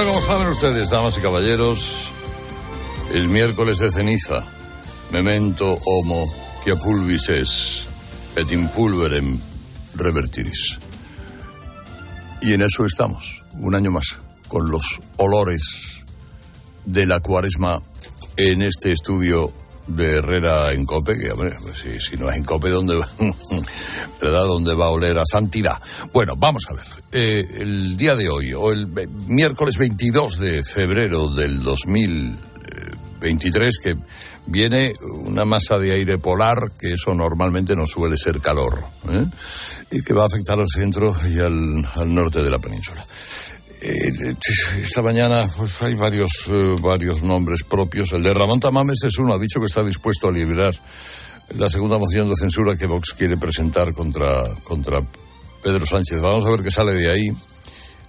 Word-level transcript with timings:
Bueno, 0.00 0.14
como 0.14 0.26
saben 0.26 0.48
ustedes, 0.48 0.88
damas 0.88 1.18
y 1.18 1.20
caballeros, 1.20 2.10
el 3.12 3.28
miércoles 3.28 3.80
de 3.80 3.90
ceniza, 3.90 4.46
memento 5.10 5.74
homo 5.84 6.24
que 6.64 6.74
pulvis 6.74 7.28
es, 7.28 7.84
et 8.34 8.50
impulverem 8.50 9.38
revertiris. 9.94 10.78
Y 12.40 12.54
en 12.54 12.62
eso 12.62 12.86
estamos, 12.86 13.42
un 13.58 13.74
año 13.74 13.90
más, 13.90 14.20
con 14.48 14.70
los 14.70 15.00
olores 15.18 16.02
de 16.86 17.04
la 17.04 17.20
cuaresma 17.20 17.82
en 18.38 18.62
este 18.62 18.92
estudio 18.92 19.52
de 19.90 20.18
Herrera 20.18 20.72
en 20.72 20.84
Cope, 20.84 21.18
que 21.18 21.30
hombre, 21.30 21.56
pues 21.62 21.78
si, 21.78 21.98
si, 22.00 22.16
no 22.16 22.28
es 22.30 22.36
en 22.36 22.44
Cope, 22.44 22.68
¿dónde 22.70 22.96
va? 22.96 23.08
¿verdad? 24.20 24.44
¿Dónde 24.44 24.74
va 24.74 24.86
a 24.86 24.90
oler 24.90 25.18
a 25.18 25.24
santidad? 25.24 25.80
Bueno, 26.12 26.34
vamos 26.36 26.64
a 26.68 26.74
ver. 26.74 26.84
Eh, 27.12 27.48
el 27.60 27.96
día 27.96 28.16
de 28.16 28.28
hoy, 28.28 28.52
o 28.52 28.72
el 28.72 28.88
miércoles 29.26 29.78
22 29.78 30.38
de 30.38 30.62
febrero 30.64 31.28
del 31.28 31.62
2023, 31.62 33.78
que 33.82 33.96
viene 34.46 34.94
una 35.24 35.44
masa 35.44 35.78
de 35.78 35.92
aire 35.92 36.18
polar, 36.18 36.72
que 36.78 36.94
eso 36.94 37.14
normalmente 37.14 37.76
no 37.76 37.86
suele 37.86 38.16
ser 38.16 38.40
calor, 38.40 38.82
¿eh? 39.10 39.26
y 39.90 40.00
que 40.02 40.14
va 40.14 40.22
a 40.24 40.26
afectar 40.26 40.58
al 40.58 40.68
centro 40.68 41.14
y 41.28 41.38
al, 41.40 41.86
al 41.94 42.14
norte 42.14 42.42
de 42.42 42.50
la 42.50 42.58
península. 42.58 43.06
Eh, 43.82 44.34
esta 44.82 45.00
mañana 45.00 45.46
pues 45.56 45.80
hay 45.82 45.94
varios 45.94 46.30
eh, 46.48 46.76
varios 46.80 47.22
nombres 47.22 47.62
propios. 47.62 48.12
El 48.12 48.22
de 48.22 48.34
Ramón 48.34 48.60
Tamames 48.60 49.02
es 49.04 49.18
uno. 49.18 49.34
Ha 49.34 49.38
dicho 49.38 49.60
que 49.60 49.66
está 49.66 49.82
dispuesto 49.82 50.28
a 50.28 50.32
liberar 50.32 50.74
la 51.56 51.68
segunda 51.68 51.98
moción 51.98 52.28
de 52.28 52.34
censura 52.36 52.76
que 52.76 52.86
Vox 52.86 53.14
quiere 53.14 53.36
presentar 53.36 53.94
contra 53.94 54.44
contra 54.64 55.00
Pedro 55.62 55.86
Sánchez. 55.86 56.20
Vamos 56.20 56.44
a 56.44 56.50
ver 56.50 56.62
qué 56.62 56.70
sale 56.70 56.94
de 56.94 57.10
ahí. 57.10 57.32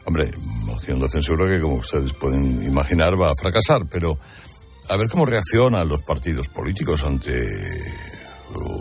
Hombre, 0.05 0.31
moción 0.65 0.99
de 0.99 1.09
censura 1.09 1.47
que 1.47 1.61
como 1.61 1.75
ustedes 1.75 2.13
pueden 2.13 2.63
imaginar 2.63 3.19
va 3.19 3.29
a 3.29 3.35
fracasar, 3.39 3.85
pero 3.89 4.17
a 4.89 4.97
ver 4.97 5.07
cómo 5.09 5.25
reaccionan 5.25 5.87
los 5.87 6.01
partidos 6.01 6.49
políticos 6.49 7.03
ante 7.03 7.47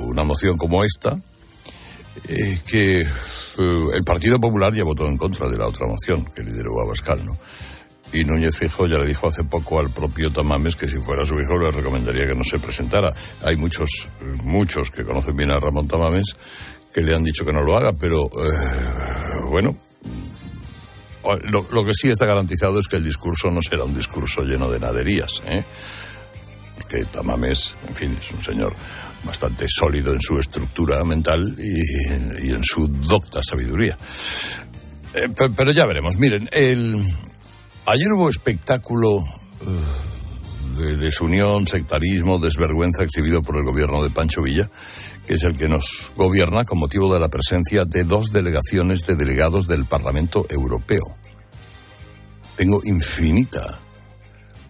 una 0.07 0.25
moción 0.25 0.57
como 0.57 0.83
esta, 0.83 1.17
eh, 2.27 2.59
que 2.67 3.05
el 3.61 4.05
Partido 4.05 4.41
Popular 4.41 4.73
ya 4.75 4.85
votó 4.85 5.07
en 5.07 5.17
contra 5.17 5.49
de 5.49 5.59
la 5.59 5.67
otra 5.67 5.87
moción 5.87 6.25
que 6.25 6.43
lideró 6.43 6.81
Abascal, 6.83 7.25
¿no? 7.25 7.37
Y 8.13 8.25
Núñez 8.25 8.57
Fijo 8.59 8.89
ya 8.89 8.99
le 8.99 9.07
dijo 9.07 9.29
hace 9.29 9.45
poco 9.45 9.79
al 9.79 9.91
propio 9.91 10.33
Tamames 10.33 10.75
que 10.75 10.89
si 10.89 10.99
fuera 10.99 11.25
su 11.25 11.35
hijo 11.41 11.57
le 11.59 11.71
recomendaría 11.71 12.27
que 12.27 12.35
no 12.35 12.43
se 12.43 12.59
presentara. 12.59 13.13
Hay 13.45 13.57
muchos, 13.57 14.09
muchos 14.43 14.91
que 14.91 15.05
conocen 15.05 15.37
bien 15.37 15.53
a 15.53 15.61
Ramón 15.61 15.87
Tamames 15.87 16.35
que 16.93 17.03
le 17.03 17.15
han 17.15 17.23
dicho 17.23 17.45
que 17.45 17.53
no 17.53 17.63
lo 17.63 17.77
haga, 17.77 17.93
pero 17.93 18.25
eh, 18.27 19.47
bueno, 19.49 19.77
lo, 21.51 21.67
lo, 21.71 21.85
que 21.85 21.95
sí 21.95 22.09
está 22.09 22.27
garantizado 22.27 22.81
es 22.81 22.89
que 22.89 22.97
el 22.97 23.05
discurso 23.05 23.51
no 23.51 23.63
será 23.63 23.85
un 23.85 23.95
discurso 23.95 24.43
lleno 24.43 24.69
de 24.71 24.81
naderías, 24.81 25.43
¿eh? 25.47 25.65
Porque 26.75 27.05
Tamames, 27.05 27.77
en 27.89 27.95
fin, 27.95 28.19
es 28.21 28.33
un 28.33 28.43
señor 28.43 28.75
bastante 29.25 29.67
sólido 29.69 30.13
en 30.13 30.21
su 30.21 30.39
estructura 30.39 31.03
mental 31.05 31.57
y, 31.59 32.51
en 32.51 32.65
su 32.65 32.87
docta 32.89 33.43
sabiduría. 33.43 33.97
Eh, 35.15 35.29
pero, 35.57 35.73
ya 35.73 35.87
veremos. 35.87 36.17
Miren, 36.17 36.49
ayer 36.53 38.13
hubo 38.13 38.29
espectáculo 38.29 39.17
uh, 39.17 40.79
de 40.79 40.97
desunión, 40.97 41.67
sectarismo, 41.67 42.39
desvergüenza 42.39 43.05
exhibido 43.05 43.43
por 43.43 43.57
el 43.57 43.65
gobierno 43.65 44.03
de 44.03 44.11
Pancho 44.11 44.43
Villa, 44.43 44.71
que 45.27 45.35
es 45.35 45.43
el 45.43 45.57
que 45.57 45.69
nos 45.69 46.11
gobierna 46.17 46.65
con 46.65 46.79
motivo 46.79 47.13
de 47.13 47.21
la 47.21 47.29
presencia 47.29 47.85
de 47.85 48.05
dos 48.05 48.33
delegaciones 48.33 49.07
de 49.07 49.17
delegados 49.17 49.67
del 49.67 49.85
Parlamento 49.85 50.47
Europeo. 50.49 51.05
Tengo 52.57 52.81
infinita 52.85 53.81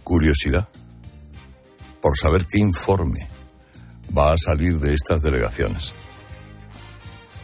curiosidad 0.05 0.69
por 2.01 2.17
saber 2.17 2.47
qué 2.47 2.59
informe 2.59 3.29
va 4.17 4.33
a 4.33 4.39
salir 4.39 4.79
de 4.79 4.95
estas 4.95 5.23
delegaciones. 5.23 5.93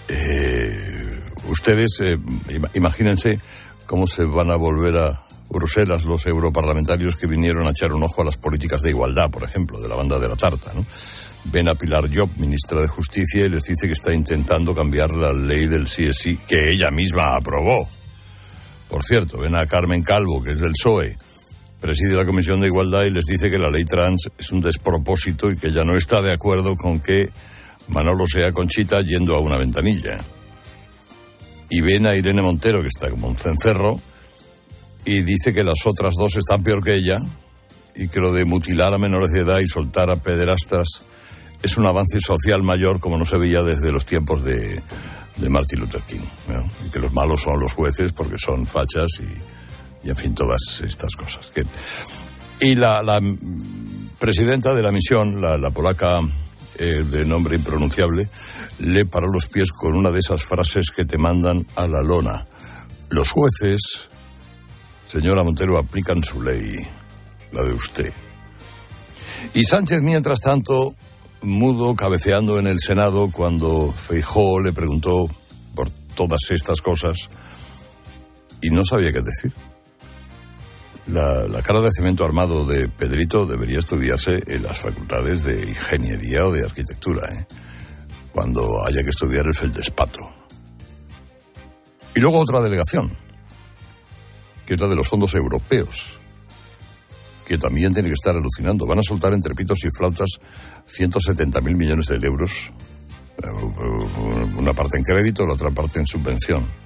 Eh, 0.08 1.20
ustedes 1.48 1.98
eh, 2.00 2.18
imagínense 2.74 3.40
cómo 3.86 4.06
se 4.06 4.24
van 4.24 4.50
a 4.50 4.56
volver 4.56 4.96
a 4.96 5.26
Bruselas 5.48 6.04
los 6.04 6.26
europarlamentarios 6.26 7.16
que 7.16 7.26
vinieron 7.26 7.66
a 7.66 7.70
echar 7.70 7.92
un 7.92 8.02
ojo 8.02 8.22
a 8.22 8.24
las 8.24 8.36
políticas 8.36 8.82
de 8.82 8.90
igualdad, 8.90 9.30
por 9.30 9.44
ejemplo, 9.44 9.80
de 9.80 9.88
la 9.88 9.94
banda 9.94 10.18
de 10.18 10.28
la 10.28 10.36
tarta. 10.36 10.72
¿no? 10.74 10.84
Ven 11.44 11.68
a 11.68 11.74
Pilar 11.74 12.08
Job, 12.12 12.30
ministra 12.36 12.80
de 12.80 12.88
Justicia, 12.88 13.46
y 13.46 13.48
les 13.48 13.64
dice 13.64 13.86
que 13.86 13.92
está 13.92 14.12
intentando 14.12 14.74
cambiar 14.74 15.10
la 15.12 15.32
ley 15.32 15.66
del 15.66 15.84
CSI 15.84 16.38
que 16.48 16.72
ella 16.72 16.90
misma 16.90 17.36
aprobó. 17.36 17.88
Por 18.88 19.04
cierto, 19.04 19.38
ven 19.38 19.54
a 19.54 19.66
Carmen 19.66 20.02
Calvo, 20.02 20.42
que 20.42 20.52
es 20.52 20.60
del 20.60 20.72
PSOE, 20.72 21.16
preside 21.80 22.14
la 22.14 22.24
Comisión 22.24 22.60
de 22.60 22.68
Igualdad 22.68 23.04
y 23.04 23.10
les 23.10 23.24
dice 23.26 23.50
que 23.50 23.58
la 23.58 23.70
ley 23.70 23.84
trans 23.84 24.28
es 24.38 24.50
un 24.52 24.60
despropósito 24.60 25.50
y 25.50 25.56
que 25.56 25.72
ya 25.72 25.84
no 25.84 25.96
está 25.96 26.22
de 26.22 26.32
acuerdo 26.32 26.76
con 26.76 27.00
que 27.00 27.28
Manolo 27.88 28.26
sea 28.26 28.52
Conchita 28.52 29.00
yendo 29.02 29.34
a 29.34 29.40
una 29.40 29.56
ventanilla. 29.56 30.18
Y 31.68 31.80
ven 31.80 32.06
a 32.06 32.14
Irene 32.14 32.42
Montero, 32.42 32.82
que 32.82 32.88
está 32.88 33.10
como 33.10 33.28
un 33.28 33.36
cencerro, 33.36 34.00
y 35.04 35.22
dice 35.22 35.52
que 35.52 35.64
las 35.64 35.86
otras 35.86 36.14
dos 36.14 36.36
están 36.36 36.62
peor 36.62 36.82
que 36.82 36.94
ella 36.94 37.18
y 37.94 38.08
que 38.08 38.20
lo 38.20 38.32
de 38.32 38.44
mutilar 38.44 38.92
a 38.92 38.98
menores 38.98 39.30
de 39.30 39.40
edad 39.40 39.60
y 39.60 39.66
soltar 39.66 40.10
a 40.10 40.16
pederastas 40.16 41.02
es 41.62 41.76
un 41.76 41.86
avance 41.86 42.20
social 42.20 42.62
mayor 42.62 43.00
como 43.00 43.16
no 43.16 43.24
se 43.24 43.38
veía 43.38 43.62
desde 43.62 43.90
los 43.90 44.04
tiempos 44.04 44.44
de, 44.44 44.82
de 45.36 45.48
Martin 45.48 45.80
Luther 45.80 46.02
King. 46.02 46.20
Y 46.86 46.90
que 46.90 46.98
los 46.98 47.12
malos 47.12 47.42
son 47.42 47.60
los 47.60 47.72
jueces 47.72 48.12
porque 48.12 48.36
son 48.38 48.66
fachas 48.66 49.08
y, 49.20 49.55
y 50.06 50.10
en 50.10 50.16
fin, 50.16 50.34
todas 50.34 50.82
estas 50.84 51.16
cosas. 51.16 51.50
Y 52.60 52.76
la, 52.76 53.20
presidenta 54.18 54.72
de 54.72 54.82
la 54.82 54.92
misión, 54.92 55.40
la, 55.40 55.58
la 55.58 55.70
polaca 55.70 56.20
eh, 56.78 57.04
de 57.10 57.24
nombre 57.24 57.56
impronunciable, 57.56 58.28
le 58.78 59.04
paró 59.04 59.26
los 59.32 59.46
pies 59.46 59.72
con 59.72 59.94
una 59.94 60.10
de 60.10 60.20
esas 60.20 60.44
frases 60.44 60.90
que 60.94 61.04
te 61.04 61.18
mandan 61.18 61.66
a 61.74 61.88
la 61.88 62.02
lona. 62.02 62.46
Los 63.10 63.30
jueces, 63.32 64.08
señora 65.08 65.42
Montero, 65.42 65.76
aplican 65.76 66.22
su 66.22 66.40
ley, 66.40 66.76
la 67.50 67.62
de 67.62 67.74
usted. 67.74 68.12
Y 69.54 69.64
Sánchez, 69.64 70.02
mientras 70.02 70.40
tanto, 70.40 70.94
mudo, 71.42 71.96
cabeceando 71.96 72.58
en 72.58 72.68
el 72.68 72.78
Senado, 72.78 73.30
cuando 73.32 73.92
Feijó 73.92 74.60
le 74.60 74.72
preguntó 74.72 75.28
por 75.74 75.90
todas 76.14 76.50
estas 76.50 76.80
cosas 76.80 77.28
y 78.62 78.70
no 78.70 78.84
sabía 78.84 79.12
qué 79.12 79.20
decir. 79.20 79.52
La, 81.08 81.46
la, 81.46 81.62
cara 81.62 81.80
de 81.80 81.90
cemento 81.96 82.24
armado 82.24 82.66
de 82.66 82.88
Pedrito 82.88 83.46
debería 83.46 83.78
estudiarse 83.78 84.42
en 84.46 84.64
las 84.64 84.80
facultades 84.80 85.44
de 85.44 85.68
ingeniería 85.68 86.44
o 86.44 86.52
de 86.52 86.64
arquitectura, 86.64 87.22
¿eh? 87.32 87.46
cuando 88.32 88.84
haya 88.84 89.02
que 89.02 89.10
estudiar 89.10 89.46
el 89.46 89.54
feldespato. 89.54 90.18
Y 92.14 92.20
luego 92.20 92.40
otra 92.40 92.60
delegación, 92.60 93.16
que 94.66 94.74
es 94.74 94.80
la 94.80 94.88
de 94.88 94.96
los 94.96 95.08
fondos 95.08 95.34
europeos, 95.34 96.18
que 97.46 97.56
también 97.56 97.94
tiene 97.94 98.08
que 98.08 98.14
estar 98.14 98.36
alucinando. 98.36 98.86
Van 98.86 98.98
a 98.98 99.02
soltar 99.02 99.32
entre 99.32 99.54
pitos 99.54 99.78
y 99.84 99.88
flautas 99.96 100.30
170 100.86 101.60
mil 101.60 101.76
millones 101.76 102.06
de 102.06 102.26
euros, 102.26 102.72
una 104.58 104.72
parte 104.72 104.96
en 104.96 105.04
crédito, 105.04 105.46
la 105.46 105.54
otra 105.54 105.70
parte 105.70 106.00
en 106.00 106.06
subvención. 106.06 106.85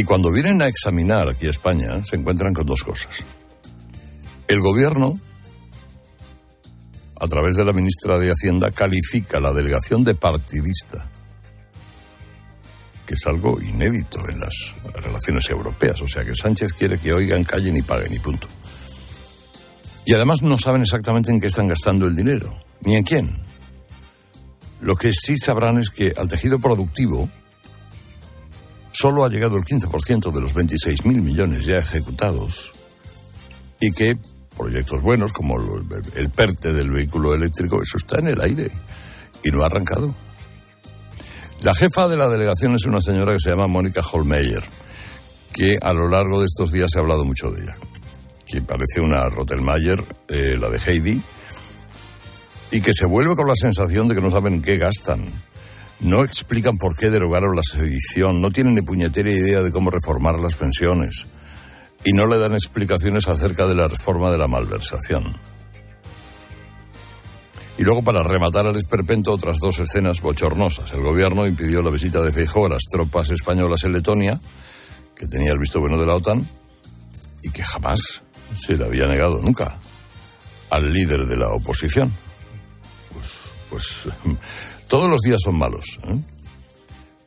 Y 0.00 0.04
cuando 0.04 0.32
vienen 0.32 0.62
a 0.62 0.66
examinar 0.66 1.28
aquí 1.28 1.46
a 1.46 1.50
España, 1.50 2.02
se 2.06 2.16
encuentran 2.16 2.54
con 2.54 2.64
dos 2.64 2.82
cosas. 2.82 3.22
El 4.48 4.60
gobierno, 4.60 5.20
a 7.20 7.26
través 7.26 7.56
de 7.56 7.66
la 7.66 7.74
ministra 7.74 8.18
de 8.18 8.30
Hacienda, 8.30 8.70
califica 8.70 9.40
la 9.40 9.52
delegación 9.52 10.02
de 10.02 10.14
partidista, 10.14 11.10
que 13.04 13.12
es 13.12 13.26
algo 13.26 13.60
inédito 13.60 14.26
en 14.30 14.40
las 14.40 14.74
relaciones 15.02 15.50
europeas. 15.50 16.00
O 16.00 16.08
sea 16.08 16.24
que 16.24 16.34
Sánchez 16.34 16.72
quiere 16.72 16.98
que 16.98 17.12
oigan, 17.12 17.44
callen 17.44 17.76
y 17.76 17.82
paguen 17.82 18.14
y 18.14 18.18
punto. 18.20 18.48
Y 20.06 20.14
además 20.14 20.40
no 20.40 20.56
saben 20.56 20.80
exactamente 20.80 21.30
en 21.30 21.42
qué 21.42 21.48
están 21.48 21.68
gastando 21.68 22.06
el 22.06 22.16
dinero, 22.16 22.58
ni 22.86 22.96
en 22.96 23.04
quién. 23.04 23.36
Lo 24.80 24.96
que 24.96 25.12
sí 25.12 25.36
sabrán 25.36 25.76
es 25.76 25.90
que 25.90 26.14
al 26.16 26.26
tejido 26.26 26.58
productivo 26.58 27.28
solo 29.00 29.24
ha 29.24 29.30
llegado 29.30 29.56
el 29.56 29.64
15% 29.64 30.30
de 30.30 30.40
los 30.42 30.54
26.000 30.54 31.22
millones 31.22 31.64
ya 31.64 31.78
ejecutados 31.78 32.72
y 33.80 33.92
que 33.92 34.18
proyectos 34.54 35.00
buenos 35.00 35.32
como 35.32 35.56
el 36.16 36.28
PERTE 36.28 36.74
del 36.74 36.90
vehículo 36.90 37.34
eléctrico, 37.34 37.80
eso 37.80 37.96
está 37.96 38.18
en 38.18 38.28
el 38.28 38.42
aire 38.42 38.70
y 39.42 39.50
no 39.50 39.62
ha 39.62 39.66
arrancado. 39.66 40.14
La 41.62 41.74
jefa 41.74 42.08
de 42.08 42.18
la 42.18 42.28
delegación 42.28 42.74
es 42.74 42.84
una 42.84 43.00
señora 43.00 43.32
que 43.32 43.40
se 43.40 43.48
llama 43.48 43.68
Mónica 43.68 44.02
Holmeyer, 44.02 44.64
que 45.54 45.78
a 45.80 45.94
lo 45.94 46.08
largo 46.08 46.40
de 46.40 46.46
estos 46.46 46.70
días 46.70 46.90
se 46.92 46.98
ha 46.98 47.02
hablado 47.02 47.24
mucho 47.24 47.50
de 47.50 47.62
ella, 47.62 47.76
que 48.44 48.60
parece 48.60 49.00
una 49.00 49.30
Rottelmeier, 49.30 50.04
eh, 50.28 50.58
la 50.58 50.68
de 50.68 50.78
Heidi, 50.78 51.22
y 52.70 52.82
que 52.82 52.92
se 52.92 53.06
vuelve 53.06 53.34
con 53.34 53.48
la 53.48 53.56
sensación 53.56 54.08
de 54.08 54.14
que 54.14 54.20
no 54.20 54.30
saben 54.30 54.60
qué 54.60 54.76
gastan. 54.76 55.32
No 56.00 56.24
explican 56.24 56.78
por 56.78 56.96
qué 56.96 57.10
derogaron 57.10 57.54
la 57.54 57.62
sedición, 57.62 58.40
no 58.40 58.50
tienen 58.50 58.74
ni 58.74 58.82
puñetera 58.82 59.30
idea 59.30 59.62
de 59.62 59.70
cómo 59.70 59.90
reformar 59.90 60.38
las 60.38 60.56
pensiones 60.56 61.26
y 62.04 62.12
no 62.12 62.26
le 62.26 62.38
dan 62.38 62.54
explicaciones 62.54 63.28
acerca 63.28 63.66
de 63.66 63.74
la 63.74 63.88
reforma 63.88 64.30
de 64.30 64.38
la 64.38 64.48
malversación. 64.48 65.38
Y 67.76 67.82
luego, 67.82 68.02
para 68.02 68.22
rematar 68.22 68.66
al 68.66 68.76
esperpento, 68.76 69.32
otras 69.32 69.58
dos 69.58 69.78
escenas 69.78 70.20
bochornosas. 70.20 70.92
El 70.92 71.00
gobierno 71.00 71.46
impidió 71.46 71.80
la 71.80 71.90
visita 71.90 72.20
de 72.20 72.32
Feijóo 72.32 72.66
a 72.66 72.70
las 72.70 72.84
tropas 72.90 73.30
españolas 73.30 73.84
en 73.84 73.92
Letonia, 73.92 74.38
que 75.16 75.26
tenía 75.26 75.52
el 75.52 75.58
visto 75.58 75.80
bueno 75.80 75.98
de 75.98 76.06
la 76.06 76.14
OTAN, 76.14 76.46
y 77.42 77.50
que 77.50 77.62
jamás 77.62 78.22
se 78.54 78.76
le 78.76 78.84
había 78.84 79.06
negado 79.06 79.40
nunca 79.40 79.78
al 80.68 80.92
líder 80.92 81.26
de 81.26 81.36
la 81.36 81.48
oposición. 81.48 82.12
Pues, 83.14 83.40
pues 83.70 84.08
todos 84.90 85.08
los 85.08 85.20
días 85.20 85.38
son 85.42 85.56
malos 85.56 86.00
¿eh? 86.02 86.18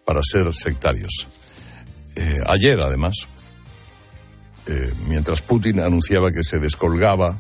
para 0.06 0.22
ser 0.22 0.54
sectarios. 0.54 1.28
Eh, 2.14 2.36
ayer, 2.46 2.78
además, 2.82 3.16
eh, 4.68 4.94
mientras 5.08 5.42
Putin 5.42 5.80
anunciaba 5.80 6.32
que 6.32 6.44
se 6.44 6.60
descolgaba 6.60 7.40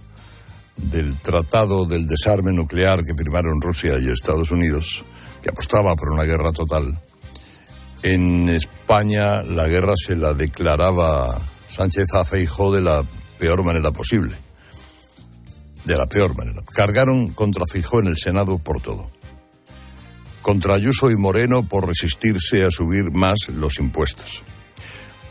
del 0.77 1.19
tratado 1.19 1.85
del 1.85 2.07
desarme 2.07 2.53
nuclear 2.53 3.03
que 3.03 3.13
firmaron 3.13 3.61
Rusia 3.61 3.95
y 3.99 4.09
Estados 4.09 4.49
Unidos, 4.51 5.03
que 5.43 5.49
apostaba 5.49 5.93
por 5.97 6.13
una 6.13 6.23
guerra 6.23 6.53
total, 6.53 6.97
en 8.01 8.47
España 8.47 9.43
la 9.43 9.67
guerra 9.67 9.93
se 9.97 10.15
la 10.15 10.33
declaraba 10.33 11.37
Sánchez 11.67 12.13
a 12.13 12.23
Feijó 12.23 12.73
de 12.73 12.81
la 12.81 13.03
peor 13.37 13.65
manera 13.65 13.91
posible. 13.91 14.37
De 15.83 15.97
la 15.97 16.07
peor 16.07 16.33
manera. 16.37 16.61
Cargaron 16.73 17.33
contra 17.33 17.65
Feijó 17.69 17.99
en 17.99 18.07
el 18.07 18.15
Senado 18.17 18.57
por 18.57 18.81
todo. 18.81 19.11
Contra 20.43 20.75
Ayuso 20.75 21.09
y 21.09 21.15
Moreno 21.15 21.63
por 21.63 21.87
resistirse 21.87 22.63
a 22.63 22.69
subir 22.69 23.09
más 23.11 23.47
los 23.47 23.79
impuestos. 23.79 24.43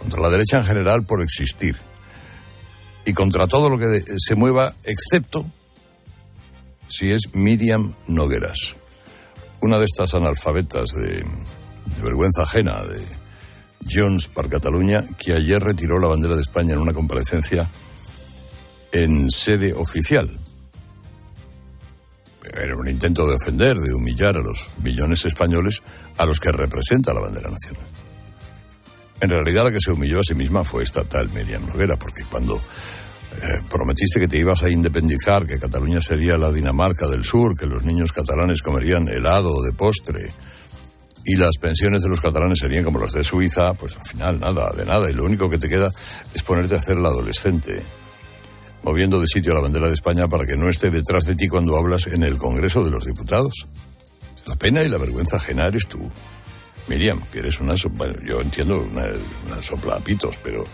Contra 0.00 0.20
la 0.20 0.30
derecha 0.30 0.56
en 0.56 0.64
general 0.64 1.04
por 1.04 1.22
existir. 1.22 1.76
Y 3.04 3.12
contra 3.12 3.46
todo 3.46 3.70
lo 3.70 3.78
que 3.78 4.02
se 4.18 4.34
mueva, 4.34 4.74
excepto 4.82 5.46
si 6.88 7.12
es 7.12 7.34
Miriam 7.34 7.94
Nogueras, 8.06 8.74
una 9.60 9.78
de 9.78 9.84
estas 9.84 10.14
analfabetas 10.14 10.90
de, 10.90 11.24
vergüenza 12.02 12.42
ajena 12.42 12.82
de 12.82 13.06
Jones 13.90 14.28
para 14.28 14.48
Cataluña, 14.48 15.06
que 15.18 15.34
ayer 15.34 15.62
retiró 15.62 15.98
la 15.98 16.08
bandera 16.08 16.36
de 16.36 16.42
España 16.42 16.74
en 16.74 16.80
una 16.80 16.94
comparecencia 16.94 17.70
en 18.92 19.30
sede 19.30 19.72
oficial. 19.72 20.30
Era 22.44 22.76
un 22.76 22.88
intento 22.88 23.26
de 23.26 23.36
ofender, 23.36 23.78
de 23.78 23.94
humillar 23.94 24.36
a 24.36 24.42
los 24.42 24.70
millones 24.82 25.24
españoles 25.24 25.82
a 26.18 26.26
los 26.26 26.40
que 26.40 26.50
representa 26.50 27.14
la 27.14 27.20
bandera 27.20 27.50
nacional. 27.50 27.86
En 29.20 29.30
realidad 29.30 29.64
la 29.64 29.70
que 29.70 29.80
se 29.80 29.92
humilló 29.92 30.20
a 30.20 30.24
sí 30.24 30.34
misma 30.34 30.64
fue 30.64 30.82
esta 30.82 31.04
tal 31.04 31.28
Miriam 31.30 31.64
Noguera, 31.64 31.96
porque 31.96 32.24
cuando 32.28 32.56
eh, 32.56 33.62
prometiste 33.70 34.18
que 34.18 34.28
te 34.28 34.38
ibas 34.38 34.62
a 34.62 34.70
independizar, 34.70 35.46
que 35.46 35.58
Cataluña 35.58 36.02
sería 36.02 36.36
la 36.36 36.50
Dinamarca 36.50 37.06
del 37.08 37.24
Sur, 37.24 37.56
que 37.56 37.66
los 37.66 37.84
niños 37.84 38.12
catalanes 38.12 38.62
comerían 38.62 39.08
helado 39.08 39.62
de 39.62 39.72
postre 39.72 40.32
y 41.24 41.36
las 41.36 41.56
pensiones 41.58 42.02
de 42.02 42.08
los 42.08 42.20
catalanes 42.20 42.58
serían 42.58 42.84
como 42.84 42.98
las 42.98 43.12
de 43.12 43.24
Suiza, 43.24 43.74
pues 43.74 43.96
al 43.96 44.04
final 44.04 44.40
nada, 44.40 44.72
de 44.76 44.84
nada, 44.84 45.08
y 45.08 45.14
lo 45.14 45.24
único 45.24 45.48
que 45.48 45.58
te 45.58 45.68
queda 45.68 45.90
es 46.34 46.42
ponerte 46.42 46.74
a 46.74 46.78
hacer 46.78 46.96
la 46.96 47.08
adolescente, 47.08 47.82
moviendo 48.82 49.20
de 49.20 49.26
sitio 49.26 49.54
la 49.54 49.60
bandera 49.60 49.88
de 49.88 49.94
España 49.94 50.28
para 50.28 50.44
que 50.44 50.56
no 50.56 50.68
esté 50.68 50.90
detrás 50.90 51.24
de 51.24 51.34
ti 51.34 51.48
cuando 51.48 51.76
hablas 51.76 52.06
en 52.06 52.22
el 52.22 52.38
Congreso 52.38 52.84
de 52.84 52.90
los 52.90 53.04
Diputados. 53.04 53.66
La 54.46 54.56
pena 54.56 54.82
y 54.82 54.88
la 54.88 54.98
vergüenza 54.98 55.36
ajena 55.36 55.66
eres 55.66 55.86
tú. 55.86 56.10
Miriam, 56.88 57.20
que 57.30 57.38
eres 57.38 57.60
una, 57.60 57.74
bueno, 57.92 58.14
yo 58.26 58.40
entiendo 58.40 58.80
una, 58.80 59.04
una 59.46 59.62
sopla 59.62 59.94
a 59.94 60.00
pitos, 60.00 60.38
pero, 60.42 60.64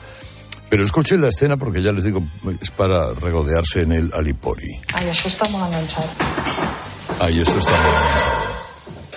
pero 0.70 0.82
escuchen 0.82 1.20
la 1.20 1.28
escena 1.28 1.56
porque 1.56 1.82
ya 1.82 1.92
les 1.92 2.04
digo, 2.04 2.22
es 2.60 2.70
para 2.70 3.12
regodearse 3.12 3.82
en 3.82 3.92
el 3.92 4.10
Alipori. 4.14 4.80
Ay, 4.94 5.08
eso 5.08 5.28
está 5.28 5.48
muy 5.50 5.66
enganchado. 5.66 6.08
Ay, 7.20 7.40
esto 7.40 7.58
está 7.58 7.70
muy 7.70 7.90
enganchado. 7.90 8.37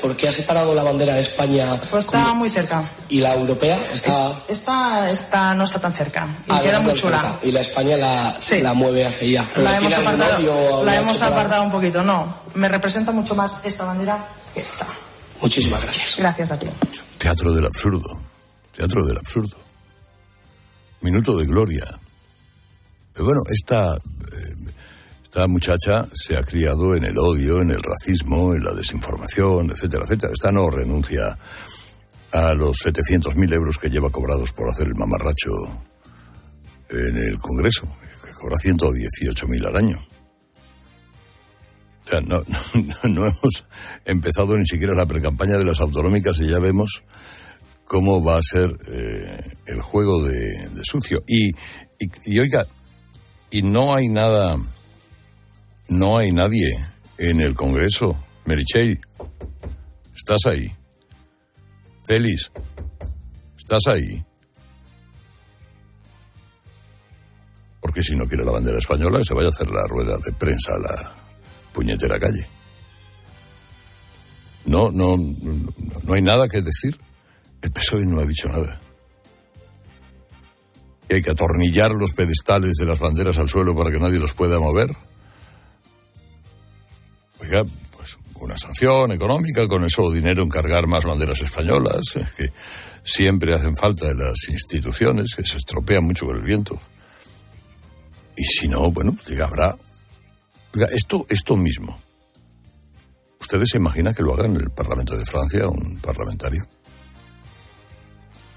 ¿Por 0.02 0.16
qué 0.18 0.28
ha 0.28 0.32
separado 0.32 0.74
la 0.74 0.84
bandera 0.84 1.14
de 1.14 1.22
España? 1.22 1.80
Pues 1.90 2.06
está 2.06 2.34
muy 2.34 2.50
cerca. 2.50 2.84
¿Y 3.10 3.20
la 3.22 3.34
europea? 3.36 3.78
Está... 3.94 4.34
Esta, 4.48 5.10
esta 5.10 5.54
no 5.54 5.64
está 5.64 5.80
tan 5.80 5.94
cerca. 5.94 6.28
Y 6.48 6.52
Ah, 6.52 6.60
queda 6.62 6.80
no 6.80 6.86
muy 6.86 6.94
chula. 6.96 7.20
cerca. 7.22 7.40
Y 7.44 7.52
la 7.52 7.62
España 7.62 7.98
la, 7.98 8.36
Sí. 8.42 8.62
la 8.62 8.74
mueve 8.74 9.06
hacia 9.06 9.42
allá. 9.42 9.50
La 9.62 9.78
hemos 9.78 9.80
¿Tiene 9.90 9.96
algún 9.96 10.22
apartado, 10.22 10.84
la 10.84 10.96
hemos 10.96 11.22
apartado 11.22 11.64
un 11.64 11.72
poquito. 11.72 12.04
No, 12.04 12.36
me 12.56 12.68
representa 12.68 13.12
mucho 13.12 13.36
más 13.36 13.60
esta 13.64 13.86
bandera 13.86 14.18
que 14.54 14.62
esta. 14.62 14.88
Muchísimas 15.42 15.82
gracias. 15.82 16.16
Gracias 16.18 16.52
a 16.52 16.60
ti. 16.60 16.68
Teatro 17.18 17.54
del 17.54 17.66
absurdo. 17.66 18.20
Teatro 18.76 19.06
del 19.06 19.18
absurdo. 19.18 19.58
Minuto 21.02 21.38
de 21.38 21.46
gloria. 21.46 21.84
Pero 23.14 23.26
bueno, 23.26 23.42
esta, 23.50 23.96
eh, 23.96 24.54
esta 25.32 25.48
muchacha 25.48 26.10
se 26.14 26.36
ha 26.36 26.44
criado 26.44 26.94
en 26.94 27.06
el 27.06 27.18
odio, 27.18 27.62
en 27.62 27.72
el 27.72 27.82
racismo, 27.82 28.54
en 28.54 28.66
la 28.66 28.74
desinformación, 28.74 29.72
etcétera, 29.72 30.04
etcétera. 30.04 30.34
Esta 30.34 30.52
no 30.52 30.70
renuncia 30.70 31.38
a 32.34 32.54
los 32.54 32.80
700.000 32.80 33.54
euros 33.54 33.78
que 33.78 33.90
lleva 33.90 34.10
cobrados 34.10 34.52
por 34.52 34.70
hacer 34.70 34.90
el 34.90 34.96
mamarracho 34.96 35.52
en 36.90 37.16
el 37.16 37.40
Congreso, 37.40 37.84
que 38.22 38.34
cobra 38.42 38.58
118.000 38.58 39.68
al 39.68 39.78
año. 39.78 40.00
O 42.04 42.10
sea, 42.10 42.20
no, 42.20 42.44
no, 43.10 43.26
hemos 43.26 43.66
empezado 44.04 44.58
ni 44.58 44.68
siquiera 44.68 44.94
la 44.94 45.06
precampaña 45.06 45.58
de 45.58 45.64
las 45.64 45.80
autonómicas 45.80 46.42
y 46.42 46.50
ya 46.50 46.60
vemos 46.60 47.04
cómo 47.86 48.22
va 48.22 48.38
a 48.38 48.44
ser 48.44 48.78
eh, 48.86 49.40
el 49.66 49.82
juego 49.82 50.22
de, 50.24 50.68
sucio. 50.84 51.24
Y 51.26 51.54
oiga, 52.38 52.66
y 53.50 53.62
no 53.62 53.96
hay 53.96 54.10
nada, 54.10 54.58
no 55.92 56.18
hay 56.18 56.32
nadie 56.32 56.68
en 57.18 57.42
el 57.42 57.54
Congreso. 57.54 58.18
Merichel, 58.46 59.00
¿estás 60.16 60.46
ahí? 60.46 60.74
Celis, 62.08 62.50
¿estás 63.58 63.88
ahí? 63.88 64.24
Porque 67.82 68.04
si 68.04 68.16
no 68.16 68.26
quiere 68.26 68.46
la 68.46 68.52
bandera 68.52 68.80
española, 68.80 69.22
se 69.24 69.34
vaya 69.34 69.50
a 69.50 69.52
hacer 69.52 69.70
la 69.70 69.86
rueda 69.88 70.16
de 70.26 70.32
prensa 70.32 70.76
a 70.76 70.80
la 70.80 71.14
puñetera 71.74 72.18
calle. 72.18 72.48
No, 74.66 74.92
no, 74.92 75.18
no, 75.18 76.14
hay 76.14 76.22
nada 76.22 76.48
que 76.48 76.62
decir. 76.62 76.98
El 77.62 77.72
PSOE 77.72 78.06
no 78.06 78.22
ha 78.22 78.26
dicho 78.26 78.48
nada. 78.48 78.80
Que 81.10 81.16
hay 81.16 81.22
que 81.22 81.32
atornillar 81.32 81.92
los 81.92 82.14
pedestales 82.14 82.76
de 82.76 82.86
las 82.86 83.00
banderas 83.00 83.40
al 83.40 83.50
suelo 83.50 83.76
para 83.76 83.92
que 83.92 84.00
nadie 84.00 84.20
los 84.20 84.34
pueda 84.34 84.58
mover. 84.58 84.96
Oiga, 87.42 87.64
pues 87.98 88.18
una 88.40 88.56
sanción 88.58 89.12
económica, 89.12 89.68
con 89.68 89.84
eso 89.84 90.12
dinero 90.12 90.44
encargar 90.44 90.86
más 90.86 91.06
banderas 91.06 91.42
españolas, 91.42 92.02
que 92.38 92.52
siempre 93.04 93.54
hacen 93.56 93.76
falta 93.76 94.08
de 94.08 94.16
las 94.16 94.48
instituciones, 94.50 95.34
que 95.36 95.44
se 95.44 95.58
estropean 95.58 96.04
mucho 96.04 96.28
con 96.28 96.38
el 96.38 96.44
viento. 96.44 96.80
Y 98.38 98.46
si 98.46 98.68
no, 98.68 98.92
bueno, 98.92 99.14
pues 99.14 99.40
habrá. 99.42 99.76
Oiga, 100.74 100.88
esto, 100.94 101.26
esto 101.30 101.58
mismo. 101.58 102.00
¿Ustedes 103.40 103.70
se 103.70 103.78
imaginan 103.78 104.14
que 104.14 104.22
lo 104.22 104.34
haga 104.34 104.46
en 104.46 104.56
el 104.56 104.70
Parlamento 104.70 105.18
de 105.18 105.26
Francia 105.26 105.68
un 105.68 106.00
parlamentario? 106.00 106.64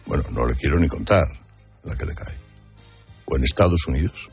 Bueno, 0.07 0.25
no 0.31 0.47
le 0.47 0.55
quiero 0.55 0.79
ni 0.79 0.89
contar 0.89 1.27
la 1.83 1.97
que 1.97 2.05
le 2.05 2.15
cae. 2.15 2.39
O 3.25 3.37
en 3.37 3.45
Estados 3.45 3.87
Unidos. 3.87 4.29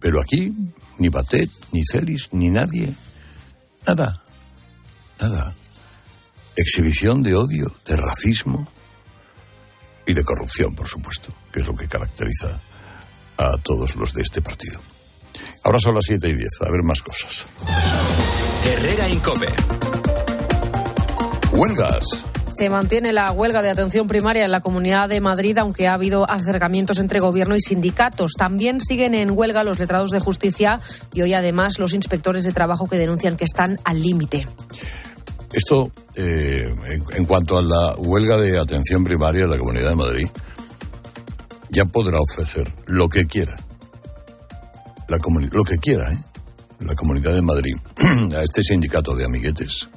Pero 0.00 0.20
aquí, 0.20 0.52
ni 1.02 1.08
Batet, 1.08 1.50
ni 1.72 1.82
Celis, 1.84 2.28
ni 2.32 2.48
nadie. 2.48 2.94
Nada. 3.86 4.22
Nada. 5.20 5.52
Exhibición 6.54 7.24
de 7.24 7.34
odio, 7.34 7.74
de 7.86 7.96
racismo 7.96 8.68
y 10.06 10.14
de 10.14 10.22
corrupción, 10.22 10.76
por 10.76 10.86
supuesto, 10.86 11.34
que 11.52 11.60
es 11.60 11.66
lo 11.66 11.74
que 11.74 11.88
caracteriza 11.88 12.60
a 13.36 13.50
todos 13.62 13.96
los 13.96 14.12
de 14.12 14.22
este 14.22 14.40
partido. 14.42 14.80
Ahora 15.64 15.80
son 15.80 15.96
las 15.96 16.04
7 16.06 16.28
y 16.28 16.34
10, 16.34 16.48
a 16.60 16.70
ver 16.70 16.82
más 16.84 17.02
cosas. 17.02 17.46
Herrera 18.64 19.08
Incope. 19.08 19.48
Huelgas. 21.52 22.31
Se 22.54 22.68
mantiene 22.68 23.12
la 23.12 23.32
huelga 23.32 23.62
de 23.62 23.70
atención 23.70 24.06
primaria 24.06 24.44
en 24.44 24.50
la 24.50 24.60
Comunidad 24.60 25.08
de 25.08 25.20
Madrid, 25.20 25.56
aunque 25.56 25.88
ha 25.88 25.94
habido 25.94 26.28
acercamientos 26.28 26.98
entre 26.98 27.18
gobierno 27.18 27.56
y 27.56 27.60
sindicatos. 27.60 28.32
También 28.36 28.78
siguen 28.78 29.14
en 29.14 29.30
huelga 29.30 29.64
los 29.64 29.78
letrados 29.78 30.10
de 30.10 30.20
justicia 30.20 30.78
y 31.14 31.22
hoy 31.22 31.32
además 31.32 31.78
los 31.78 31.94
inspectores 31.94 32.44
de 32.44 32.52
trabajo 32.52 32.86
que 32.86 32.98
denuncian 32.98 33.38
que 33.38 33.46
están 33.46 33.78
al 33.84 34.02
límite. 34.02 34.46
Esto, 35.50 35.92
eh, 36.14 36.74
en, 37.16 37.24
cuanto 37.24 37.56
a 37.56 37.62
la 37.62 37.94
huelga 37.96 38.36
de 38.36 38.58
atención 38.58 39.02
primaria 39.02 39.44
en 39.44 39.50
la 39.50 39.58
Comunidad 39.58 39.88
de 39.88 39.96
Madrid, 39.96 40.28
ya 41.70 41.86
podrá 41.86 42.18
ofrecer 42.20 42.70
lo 42.86 43.08
que 43.08 43.24
quiera. 43.24 43.56
La 45.08 45.18
lo 45.50 45.64
que 45.64 45.78
quiera, 45.78 46.04
¿eh? 46.12 46.18
La 46.80 46.94
Comunidad 46.94 47.34
de 47.34 47.42
Madrid, 47.42 47.76
a 48.36 48.42
este 48.42 48.62
sindicato 48.62 49.16
de 49.16 49.24
amiguetes 49.24 49.88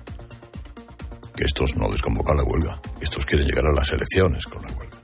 que 1.36 1.44
estos 1.44 1.76
no 1.76 1.90
les 1.90 2.02
la 2.02 2.44
huelga, 2.44 2.80
estos 3.02 3.26
quieren 3.26 3.48
llegar 3.48 3.66
a 3.66 3.74
las 3.74 3.92
elecciones 3.92 4.46
con 4.46 4.62
la 4.62 4.72
huelga. 4.74 4.98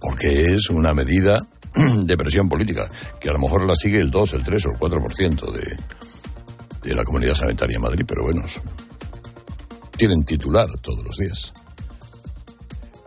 Porque 0.00 0.54
es 0.54 0.70
una 0.70 0.94
medida 0.94 1.38
de 1.74 2.16
presión 2.16 2.48
política, 2.48 2.90
que 3.20 3.28
a 3.28 3.32
lo 3.32 3.38
mejor 3.38 3.64
la 3.64 3.76
sigue 3.76 4.00
el 4.00 4.10
2, 4.10 4.32
el 4.34 4.44
3 4.44 4.66
o 4.66 4.70
el 4.70 4.78
4% 4.78 5.52
de, 5.52 5.76
de 6.82 6.94
la 6.94 7.04
comunidad 7.04 7.34
sanitaria 7.34 7.76
en 7.76 7.82
Madrid, 7.82 8.04
pero 8.06 8.24
bueno, 8.24 8.42
tienen 9.96 10.24
titular 10.24 10.68
todos 10.80 11.04
los 11.04 11.16
días. 11.16 11.52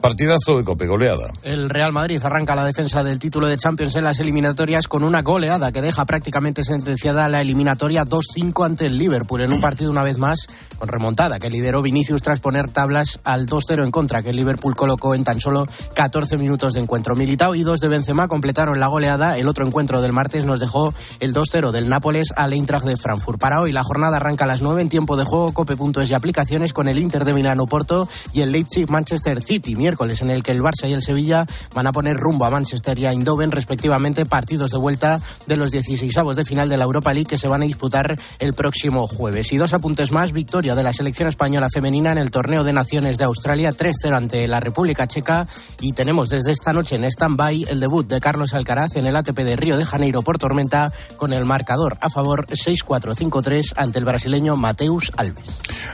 Partidazo 0.05 0.59
de 0.59 0.63
Cope, 0.63 0.85
goleada. 0.85 1.33
El 1.41 1.67
Real 1.67 1.91
Madrid 1.91 2.21
arranca 2.23 2.53
la 2.53 2.63
defensa 2.63 3.03
del 3.03 3.17
título 3.17 3.47
de 3.47 3.57
Champions 3.57 3.95
en 3.95 4.03
las 4.03 4.19
eliminatorias 4.19 4.87
con 4.87 5.03
una 5.03 5.23
goleada 5.23 5.71
que 5.71 5.81
deja 5.81 6.05
prácticamente 6.05 6.63
sentenciada 6.63 7.27
la 7.27 7.41
eliminatoria 7.41 8.05
2-5 8.05 8.63
ante 8.63 8.85
el 8.85 8.99
Liverpool 8.99 9.41
en 9.41 9.51
un 9.51 9.61
partido 9.61 9.89
una 9.89 10.03
vez 10.03 10.19
más 10.19 10.45
con 10.77 10.89
remontada 10.89 11.39
que 11.39 11.49
lideró 11.49 11.81
Vinicius 11.81 12.21
tras 12.21 12.39
poner 12.39 12.69
tablas 12.69 13.19
al 13.23 13.47
2-0 13.47 13.83
en 13.83 13.89
contra 13.89 14.21
que 14.21 14.29
el 14.29 14.35
Liverpool 14.35 14.75
colocó 14.75 15.15
en 15.15 15.23
tan 15.23 15.39
solo 15.39 15.67
14 15.95 16.37
minutos 16.37 16.75
de 16.75 16.81
encuentro. 16.81 17.15
Militao 17.15 17.55
y 17.55 17.63
dos 17.63 17.79
de 17.79 17.87
Benzema 17.87 18.27
completaron 18.27 18.79
la 18.79 18.85
goleada. 18.85 19.39
El 19.39 19.47
otro 19.47 19.65
encuentro 19.65 20.03
del 20.03 20.13
martes 20.13 20.45
nos 20.45 20.59
dejó 20.59 20.93
el 21.19 21.33
2-0 21.33 21.71
del 21.71 21.89
Nápoles 21.89 22.31
al 22.35 22.53
Eintracht 22.53 22.85
de 22.85 22.95
Frankfurt. 22.95 23.39
Para 23.39 23.59
hoy 23.59 23.71
la 23.71 23.83
jornada 23.83 24.17
arranca 24.17 24.43
a 24.43 24.47
las 24.47 24.61
9 24.61 24.83
en 24.83 24.89
tiempo 24.89 25.17
de 25.17 25.25
juego 25.25 25.51
cope.es 25.51 26.11
y 26.11 26.13
aplicaciones 26.13 26.73
con 26.73 26.87
el 26.89 26.99
Inter 26.99 27.25
de 27.25 27.33
Milano 27.33 27.65
Porto 27.65 28.07
y 28.33 28.41
el 28.41 28.51
Leipzig 28.51 28.87
Manchester 28.87 29.41
City 29.41 29.75
en 30.21 30.29
el 30.29 30.43
que 30.43 30.51
el 30.51 30.61
Barça 30.61 30.87
y 30.87 30.93
el 30.93 31.01
Sevilla 31.01 31.45
van 31.73 31.87
a 31.87 31.91
poner 31.91 32.17
rumbo 32.17 32.45
a 32.45 32.49
Manchester 32.49 32.97
y 32.99 33.05
a 33.05 33.11
Eindhoven, 33.11 33.51
respectivamente, 33.51 34.25
partidos 34.25 34.71
de 34.71 34.77
vuelta 34.77 35.19
de 35.47 35.57
los 35.57 35.71
16 35.71 36.13
de 36.35 36.45
final 36.45 36.69
de 36.69 36.77
la 36.77 36.83
Europa 36.83 37.13
League 37.13 37.29
que 37.29 37.37
se 37.37 37.47
van 37.47 37.61
a 37.61 37.65
disputar 37.65 38.15
el 38.39 38.53
próximo 38.53 39.07
jueves. 39.07 39.51
Y 39.51 39.57
dos 39.57 39.73
apuntes 39.73 40.11
más, 40.11 40.31
victoria 40.31 40.75
de 40.75 40.83
la 40.83 40.93
selección 40.93 41.27
española 41.27 41.69
femenina 41.69 42.11
en 42.11 42.17
el 42.17 42.31
torneo 42.31 42.63
de 42.63 42.73
naciones 42.73 43.17
de 43.17 43.23
Australia, 43.23 43.71
3-0 43.71 44.15
ante 44.15 44.47
la 44.47 44.59
República 44.59 45.07
Checa. 45.07 45.47
Y 45.81 45.93
tenemos 45.93 46.29
desde 46.29 46.51
esta 46.51 46.73
noche 46.73 46.95
en 46.95 47.05
stand-by 47.05 47.67
el 47.69 47.79
debut 47.79 48.07
de 48.07 48.19
Carlos 48.19 48.53
Alcaraz 48.53 48.95
en 48.95 49.07
el 49.07 49.15
ATP 49.15 49.39
de 49.39 49.55
Río 49.55 49.77
de 49.77 49.85
Janeiro 49.85 50.21
por 50.21 50.37
tormenta 50.37 50.91
con 51.17 51.33
el 51.33 51.45
marcador 51.45 51.97
a 52.01 52.09
favor 52.09 52.45
6-4-5-3 52.45 53.73
ante 53.75 53.99
el 53.99 54.05
brasileño 54.05 54.55
Mateus 54.55 55.11
Alves. 55.17 55.45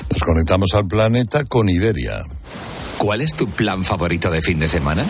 Nos 0.10 0.22
conectamos 0.22 0.74
al 0.74 0.88
planeta 0.88 1.44
con 1.46 1.70
Iberia. 1.70 2.24
¿Cuál 3.02 3.22
es 3.22 3.34
tu 3.34 3.48
plan 3.48 3.84
favorito 3.84 4.30
de 4.30 4.44
fin 4.44 4.60
de 4.60 4.68
semana? 4.68 5.08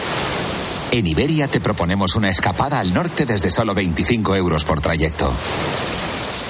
En 0.93 1.05
Iberia 1.05 1.49
te 1.49 1.59
proponemos 1.59 2.15
una 2.15 2.29
escapada 2.29 2.79
al 2.79 2.93
norte 2.93 3.25
desde 3.25 3.51
solo 3.51 3.73
25 3.73 4.33
euros 4.37 4.63
por 4.63 4.79
trayecto. 4.79 5.29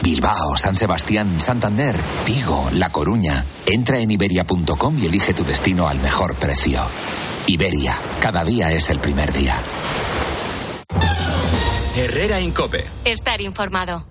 Bilbao, 0.04 0.56
San 0.56 0.76
Sebastián, 0.76 1.42
Santander, 1.42 1.96
Vigo, 2.28 2.70
La 2.74 2.92
Coruña. 2.92 3.44
Entra 3.66 3.98
en 3.98 4.12
iberia.com 4.12 5.00
y 5.00 5.08
elige 5.08 5.34
tu 5.34 5.44
destino 5.44 5.88
al 5.88 6.00
mejor 6.00 6.36
precio. 6.36 6.80
Iberia, 7.48 8.00
cada 8.20 8.44
día 8.44 8.72
es 8.72 8.92
el 8.92 9.00
primer 9.00 9.34
día. 9.34 9.64
Herrera 11.98 12.40
Incope. 12.40 12.86
Estar 13.04 13.42
informado. 13.42 14.06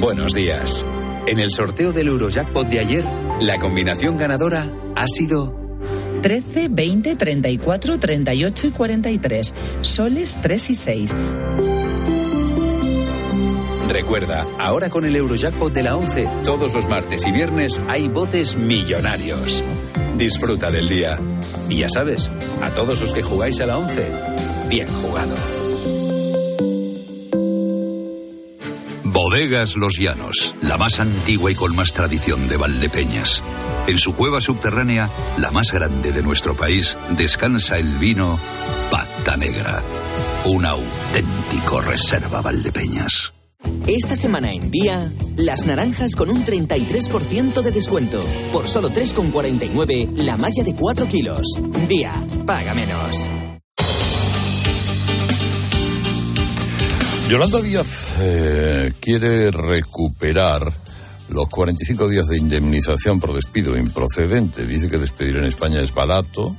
Buenos 0.00 0.34
días. 0.34 0.84
En 1.28 1.38
el 1.40 1.50
sorteo 1.50 1.92
del 1.92 2.08
Eurojackpot 2.08 2.66
de 2.68 2.78
ayer, 2.78 3.04
la 3.42 3.58
combinación 3.58 4.16
ganadora 4.16 4.66
ha 4.96 5.06
sido 5.06 5.54
13, 6.22 6.68
20, 6.70 7.16
34, 7.16 8.00
38 8.00 8.66
y 8.66 8.70
43. 8.70 9.54
Soles 9.82 10.38
3 10.40 10.70
y 10.70 10.74
6. 10.74 11.14
Recuerda, 13.90 14.46
ahora 14.58 14.88
con 14.88 15.04
el 15.04 15.14
Eurojackpot 15.16 15.70
de 15.70 15.82
la 15.82 15.98
11, 15.98 16.26
todos 16.44 16.72
los 16.72 16.88
martes 16.88 17.26
y 17.26 17.32
viernes 17.32 17.78
hay 17.88 18.08
botes 18.08 18.56
millonarios. 18.56 19.62
Disfruta 20.16 20.70
del 20.70 20.88
día. 20.88 21.18
Y 21.68 21.80
ya 21.80 21.90
sabes, 21.90 22.30
a 22.62 22.70
todos 22.70 23.02
los 23.02 23.12
que 23.12 23.22
jugáis 23.22 23.60
a 23.60 23.66
la 23.66 23.76
11, 23.76 24.06
bien 24.70 24.86
jugado. 24.86 25.67
Bodegas 29.20 29.74
Los 29.74 29.98
Llanos, 29.98 30.54
la 30.62 30.78
más 30.78 31.00
antigua 31.00 31.50
y 31.50 31.56
con 31.56 31.74
más 31.74 31.92
tradición 31.92 32.48
de 32.48 32.56
Valdepeñas. 32.56 33.42
En 33.88 33.98
su 33.98 34.14
cueva 34.14 34.40
subterránea, 34.40 35.10
la 35.38 35.50
más 35.50 35.72
grande 35.72 36.12
de 36.12 36.22
nuestro 36.22 36.54
país, 36.54 36.96
descansa 37.16 37.78
el 37.78 37.98
vino 37.98 38.38
Pata 38.92 39.36
Negra, 39.36 39.82
un 40.44 40.64
auténtico 40.64 41.80
reserva 41.80 42.42
Valdepeñas. 42.42 43.34
Esta 43.88 44.14
semana 44.14 44.52
en 44.52 44.70
Día, 44.70 45.10
las 45.36 45.66
naranjas 45.66 46.14
con 46.14 46.30
un 46.30 46.44
33% 46.44 47.60
de 47.60 47.72
descuento. 47.72 48.24
Por 48.52 48.68
solo 48.68 48.88
3,49 48.90 50.12
la 50.14 50.36
malla 50.36 50.62
de 50.62 50.76
4 50.76 51.08
kilos. 51.08 51.60
Día, 51.88 52.12
paga 52.46 52.72
menos. 52.72 53.28
Yolanda 57.28 57.60
Díaz 57.60 58.14
eh, 58.20 58.94
quiere 59.00 59.50
recuperar 59.50 60.72
los 61.28 61.46
45 61.50 62.08
días 62.08 62.26
de 62.26 62.38
indemnización 62.38 63.20
por 63.20 63.34
despido 63.34 63.76
improcedente. 63.76 64.64
Dice 64.64 64.88
que 64.88 64.96
despedir 64.96 65.36
en 65.36 65.44
España 65.44 65.82
es 65.82 65.92
barato, 65.92 66.56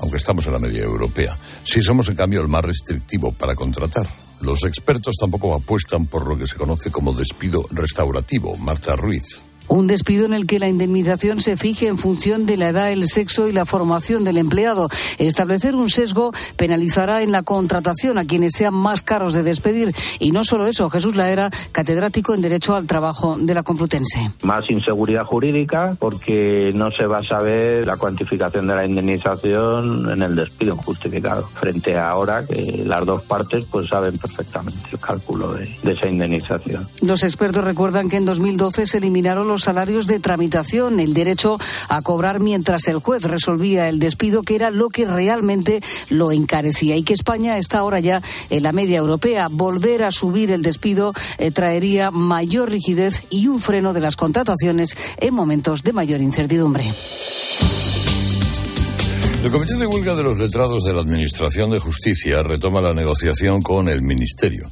aunque 0.00 0.18
estamos 0.18 0.46
en 0.46 0.52
la 0.52 0.58
media 0.58 0.82
europea. 0.82 1.38
Si 1.64 1.80
somos, 1.80 2.10
en 2.10 2.16
cambio, 2.16 2.42
el 2.42 2.48
más 2.48 2.62
restrictivo 2.62 3.32
para 3.32 3.54
contratar. 3.54 4.06
Los 4.42 4.64
expertos 4.64 5.14
tampoco 5.18 5.54
apuestan 5.54 6.04
por 6.04 6.28
lo 6.28 6.36
que 6.36 6.46
se 6.46 6.56
conoce 6.56 6.90
como 6.90 7.14
despido 7.14 7.64
restaurativo. 7.70 8.54
Marta 8.58 8.96
Ruiz. 8.96 9.44
Un 9.68 9.86
despido 9.86 10.26
en 10.26 10.32
el 10.32 10.46
que 10.46 10.58
la 10.58 10.68
indemnización 10.68 11.40
se 11.40 11.56
fije 11.56 11.88
en 11.88 11.98
función 11.98 12.46
de 12.46 12.56
la 12.56 12.68
edad, 12.68 12.92
el 12.92 13.06
sexo 13.08 13.48
y 13.48 13.52
la 13.52 13.66
formación 13.66 14.24
del 14.24 14.38
empleado. 14.38 14.88
Establecer 15.18 15.74
un 15.74 15.88
sesgo 15.88 16.32
penalizará 16.56 17.22
en 17.22 17.32
la 17.32 17.42
contratación 17.42 18.18
a 18.18 18.24
quienes 18.24 18.52
sean 18.54 18.74
más 18.74 19.02
caros 19.02 19.34
de 19.34 19.42
despedir. 19.42 19.94
Y 20.18 20.30
no 20.30 20.44
solo 20.44 20.66
eso, 20.66 20.90
Jesús 20.90 21.16
Laera, 21.16 21.50
catedrático 21.72 22.34
en 22.34 22.42
Derecho 22.42 22.74
al 22.74 22.86
Trabajo 22.86 23.36
de 23.38 23.54
la 23.54 23.62
Complutense. 23.62 24.30
Más 24.42 24.70
inseguridad 24.70 25.24
jurídica 25.24 25.96
porque 25.98 26.72
no 26.74 26.90
se 26.90 27.06
va 27.06 27.18
a 27.18 27.24
saber 27.24 27.86
la 27.86 27.96
cuantificación 27.96 28.66
de 28.66 28.74
la 28.74 28.86
indemnización 28.86 30.10
en 30.10 30.22
el 30.22 30.36
despido 30.36 30.74
injustificado. 30.74 31.46
Frente 31.46 31.96
a 31.96 32.10
ahora 32.10 32.44
que 32.46 32.84
las 32.86 33.04
dos 33.04 33.22
partes 33.22 33.64
pues 33.64 33.88
saben 33.88 34.16
perfectamente 34.18 34.78
el 34.92 34.98
cálculo 34.98 35.52
de, 35.52 35.74
de 35.82 35.92
esa 35.92 36.08
indemnización. 36.08 36.86
Los 37.02 37.22
expertos 37.22 37.64
recuerdan 37.64 38.08
que 38.08 38.16
en 38.16 38.24
2012 38.24 38.86
se 38.86 38.98
eliminaron 38.98 39.48
los 39.48 39.55
salarios 39.62 40.06
de 40.06 40.20
tramitación, 40.20 41.00
el 41.00 41.14
derecho 41.14 41.58
a 41.88 42.02
cobrar 42.02 42.40
mientras 42.40 42.86
el 42.88 42.98
juez 42.98 43.24
resolvía 43.24 43.88
el 43.88 43.98
despido, 43.98 44.42
que 44.42 44.54
era 44.54 44.70
lo 44.70 44.88
que 44.88 45.06
realmente 45.06 45.82
lo 46.08 46.32
encarecía. 46.32 46.96
Y 46.96 47.02
que 47.02 47.14
España 47.14 47.58
está 47.58 47.78
ahora 47.78 48.00
ya 48.00 48.22
en 48.50 48.62
la 48.62 48.72
media 48.72 48.98
europea. 48.98 49.48
Volver 49.50 50.02
a 50.04 50.10
subir 50.10 50.50
el 50.50 50.62
despido 50.62 51.12
eh, 51.38 51.50
traería 51.50 52.10
mayor 52.10 52.70
rigidez 52.70 53.24
y 53.30 53.46
un 53.48 53.60
freno 53.60 53.92
de 53.92 54.00
las 54.00 54.16
contrataciones 54.16 54.96
en 55.18 55.34
momentos 55.34 55.82
de 55.82 55.92
mayor 55.92 56.20
incertidumbre. 56.20 56.92
El 59.46 59.52
Comité 59.52 59.76
de 59.76 59.86
Huelga 59.86 60.16
de 60.16 60.24
los 60.24 60.40
Letrados 60.40 60.82
de 60.82 60.92
la 60.92 61.02
Administración 61.02 61.70
de 61.70 61.78
Justicia 61.78 62.42
retoma 62.42 62.80
la 62.80 62.92
negociación 62.92 63.62
con 63.62 63.88
el 63.88 64.02
Ministerio. 64.02 64.68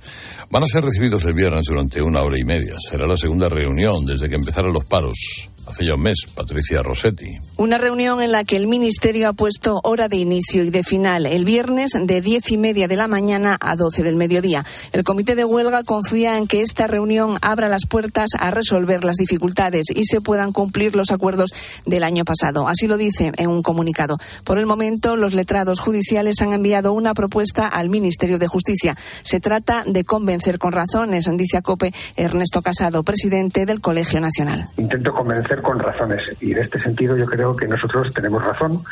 Van 0.50 0.64
a 0.64 0.66
ser 0.66 0.84
recibidos 0.84 1.24
el 1.26 1.34
viernes 1.34 1.66
durante 1.68 2.02
una 2.02 2.22
hora 2.22 2.36
y 2.36 2.44
media. 2.44 2.74
Será 2.90 3.06
la 3.06 3.16
segunda 3.16 3.48
reunión 3.48 4.04
desde 4.04 4.28
que 4.28 4.34
empezaron 4.34 4.72
los 4.72 4.84
paros 4.84 5.48
hace 5.66 5.86
ya 5.86 5.94
un 5.94 6.02
mes, 6.02 6.26
Patricia 6.34 6.82
Rossetti. 6.82 7.30
Una 7.56 7.78
reunión 7.78 8.22
en 8.22 8.32
la 8.32 8.44
que 8.44 8.56
el 8.56 8.66
Ministerio 8.66 9.28
ha 9.28 9.32
puesto 9.32 9.80
hora 9.84 10.08
de 10.08 10.16
inicio 10.16 10.64
y 10.64 10.70
de 10.70 10.84
final 10.84 11.26
el 11.26 11.44
viernes 11.44 11.92
de 11.98 12.20
diez 12.20 12.50
y 12.50 12.56
media 12.56 12.88
de 12.88 12.96
la 12.96 13.08
mañana 13.08 13.56
a 13.60 13.76
doce 13.76 14.02
del 14.02 14.16
mediodía. 14.16 14.64
El 14.92 15.04
Comité 15.04 15.34
de 15.34 15.44
Huelga 15.44 15.82
confía 15.84 16.36
en 16.36 16.46
que 16.46 16.60
esta 16.60 16.86
reunión 16.86 17.38
abra 17.42 17.68
las 17.68 17.86
puertas 17.86 18.30
a 18.38 18.50
resolver 18.50 19.04
las 19.04 19.16
dificultades 19.16 19.86
y 19.94 20.04
se 20.04 20.20
puedan 20.20 20.52
cumplir 20.52 20.96
los 20.96 21.10
acuerdos 21.10 21.50
del 21.86 22.04
año 22.04 22.24
pasado. 22.24 22.68
Así 22.68 22.86
lo 22.86 22.96
dice 22.96 23.32
en 23.36 23.48
un 23.48 23.62
comunicado. 23.62 24.18
Por 24.44 24.58
el 24.58 24.66
momento, 24.66 25.16
los 25.16 25.34
letrados 25.34 25.80
judiciales 25.80 26.42
han 26.42 26.52
enviado 26.52 26.92
una 26.92 27.14
propuesta 27.14 27.66
al 27.66 27.90
Ministerio 27.90 28.38
de 28.38 28.48
Justicia. 28.48 28.96
Se 29.22 29.40
trata 29.40 29.84
de 29.86 30.04
convencer 30.04 30.58
con 30.58 30.72
razones, 30.72 31.30
dice 31.36 31.56
a 31.56 31.62
COPE 31.62 31.92
Ernesto 32.16 32.62
Casado, 32.62 33.02
presidente 33.02 33.66
del 33.66 33.80
Colegio 33.80 34.20
Nacional. 34.20 34.68
Intento 34.76 35.12
convencer 35.12 35.53
con 35.62 35.78
razones. 35.78 36.22
Y 36.40 36.52
en 36.52 36.62
este 36.62 36.80
sentido 36.80 37.16
yo 37.16 37.26
creo 37.26 37.54
que 37.54 37.66
nosotros 37.66 38.12
tenemos 38.12 38.44
razón 38.44 38.82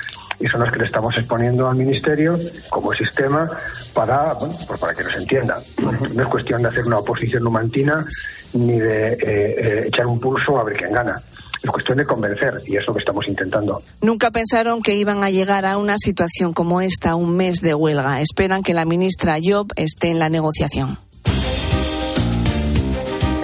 y 0.41 0.47
son 0.49 0.61
las 0.61 0.73
que 0.73 0.81
le 0.81 0.87
estamos 0.87 1.17
exponiendo 1.17 1.69
al 1.69 1.77
Ministerio 1.77 2.39
como 2.69 2.93
sistema 2.93 3.49
para, 3.95 4.35
bueno, 4.35 4.55
pues 4.67 4.81
para 4.81 4.95
que 4.95 5.05
nos 5.05 5.17
entienda. 5.17 5.61
No 6.15 6.23
es 6.23 6.29
cuestión 6.29 6.63
de 6.63 6.69
hacer 6.69 6.85
una 6.85 6.99
oposición 6.99 7.45
numantina 7.45 8.05
ni 8.55 8.79
de 8.79 9.13
eh, 9.13 9.19
eh, 9.23 9.85
echar 9.87 10.07
un 10.07 10.19
pulso 10.19 10.59
a 10.59 10.65
ver 10.65 10.77
quién 10.77 10.93
gana. 10.93 11.21
Es 11.63 11.71
cuestión 11.71 11.99
de 11.99 12.05
convencer 12.05 12.55
y 12.67 12.77
es 12.77 12.85
lo 12.87 12.93
que 12.93 12.99
estamos 12.99 13.29
intentando. 13.29 13.81
Nunca 14.01 14.33
pensaron 14.33 14.83
que 14.83 14.97
iban 14.97 15.23
a 15.23 15.31
llegar 15.31 15.65
a 15.65 15.79
una 15.79 15.97
situación 15.97 16.53
como 16.53 16.81
esta, 16.81 17.15
un 17.15 17.37
mes 17.37 17.61
de 17.61 17.75
huelga. 17.75 18.21
Esperan 18.21 18.65
que 18.65 18.75
la 18.75 18.85
ministra 18.85 19.37
Job 19.43 19.69
esté 19.77 20.09
en 20.09 20.19
la 20.19 20.29
negociación. 20.29 20.99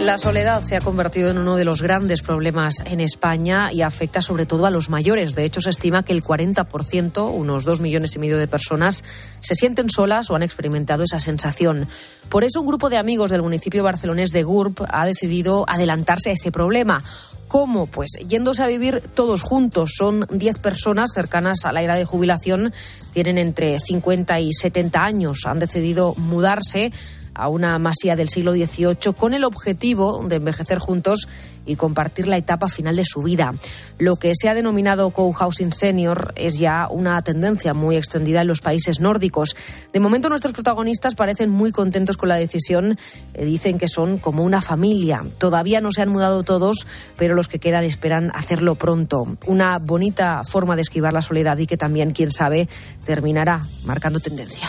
La 0.01 0.17
soledad 0.17 0.63
se 0.63 0.77
ha 0.77 0.81
convertido 0.81 1.31
en 1.31 1.39
uno 1.39 1.57
de 1.57 1.65
los 1.65 1.83
grandes 1.83 2.23
problemas 2.23 2.77
en 2.87 3.01
España 3.01 3.73
y 3.73 3.83
afecta 3.83 4.21
sobre 4.21 4.47
todo 4.47 4.65
a 4.65 4.71
los 4.71 4.91
mayores. 4.91 5.35
De 5.35 5.45
hecho, 5.45 5.61
se 5.61 5.71
estima 5.71 6.05
que 6.05 6.13
el 6.13 6.23
40%, 6.23 7.31
unos 7.35 7.65
dos 7.65 7.81
millones 7.81 8.15
y 8.15 8.21
medio 8.21 8.39
de 8.39 8.47
personas, 8.47 9.05
se 9.41 9.57
sienten 9.57 9.91
solas 9.91 10.31
o 10.31 10.37
han 10.37 10.45
experimentado 10.45 11.03
esa 11.03 11.19
sensación. 11.19 11.89
Por 12.29 12.45
eso, 12.45 12.61
un 12.61 12.69
grupo 12.69 12.89
de 12.89 12.97
amigos 12.97 13.31
del 13.31 13.43
municipio 13.43 13.83
barcelonés 13.83 14.31
de 14.31 14.45
Gurb 14.45 14.87
ha 14.89 15.05
decidido 15.05 15.65
adelantarse 15.69 16.31
a 16.31 16.35
ese 16.35 16.53
problema. 16.53 17.03
¿Cómo? 17.49 17.87
Pues 17.87 18.11
yéndose 18.29 18.63
a 18.63 18.67
vivir 18.67 19.03
todos 19.15 19.43
juntos. 19.43 19.95
Son 19.97 20.27
10 20.31 20.59
personas 20.59 21.11
cercanas 21.13 21.65
a 21.65 21.73
la 21.73 21.83
edad 21.83 21.97
de 21.97 22.05
jubilación, 22.05 22.73
tienen 23.13 23.37
entre 23.37 23.79
50 23.81 24.39
y 24.41 24.53
70 24.53 25.03
años. 25.03 25.41
Han 25.45 25.59
decidido 25.59 26.15
mudarse 26.17 26.93
a 27.39 27.49
una 27.49 27.79
masía 27.79 28.17
del 28.17 28.29
siglo 28.29 28.53
XVIII 28.53 29.15
con 29.17 29.33
el 29.33 29.45
objetivo 29.45 30.23
de 30.29 30.37
envejecer 30.37 30.79
juntos 30.79 31.29
y 31.69 31.77
compartir 31.77 32.27
la 32.27 32.37
etapa 32.37 32.69
final 32.69 32.97
de 32.97 33.05
su 33.05 33.23
vida. 33.23 33.55
Lo 33.99 34.17
que 34.17 34.33
se 34.35 34.49
ha 34.49 34.55
denominado 34.55 35.11
co-housing 35.11 35.73
senior 35.73 36.33
es 36.35 36.59
ya 36.59 36.89
una 36.91 37.21
tendencia 37.23 37.75
muy 37.75 37.97
extendida 37.97 38.41
en 38.41 38.49
los 38.49 38.61
países 38.61 39.01
nórdicos. 39.01 39.55
De 39.93 40.01
momento 40.01 40.29
nuestros 40.29 40.55
protagonistas 40.55 41.15
parecen 41.15 41.51
muy 41.51 41.71
contentos 41.71 42.17
con 42.17 42.31
la 42.31 42.37
decisión. 42.37 42.99
Eh, 43.35 43.45
dicen 43.45 43.79
que 43.79 43.87
son 43.87 44.19
como 44.19 44.43
una 44.43 44.61
familia. 44.61 45.21
Todavía 45.37 45.81
no 45.81 45.93
se 45.93 46.03
han 46.03 46.09
mudado 46.09 46.43
todos, 46.43 46.87
pero 47.17 47.35
los 47.35 47.49
que 47.49 47.59
quedan 47.59 47.85
esperan 47.85 48.33
hacerlo 48.35 48.75
pronto. 48.75 49.37
Una 49.47 49.79
bonita 49.79 50.43
forma 50.45 50.75
de 50.75 50.83
esquivar 50.83 51.13
la 51.13 51.23
soledad 51.23 51.59
y 51.59 51.67
que 51.67 51.77
también, 51.77 52.13
quién 52.13 52.31
sabe, 52.31 52.69
terminará 53.05 53.61
marcando 53.85 54.21
tendencia. 54.21 54.69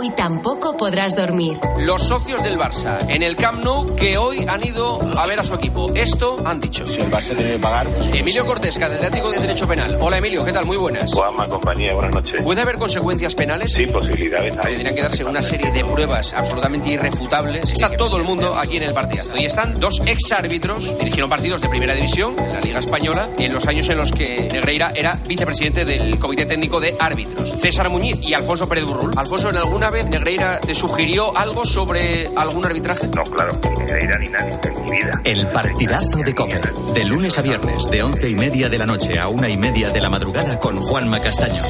Hoy 0.00 0.10
tampoco 0.10 0.76
podrás 0.76 1.16
dormir. 1.16 1.58
Los 1.80 2.04
socios 2.04 2.40
del 2.44 2.56
Barça 2.56 3.00
en 3.08 3.24
el 3.24 3.34
Camp 3.34 3.64
Nou 3.64 3.96
que 3.96 4.16
hoy 4.16 4.46
han 4.46 4.64
ido 4.64 5.00
a 5.18 5.26
ver 5.26 5.40
a 5.40 5.42
su 5.42 5.54
equipo. 5.54 5.92
Esto 5.92 6.36
han 6.44 6.60
dicho. 6.60 6.86
Si 6.86 7.00
el 7.00 7.10
Barça 7.10 7.34
debe 7.34 7.58
pagar. 7.58 7.88
Pues, 7.88 8.14
Emilio 8.14 8.46
Cortés, 8.46 8.78
catedrático 8.78 9.28
de 9.28 9.40
Derecho 9.40 9.66
Penal. 9.66 9.98
Hola 10.00 10.18
Emilio, 10.18 10.44
¿qué 10.44 10.52
tal? 10.52 10.66
Muy 10.66 10.76
buenas. 10.76 11.12
Juanma, 11.12 11.48
compañía, 11.48 11.94
buenas 11.94 12.14
noches. 12.14 12.42
¿Puede 12.42 12.60
haber 12.60 12.78
consecuencias 12.78 13.34
penales? 13.34 13.72
Sí, 13.72 13.86
posibilidades. 13.88 14.56
Tendrían 14.60 14.94
que 14.94 15.02
darse 15.02 15.24
una 15.24 15.42
serie 15.42 15.72
de 15.72 15.84
pruebas 15.84 16.32
absolutamente 16.32 16.90
irrefutables. 16.90 17.68
Está 17.68 17.96
todo 17.96 18.18
el 18.18 18.22
mundo 18.22 18.54
aquí 18.56 18.76
en 18.76 18.84
el 18.84 18.94
partidazo. 18.94 19.36
Y 19.36 19.46
están 19.46 19.80
dos 19.80 20.00
exárbitros, 20.06 20.96
dirigieron 21.00 21.28
partidos 21.28 21.60
de 21.60 21.68
primera 21.70 21.94
división 21.94 22.38
en 22.38 22.52
la 22.52 22.60
Liga 22.60 22.78
Española 22.78 23.30
en 23.36 23.52
los 23.52 23.66
años 23.66 23.88
en 23.88 23.98
los 23.98 24.12
que 24.12 24.48
Negreira 24.52 24.92
era 24.94 25.18
vicepresidente 25.26 25.84
del 25.84 26.20
Comité 26.20 26.46
Técnico 26.46 26.78
de 26.78 26.94
Árbitros. 27.00 27.50
César 27.58 27.90
Muñiz 27.90 28.22
y 28.22 28.34
Alfonso 28.34 28.68
Pérez 28.68 28.84
Burrul. 28.84 29.10
Alfonso, 29.16 29.50
¿en 29.50 29.56
alguna 29.56 29.87
vez 29.90 30.08
Negreira 30.08 30.60
te 30.60 30.74
sugirió 30.74 31.36
algo 31.36 31.64
sobre 31.64 32.30
algún 32.36 32.64
arbitraje? 32.64 33.08
No, 33.08 33.24
claro, 33.24 33.58
ni 33.62 33.84
Negreira 33.84 34.18
ni 34.18 34.28
nadie 34.28 34.58
en 34.62 34.84
mi 34.84 34.90
vida. 34.90 35.20
El 35.24 35.48
partidazo 35.48 36.18
de 36.18 36.34
Cope. 36.34 36.60
De 36.94 37.04
lunes 37.04 37.38
a 37.38 37.42
viernes, 37.42 37.90
de 37.90 38.02
once 38.02 38.28
y 38.28 38.34
media 38.34 38.68
de 38.68 38.78
la 38.78 38.86
noche 38.86 39.18
a 39.18 39.28
una 39.28 39.48
y 39.48 39.56
media 39.56 39.90
de 39.90 40.00
la 40.00 40.10
madrugada 40.10 40.58
con 40.58 40.80
Juanma 40.80 41.20
Castaño. 41.20 41.62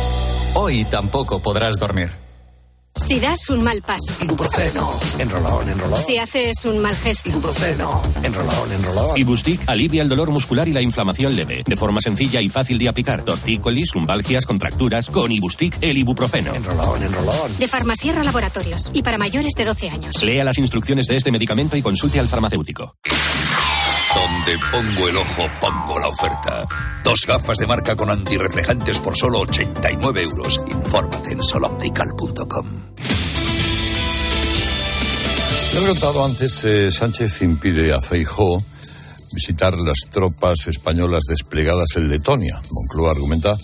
Hoy 0.54 0.85
tampoco 0.85 1.40
podrás 1.40 1.78
dormir. 1.78 2.28
Si 2.98 3.20
das 3.20 3.48
un 3.50 3.62
mal 3.62 3.80
paso. 3.80 4.12
Ibuprofeno. 4.20 4.98
Enrolón, 5.18 5.68
enrolón. 5.68 6.00
Si 6.00 6.18
haces 6.18 6.64
un 6.64 6.78
mal 6.80 6.96
gesto. 6.96 7.30
Ibuprofeno. 7.30 8.02
Enrolón, 8.22 8.72
enrolón. 8.72 9.16
Ibustic 9.16 9.62
alivia 9.66 10.02
el 10.02 10.08
dolor 10.08 10.30
muscular 10.30 10.66
y 10.68 10.72
la 10.72 10.82
inflamación 10.82 11.34
leve. 11.37 11.62
De 11.64 11.76
forma 11.76 12.00
sencilla 12.00 12.40
y 12.40 12.48
fácil 12.48 12.76
de 12.78 12.88
aplicar. 12.88 13.22
Tortícolis, 13.22 13.94
lumbalgias, 13.94 14.46
contracturas. 14.46 15.11
Con 15.11 15.30
Ibustic, 15.30 15.78
el 15.80 15.96
ibuprofeno. 15.96 16.54
Enrolón, 16.54 17.02
enrolón. 17.02 17.56
De 17.58 17.68
Farmasierra 17.68 18.24
Laboratorios. 18.24 18.90
Y 18.92 19.02
para 19.02 19.16
mayores 19.16 19.54
de 19.54 19.64
12 19.64 19.90
años. 19.90 20.22
Lea 20.22 20.42
las 20.42 20.58
instrucciones 20.58 21.06
de 21.06 21.16
este 21.16 21.30
medicamento 21.30 21.76
y 21.76 21.82
consulte 21.82 22.18
al 22.18 22.28
farmacéutico. 22.28 22.96
Donde 24.29 24.59
pongo 24.71 25.09
el 25.09 25.17
ojo, 25.17 25.49
pongo 25.61 25.99
la 25.99 26.09
oferta. 26.09 26.67
Dos 27.03 27.21
gafas 27.27 27.57
de 27.57 27.67
marca 27.67 27.97
con 27.97 28.11
antirreflejantes 28.11 28.99
por 28.99 29.17
solo 29.17 29.41
89 29.41 30.23
euros. 30.23 30.61
Infórmate 30.67 31.33
en 31.33 31.43
soloptical.com. 31.43 32.67
Lo 35.75 35.81
he 35.81 35.87
contado 35.87 36.25
antes, 36.25 36.64
eh, 36.64 36.91
Sánchez 36.93 37.43
impide 37.43 37.93
a 37.95 38.01
Feijó 38.01 38.62
visitar 39.33 39.79
las 39.79 39.99
tropas 40.11 40.67
españolas 40.67 41.25
desplegadas 41.29 41.97
en 41.97 42.09
Letonia. 42.09 42.61
Moncloa 42.71 43.12
argumenta 43.12 43.57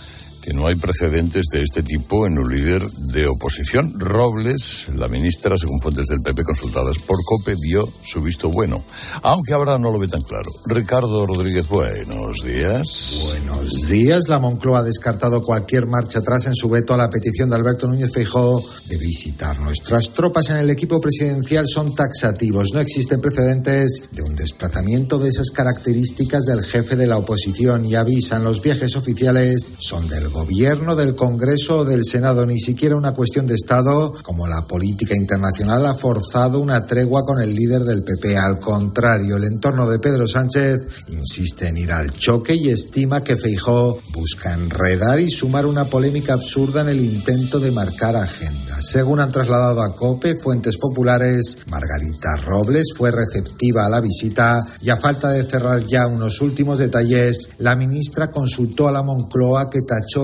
que 0.45 0.53
no 0.53 0.67
hay 0.67 0.75
precedentes 0.75 1.47
de 1.51 1.63
este 1.63 1.83
tipo 1.83 2.27
en 2.27 2.39
un 2.39 2.53
líder 2.53 2.83
de 3.13 3.27
oposición. 3.27 3.99
Robles, 3.99 4.89
la 4.95 5.09
ministra, 5.09 5.57
según 5.57 5.81
fuentes 5.81 6.07
del 6.09 6.21
PP 6.21 6.45
consultadas 6.45 6.99
por 6.99 7.17
COPE, 7.25 7.57
dio 7.57 7.89
su 8.03 8.21
visto 8.21 8.51
bueno, 8.51 8.85
aunque 9.23 9.55
ahora 9.55 9.79
no 9.79 9.91
lo 9.91 9.99
ve 9.99 10.09
tan 10.09 10.21
claro. 10.21 10.51
Ricardo 10.67 11.27
Rodríguez, 11.27 11.69
buenos 11.69 12.45
días. 12.45 13.23
Buenos 13.25 13.89
días. 13.89 14.29
La 14.29 14.39
Moncloa 14.39 14.81
ha 14.81 14.83
descartado 14.83 15.43
cualquier 15.43 15.87
marcha 15.87 16.19
atrás 16.19 16.47
en 16.47 16.55
su 16.55 16.69
veto 16.69 16.93
a 16.93 16.99
la 16.99 17.09
petición 17.09 17.49
de 17.49 17.57
Alberto 17.57 17.87
Núñez 17.87 18.13
Feijóo 18.13 18.63
de 18.89 18.99
visitar 18.99 19.59
nuestras 19.61 20.13
tropas 20.13 20.51
en 20.51 20.59
el 20.59 20.69
equipo 20.69 21.01
presidencial 21.01 21.67
son 21.67 21.95
taxativos. 21.95 22.75
No 22.75 22.81
existen 22.81 23.21
precedentes 23.21 24.05
de 24.13 24.23
un 24.23 24.37
desplazamiento 24.37 25.19
de 25.19 25.31
esas 25.31 25.51
características 25.51 26.43
del 26.43 26.63
jefe 26.65 26.97
de 26.97 27.07
la 27.07 27.17
oposición 27.17 27.87
y 27.87 27.95
avisan 27.95 28.45
los 28.45 28.61
viajes 28.61 28.95
oficiales 28.97 29.73
son 29.79 30.07
del 30.09 30.34
gobierno, 30.35 30.97
del 30.97 31.15
Congreso 31.15 31.79
o 31.79 31.85
del 31.85 32.05
Senado, 32.05 32.45
ni 32.45 32.59
siquiera 32.59 32.97
una 32.97 33.15
cuestión 33.15 33.47
de 33.47 33.55
Estado, 33.55 34.13
como 34.23 34.47
la 34.47 34.67
política 34.67 35.17
internacional 35.17 35.87
ha 35.87 35.95
forzado 35.95 36.61
una 36.61 36.85
tregua 36.87 37.23
con 37.25 37.41
el 37.41 37.55
líder 37.55 37.83
del 37.83 38.03
PP. 38.03 38.37
Al 38.37 38.59
contrario, 38.59 39.37
el 39.37 39.45
entorno 39.45 39.89
de 39.89 40.01
Pedro 40.01 40.27
Sánchez 40.27 40.81
insiste 41.09 41.69
en 41.69 41.79
ir 41.79 41.93
al 41.93 42.13
choque 42.13 42.55
y 42.55 42.69
estima 42.69 43.23
que 43.23 43.37
Feijó 43.37 43.99
busca 44.13 44.53
enredar 44.53 45.21
y 45.21 45.31
sumar 45.31 45.67
una 45.67 45.85
polémica 45.85 46.35
absurda 46.35 46.81
en 46.81 46.89
el 46.89 47.03
intento 47.03 47.61
de 47.61 47.71
marcar 47.71 48.17
agenda. 48.17 48.83
Según 48.83 49.21
han 49.21 49.31
trasladado 49.31 49.83
a 49.83 49.95
COPE 49.95 50.37
fuentes 50.37 50.77
populares, 50.79 51.59
Margarita 51.71 52.37
Robles 52.39 52.93
fue 52.97 53.13
receptiva 53.13 53.87
a 53.87 53.89
la 53.89 54.01
visita 54.01 54.67
y 54.83 54.91
a 54.91 54.97
falta 54.97 55.31
de 55.31 55.45
cerrar 55.45 55.87
ya 55.87 56.09
unos 56.09 56.41
últimos 56.41 56.79
detalles, 56.79 57.51
la 57.59 57.77
ministra 57.77 58.33
consultó 58.33 58.89
a 58.89 58.93
la 58.93 59.03
Moncloa 59.03 59.71
que 59.71 59.83
tachó 59.83 60.24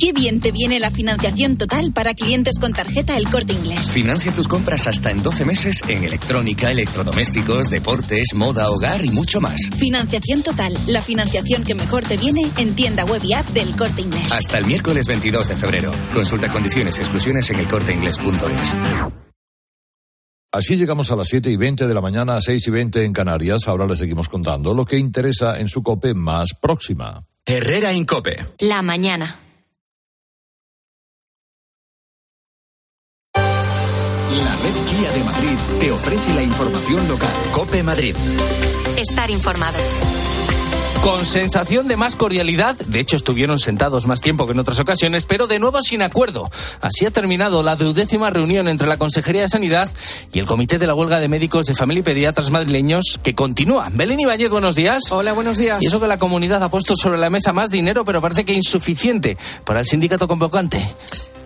Qué 0.00 0.14
bien 0.14 0.40
te 0.40 0.50
viene 0.50 0.80
la 0.80 0.90
financiación 0.90 1.58
total 1.58 1.92
para 1.92 2.14
clientes 2.14 2.58
con 2.58 2.72
tarjeta 2.72 3.18
El 3.18 3.28
Corte 3.28 3.52
Inglés. 3.52 3.90
Financia 3.90 4.32
tus 4.32 4.48
compras 4.48 4.86
hasta 4.86 5.10
en 5.10 5.22
12 5.22 5.44
meses 5.44 5.82
en 5.88 6.04
electrónica, 6.04 6.70
electrodomésticos, 6.70 7.68
deportes, 7.68 8.32
moda, 8.34 8.70
hogar 8.70 9.04
y 9.04 9.10
mucho 9.10 9.42
más. 9.42 9.60
Financiación 9.76 10.42
total, 10.42 10.72
la 10.86 11.02
financiación 11.02 11.64
que 11.64 11.74
mejor 11.74 12.02
te 12.02 12.16
viene 12.16 12.40
en 12.56 12.74
tienda 12.74 13.04
web 13.04 13.20
y 13.22 13.34
app 13.34 13.44
del 13.48 13.76
Corte 13.76 14.00
Inglés. 14.00 14.32
Hasta 14.32 14.56
el 14.56 14.64
miércoles 14.64 15.06
22 15.06 15.48
de 15.48 15.56
febrero. 15.56 15.92
Consulta 16.14 16.48
condiciones 16.48 16.96
y 16.96 17.00
exclusiones 17.00 17.50
en 17.50 17.60
elcorteinglés.es. 17.60 18.76
Así 20.50 20.76
llegamos 20.76 21.10
a 21.10 21.16
las 21.16 21.28
7 21.28 21.50
y 21.50 21.56
20 21.56 21.86
de 21.86 21.92
la 21.92 22.00
mañana, 22.00 22.36
a 22.36 22.40
6 22.40 22.66
y 22.66 22.70
20 22.70 23.04
en 23.04 23.12
Canarias. 23.12 23.68
Ahora 23.68 23.86
les 23.86 23.98
seguimos 23.98 24.30
contando 24.30 24.72
lo 24.72 24.86
que 24.86 24.96
interesa 24.96 25.60
en 25.60 25.68
su 25.68 25.82
COPE 25.82 26.14
más 26.14 26.54
próxima. 26.58 27.22
Herrera 27.44 27.92
Incope. 27.92 28.46
La 28.60 28.80
mañana. 28.80 29.49
La 34.30 34.56
red 34.62 34.74
Kia 34.88 35.10
de 35.10 35.24
Madrid 35.24 35.58
te 35.80 35.90
ofrece 35.90 36.32
la 36.34 36.42
información 36.42 37.08
local. 37.08 37.30
Cope 37.50 37.82
Madrid. 37.82 38.14
Estar 38.96 39.28
informado. 39.28 39.76
con 41.02 41.24
sensación 41.26 41.88
de 41.88 41.96
más 41.96 42.14
cordialidad. 42.14 42.76
De 42.76 43.00
hecho, 43.00 43.16
estuvieron 43.16 43.58
sentados 43.58 44.06
más 44.06 44.20
tiempo 44.20 44.46
que 44.46 44.52
en 44.52 44.60
otras 44.60 44.78
ocasiones, 44.78 45.24
pero 45.24 45.46
de 45.46 45.58
nuevo 45.58 45.80
sin 45.82 46.02
acuerdo. 46.02 46.50
Así 46.80 47.06
ha 47.06 47.10
terminado 47.10 47.62
la 47.62 47.74
duodécima 47.74 48.30
reunión 48.30 48.68
entre 48.68 48.86
la 48.86 48.98
Consejería 48.98 49.42
de 49.42 49.48
Sanidad 49.48 49.88
y 50.32 50.38
el 50.38 50.46
Comité 50.46 50.78
de 50.78 50.86
la 50.86 50.94
Huelga 50.94 51.18
de 51.18 51.26
Médicos 51.26 51.66
de 51.66 51.74
Familia 51.74 52.00
y 52.00 52.04
Pediatras 52.04 52.50
Madrileños, 52.50 53.18
que 53.22 53.34
continúa. 53.34 53.88
Belén 53.92 54.20
Ibáñez, 54.20 54.50
buenos 54.50 54.76
días. 54.76 55.10
Hola, 55.10 55.32
buenos 55.32 55.56
días. 55.58 55.82
Y 55.82 55.86
eso 55.86 56.00
que 56.00 56.06
la 56.06 56.18
comunidad 56.18 56.62
ha 56.62 56.70
puesto 56.70 56.94
sobre 56.94 57.18
la 57.18 57.30
mesa 57.30 57.52
más 57.54 57.70
dinero, 57.70 58.04
pero 58.04 58.20
parece 58.20 58.44
que 58.44 58.52
insuficiente 58.52 59.38
para 59.64 59.80
el 59.80 59.86
sindicato 59.86 60.28
convocante. 60.28 60.86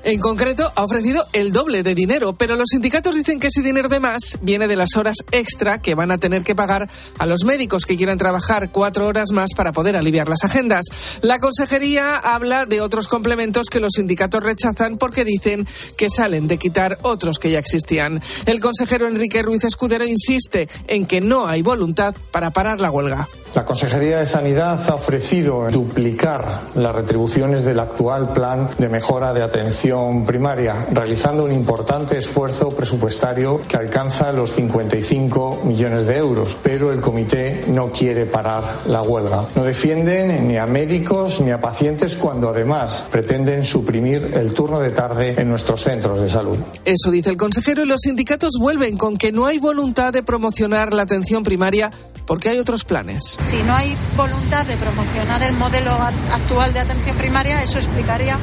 En 0.04 0.20
concreto, 0.20 0.70
ha 0.76 0.84
ofrecido 0.84 1.24
el 1.32 1.50
doble 1.50 1.82
de 1.82 1.94
dinero, 1.94 2.34
pero 2.34 2.56
los 2.56 2.68
sindicatos 2.70 3.14
dicen 3.14 3.40
que 3.40 3.46
ese 3.46 3.62
dinero 3.62 3.88
de 3.88 4.00
más 4.00 4.36
viene 4.42 4.68
de 4.68 4.76
las 4.76 4.96
horas 4.96 5.16
extra 5.30 5.80
que 5.80 5.94
van 5.94 6.10
a 6.10 6.18
tener 6.18 6.44
que 6.44 6.54
pagar 6.54 6.90
a 7.18 7.24
los 7.24 7.44
médicos 7.46 7.86
que 7.86 7.96
quieran 7.96 8.18
trabajar 8.18 8.70
cuatro 8.70 9.06
horas 9.06 9.32
más 9.32 9.54
para 9.56 9.72
poder 9.72 9.96
aliviar 9.96 10.28
las 10.28 10.44
agendas. 10.44 10.84
La 11.22 11.40
consejería 11.40 12.18
habla 12.18 12.66
de 12.66 12.82
otros 12.82 13.08
complementos 13.08 13.68
que 13.70 13.80
los 13.80 13.92
sindicatos 13.96 14.44
rechazan 14.44 14.98
porque 14.98 15.24
dicen 15.24 15.66
que 15.96 16.10
salen 16.10 16.48
de 16.48 16.58
quitar 16.58 16.98
otros 17.00 17.38
que 17.38 17.50
ya 17.50 17.58
existían. 17.58 18.20
El 18.44 18.60
consejero 18.60 19.08
Enrique 19.08 19.40
Ruiz 19.40 19.64
Escudero 19.64 20.04
insiste 20.04 20.68
en 20.86 21.06
que 21.06 21.22
no 21.22 21.46
hay 21.46 21.62
voluntad 21.62 22.14
para 22.30 22.50
parar 22.50 22.78
la 22.78 22.90
huelga. 22.90 23.26
La 23.54 23.64
Consejería 23.64 24.18
de 24.18 24.26
Sanidad 24.26 24.80
ha 24.90 24.94
ofrecido 24.96 25.68
duplicar 25.70 26.62
las 26.74 26.92
retribuciones 26.92 27.62
del 27.62 27.78
actual 27.78 28.32
plan 28.32 28.68
de 28.78 28.88
mejora 28.88 29.32
de 29.32 29.42
atención 29.42 30.26
primaria, 30.26 30.86
realizando 30.90 31.44
un 31.44 31.52
importante 31.52 32.18
esfuerzo 32.18 32.70
presupuestario 32.70 33.62
que 33.68 33.76
alcanza 33.76 34.32
los 34.32 34.54
55 34.54 35.60
millones 35.64 36.06
de 36.06 36.16
euros. 36.16 36.56
Pero 36.64 36.92
el 36.92 37.00
comité 37.00 37.64
no 37.68 37.92
quiere 37.92 38.26
parar 38.26 38.64
la 38.88 39.02
huelga. 39.02 39.44
No 39.54 39.62
defienden 39.62 40.48
ni 40.48 40.56
a 40.56 40.66
médicos 40.66 41.40
ni 41.40 41.52
a 41.52 41.60
pacientes 41.60 42.16
cuando 42.16 42.48
además 42.48 43.06
pretenden 43.08 43.62
suprimir 43.62 44.32
el 44.34 44.52
turno 44.52 44.80
de 44.80 44.90
tarde 44.90 45.36
en 45.38 45.48
nuestros 45.48 45.80
centros 45.80 46.20
de 46.20 46.28
salud. 46.28 46.58
Eso 46.84 47.12
dice 47.12 47.30
el 47.30 47.36
consejero 47.36 47.84
y 47.84 47.86
los 47.86 48.00
sindicatos 48.00 48.54
vuelven 48.58 48.96
con 48.96 49.16
que 49.16 49.30
no 49.30 49.46
hay 49.46 49.58
voluntad 49.58 50.12
de 50.12 50.24
promocionar 50.24 50.92
la 50.92 51.02
atención 51.02 51.44
primaria 51.44 51.92
porque 52.26 52.50
hay 52.50 52.58
otros 52.58 52.84
planes. 52.84 53.36
Si 53.38 53.62
no 53.62 53.74
hay 53.74 53.96
voluntad 54.16 54.64
de 54.66 54.76
promocionar 54.76 55.42
el 55.42 55.54
modelo 55.54 55.92
actual 55.92 56.72
de 56.72 56.80
atención 56.80 57.16
primaria, 57.16 57.62
eso 57.62 57.78
explicaría 57.78 58.38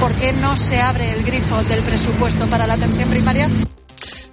por 0.00 0.12
qué 0.12 0.32
no 0.34 0.56
se 0.56 0.80
abre 0.80 1.12
el 1.12 1.24
grifo 1.24 1.62
del 1.64 1.82
presupuesto 1.82 2.46
para 2.46 2.66
la 2.66 2.74
atención 2.74 3.08
primaria. 3.10 3.48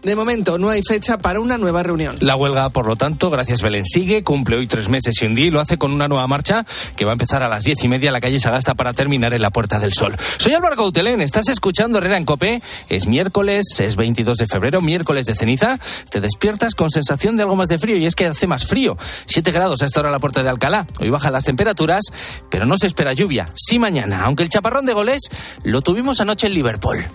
De 0.04 0.18
momento 0.18 0.58
no 0.58 0.70
hay 0.70 0.82
fecha 0.86 1.18
para 1.18 1.40
una 1.40 1.58
nueva 1.58 1.82
reunión. 1.82 2.18
La 2.20 2.36
huelga, 2.36 2.68
por 2.70 2.88
lo 2.88 2.98
tanto, 2.98 3.30
gracias 3.30 3.62
Belén, 3.62 3.86
sigue, 3.86 4.22
cumple 4.22 4.58
hoy 4.58 4.68
tres 4.68 4.90
meses 4.90 5.16
un 5.22 5.34
día 5.34 5.46
y 5.46 5.50
lo 5.50 5.62
hace 5.62 5.78
con 5.78 5.94
una 5.94 6.10
nueva 6.10 6.28
marcha 6.28 6.66
que 6.98 7.06
va 7.06 7.12
a 7.12 7.14
empezar 7.14 7.42
a 7.42 7.48
las 7.48 7.64
diez 7.64 7.82
y 7.86 7.88
media 7.88 8.08
en 8.08 8.14
la 8.14 8.20
calle 8.20 8.38
Sagasta 8.38 8.74
para 8.74 8.92
terminar 8.92 9.34
en 9.34 9.42
la 9.42 9.50
Puerta 9.50 9.80
del 9.80 9.94
Sol. 9.94 10.14
Soy 10.38 10.54
Álvaro 10.54 10.76
Gautelén, 10.76 11.22
estás 11.22 11.48
escuchando 11.48 12.00
Herrera 12.00 12.18
en 12.18 12.26
Cope. 12.26 12.62
Es 12.90 13.08
miércoles, 13.08 13.64
es 13.80 13.96
22 13.96 14.40
de 14.40 14.48
febrero, 14.48 14.82
miércoles 14.82 15.26
de 15.26 15.36
ceniza. 15.36 15.80
Te 16.10 16.20
despiertas 16.20 16.76
con 16.76 16.90
sensación 16.90 17.38
de 17.38 17.44
algo 17.44 17.56
más 17.56 17.70
de 17.70 17.80
frío 17.80 17.96
y 17.96 18.06
es 18.06 18.16
que 18.16 18.26
hace 18.26 18.46
más 18.46 18.68
frío. 18.68 18.98
Siete 19.26 19.52
grados 19.52 19.84
a 19.84 19.86
esta 19.86 20.02
hora 20.02 20.10
en 20.10 20.14
la 20.14 20.20
Puerta 20.20 20.44
de 20.44 20.50
Alcalá. 20.50 20.86
Hoy 21.00 21.12
bajan 21.12 21.32
las 21.32 21.46
temperaturas, 21.46 22.04
pero 22.50 22.66
no 22.66 22.78
se 22.78 22.88
espera 22.88 23.14
lluvia. 23.14 23.46
Sí 23.56 23.80
mañana, 23.80 24.24
aunque 24.26 24.44
el 24.44 24.50
chaparrón 24.50 24.86
de 24.86 24.92
goles 24.92 25.22
lo 25.64 25.82
tuvimos 25.82 26.20
anoche 26.20 26.48
en 26.48 26.56
Liverpool 26.56 27.06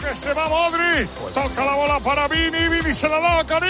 que 0.00 0.16
se 0.16 0.32
va 0.34 0.48
Modri. 0.48 1.06
Toca 1.34 1.64
la 1.64 1.74
bola 1.74 2.00
para 2.00 2.28
Vini. 2.28 2.68
Vini 2.68 2.94
se 2.94 3.08
la 3.08 3.20
da 3.20 3.40
a 3.40 3.46
Cari. 3.46 3.68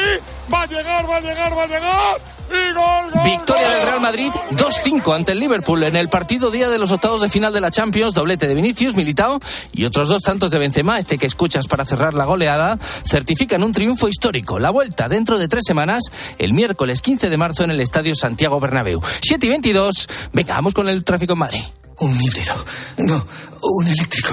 Va 0.53 0.63
a 0.63 0.67
llegar, 0.67 1.09
va 1.09 1.17
a 1.17 1.21
llegar, 1.21 1.57
va 1.57 1.63
a 1.63 1.67
llegar. 1.67 2.21
Y 2.51 2.73
gol, 2.73 3.13
gol 3.13 3.23
Victoria 3.25 3.69
del 3.69 3.87
Real 3.87 4.01
Madrid 4.01 4.33
2-5 4.51 5.15
ante 5.15 5.33
el 5.33 5.39
Liverpool 5.39 5.85
en 5.85 5.95
el 5.95 6.09
partido 6.09 6.51
día 6.51 6.69
de 6.69 6.79
los 6.79 6.91
octavos 6.91 7.23
de 7.23 7.29
final 7.29 7.53
de 7.53 7.61
la 7.61 7.71
Champions, 7.71 8.13
doblete 8.13 8.49
de 8.49 8.55
Vinicius, 8.55 8.97
Militao 8.97 9.39
y 9.73 9.85
otros 9.85 10.09
dos 10.09 10.23
tantos 10.23 10.51
de 10.51 10.59
Benzema, 10.59 10.99
este 10.99 11.17
que 11.17 11.27
escuchas 11.27 11.69
para 11.69 11.85
cerrar 11.85 12.13
la 12.15 12.25
goleada, 12.25 12.77
certifican 13.09 13.63
un 13.63 13.73
triunfo 13.73 14.09
histórico. 14.09 14.59
La 14.59 14.71
vuelta 14.71 15.09
dentro 15.09 15.39
de 15.39 15.47
tres 15.47 15.63
semanas, 15.65 16.11
el 16.39 16.53
miércoles 16.53 17.03
15 17.03 17.31
de 17.31 17.37
marzo 17.37 17.63
en 17.63 17.71
el 17.71 17.81
Estadio 17.81 18.17
Santiago 18.17 18.59
Bernabéu. 18.59 19.01
7 19.21 19.47
y 19.47 19.49
22, 19.49 20.09
venga, 20.33 20.55
vamos 20.55 20.75
con 20.75 20.89
el 20.89 21.05
tráfico 21.05 21.35
en 21.35 21.39
Madrid. 21.39 21.63
Un 22.01 22.19
híbrido. 22.23 22.55
No, 22.99 23.27
un 23.63 23.87
eléctrico. 23.87 24.31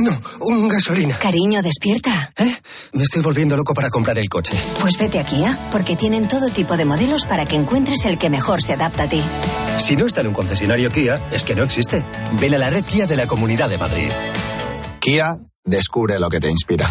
No, 0.00 0.18
un 0.40 0.68
gasolina. 0.68 1.18
Cariño, 1.18 1.60
despierta. 1.60 2.32
¿Eh? 2.36 2.56
Me 2.92 3.02
estoy 3.02 3.20
volviendo 3.20 3.56
loco 3.56 3.74
para 3.74 3.90
comprar 3.90 4.18
el 4.18 4.28
coche. 4.28 4.54
Pues 4.80 4.96
vete 4.96 5.18
a 5.20 5.24
Kia, 5.24 5.58
porque 5.70 5.96
tienen 5.96 6.28
todo 6.28 6.48
tipo 6.48 6.76
de 6.76 6.86
modelos 6.86 7.26
para 7.26 7.44
que 7.44 7.56
encuentres 7.56 8.06
el 8.06 8.18
que 8.18 8.30
mejor 8.30 8.62
se 8.62 8.72
adapta 8.72 9.02
a 9.02 9.08
ti. 9.08 9.22
Si 9.76 9.96
no 9.96 10.06
está 10.06 10.22
en 10.22 10.28
un 10.28 10.32
concesionario 10.32 10.90
Kia, 10.90 11.20
es 11.30 11.44
que 11.44 11.54
no 11.54 11.62
existe. 11.62 12.02
Ven 12.40 12.54
a 12.54 12.58
la 12.58 12.70
red 12.70 12.84
Kia 12.84 13.06
de 13.06 13.16
la 13.16 13.26
Comunidad 13.26 13.68
de 13.68 13.76
Madrid. 13.76 14.10
Kia, 14.98 15.36
descubre 15.62 16.18
lo 16.18 16.30
que 16.30 16.40
te 16.40 16.48
inspira. 16.48 16.88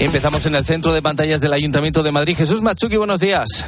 Empezamos 0.00 0.44
en 0.44 0.56
el 0.56 0.64
centro 0.64 0.92
de 0.92 1.00
pantallas 1.02 1.40
del 1.40 1.52
Ayuntamiento 1.52 2.02
de 2.02 2.10
Madrid. 2.10 2.36
Jesús 2.36 2.62
Machuki, 2.62 2.96
buenos 2.96 3.20
días. 3.20 3.64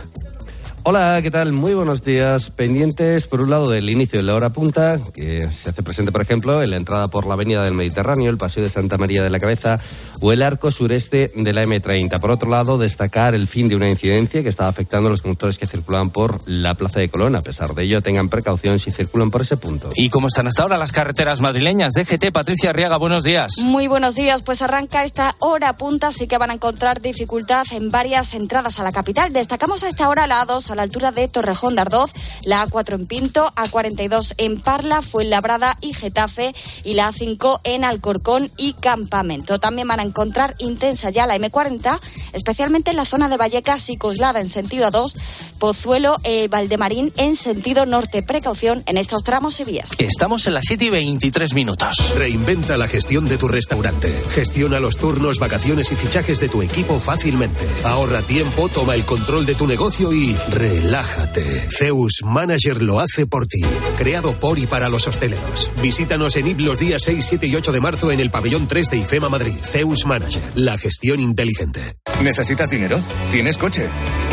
Hola, 0.91 1.21
¿qué 1.21 1.29
tal? 1.29 1.53
Muy 1.53 1.75
buenos 1.75 2.01
días. 2.01 2.47
Pendientes, 2.57 3.25
por 3.25 3.43
un 3.43 3.51
lado, 3.51 3.69
del 3.69 3.91
inicio 3.91 4.21
de 4.21 4.23
la 4.23 4.35
hora 4.35 4.49
punta, 4.49 4.99
que 5.15 5.43
se 5.43 5.69
hace 5.69 5.83
presente, 5.83 6.11
por 6.11 6.23
ejemplo, 6.23 6.63
en 6.63 6.71
la 6.71 6.79
entrada 6.79 7.09
por 7.09 7.27
la 7.27 7.35
Avenida 7.35 7.61
del 7.61 7.75
Mediterráneo, 7.75 8.31
el 8.31 8.39
Paseo 8.39 8.65
de 8.65 8.71
Santa 8.71 8.97
María 8.97 9.23
de 9.23 9.29
la 9.29 9.39
Cabeza 9.39 9.77
o 10.23 10.33
el 10.33 10.43
arco 10.43 10.71
sureste 10.71 11.27
de 11.35 11.53
la 11.53 11.65
M30. 11.65 12.19
Por 12.19 12.31
otro 12.31 12.49
lado, 12.49 12.79
destacar 12.79 13.35
el 13.35 13.51
fin 13.51 13.69
de 13.69 13.77
una 13.77 13.91
incidencia 13.91 14.41
que 14.41 14.49
estaba 14.49 14.71
afectando 14.71 15.09
a 15.09 15.11
los 15.11 15.21
conductores 15.21 15.59
que 15.59 15.67
circulan 15.67 16.09
por 16.09 16.39
la 16.47 16.73
Plaza 16.73 17.01
de 17.01 17.11
Colón. 17.11 17.37
A 17.37 17.41
pesar 17.41 17.75
de 17.75 17.85
ello, 17.85 18.01
tengan 18.01 18.27
precaución 18.27 18.79
si 18.79 18.91
circulan 18.91 19.31
por 19.31 19.43
ese 19.43 19.59
punto. 19.59 19.91
¿Y 19.95 20.09
cómo 20.09 20.29
están 20.29 20.47
hasta 20.47 20.63
ahora 20.63 20.79
las 20.79 20.93
carreteras 20.93 21.43
madrileñas? 21.43 21.93
DGT, 21.93 22.33
Patricia 22.33 22.71
Arriaga, 22.71 22.97
buenos 22.97 23.25
días. 23.25 23.53
Muy 23.63 23.89
buenos 23.89 24.15
días. 24.15 24.41
Pues 24.41 24.63
arranca 24.63 25.05
esta 25.05 25.35
hora 25.41 25.77
punta, 25.77 26.13
sí 26.13 26.27
que 26.27 26.39
van 26.39 26.51
a 26.51 26.55
encontrar 26.55 27.03
dificultad 27.03 27.67
en 27.73 27.91
varias 27.91 28.33
entradas 28.33 28.81
a 28.81 28.85
la 28.85 28.93
capital. 28.93 29.35
Destacamos 29.35 29.83
a 29.85 29.89
esta 29.91 30.09
hora 30.09 30.27
la 30.27 30.47
A2 30.47 30.71
a 30.71 30.78
la 30.79 30.85
altura 30.85 31.11
de 31.11 31.27
Torrejón 31.27 31.75
de 31.75 31.81
Ardoz, 31.81 32.13
la 32.45 32.65
A4 32.65 32.95
en 32.95 33.07
Pinto, 33.07 33.53
A42 33.57 34.35
en 34.39 34.61
Parla, 34.61 35.03
Fuenlabrada 35.03 35.77
y 35.81 35.93
Getafe 35.93 36.55
y 36.85 36.95
la 36.95 37.11
A5 37.11 37.61
en 37.65 37.85
Alcorcón 37.85 38.51
y 38.57 38.75
Campamento. 38.75 39.59
También 39.59 39.89
van 39.89 39.99
a 39.99 40.05
encontrar 40.05 40.55
intensa 40.59 41.11
ya 41.11 41.27
la 41.27 41.37
M40, 41.37 41.99
especialmente 42.33 42.93
en 42.93 42.97
la 42.97 43.05
zona 43.05 43.29
de 43.29 43.37
Vallecas 43.37 43.91
y 43.91 43.97
Coslada 43.97 44.41
en 44.41 44.49
sentido 44.49 44.89
A2, 44.89 45.15
Pozuelo, 45.59 46.15
eh, 46.23 46.47
Valdemarín 46.47 47.13
en 47.17 47.35
sentido 47.35 47.85
norte. 47.85 48.23
Precaución 48.23 48.85
en 48.87 48.97
estos 48.97 49.25
tramos 49.25 49.59
y 49.59 49.65
vías. 49.65 49.91
Estamos 49.99 50.47
en 50.47 50.55
las 50.55 50.65
7 50.69 50.85
y 50.85 50.91
23 50.91 51.55
minutos. 51.55 52.15
Reinventa 52.17 52.79
la 52.79 52.87
gestión 52.87 53.27
de 53.27 53.37
tu 53.37 53.49
restaurante. 53.49 54.23
Gestiona 54.31 54.79
los 54.79 54.97
turnos, 54.97 55.41
vacaciones 55.41 55.91
y 55.91 55.97
fichajes 55.97 56.39
de 56.39 56.49
tu 56.49 56.63
equipo 56.63 57.01
fácilmente. 57.01 57.67
Ahorra 57.85 58.23
tiempo, 58.23 58.69
toma 58.69 58.95
el 58.95 59.05
control 59.05 59.45
de 59.45 59.57
tu 59.57 59.67
negocio 59.67 60.13
y 60.13 60.37
relájate. 60.59 61.69
Zeus 61.71 62.23
Manager 62.25 62.83
lo 62.83 63.01
hace 63.01 63.27
por 63.27 63.47
ti. 63.47 63.63
Creado 63.97 64.39
por 64.39 64.59
y 64.59 64.67
para 64.67 64.89
los 64.89 65.07
hosteleros. 65.07 65.71
Visítanos 65.81 66.37
en 66.37 66.49
IP 66.49 66.61
los 66.61 66.81
días 66.81 67.03
6, 67.05 67.25
7 67.29 67.47
y 67.47 67.55
8 67.55 67.73
de 67.73 67.81
marzo 67.81 68.11
en 68.11 68.21
el 68.21 68.31
pabellón 68.31 68.67
3 68.67 68.91
de 68.91 68.97
IFEMA 68.99 69.29
Madrid. 69.29 69.55
Zeus 69.61 70.05
Manager. 70.05 70.43
La 70.57 70.77
gestión 70.77 71.21
inteligente. 71.21 71.81
¿Necesitas 72.23 72.69
dinero? 72.71 73.01
¿Tienes 73.31 73.57
coche? 73.57 73.89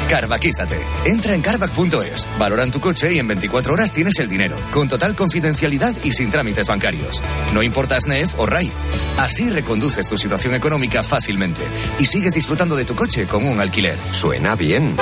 Carvaquízate. 0.09 0.79
Entra 1.05 1.33
en 1.33 1.41
carvac.es, 1.41 2.27
valoran 2.37 2.71
tu 2.71 2.79
coche 2.79 3.13
y 3.13 3.19
en 3.19 3.27
24 3.27 3.73
horas 3.73 3.91
tienes 3.91 4.19
el 4.19 4.29
dinero, 4.29 4.55
con 4.71 4.87
total 4.87 5.15
confidencialidad 5.15 5.95
y 6.03 6.11
sin 6.11 6.29
trámites 6.29 6.67
bancarios. 6.67 7.21
No 7.53 7.63
importa 7.63 7.99
SNEF 7.99 8.39
o 8.39 8.45
RAI. 8.45 8.71
Así 9.17 9.49
reconduces 9.49 10.07
tu 10.07 10.17
situación 10.17 10.53
económica 10.53 11.01
fácilmente 11.01 11.61
y 11.99 12.05
sigues 12.05 12.33
disfrutando 12.33 12.75
de 12.75 12.85
tu 12.85 12.95
coche 12.95 13.25
con 13.25 13.45
un 13.45 13.59
alquiler. 13.59 13.97
Suena 14.11 14.55
bien. 14.55 14.95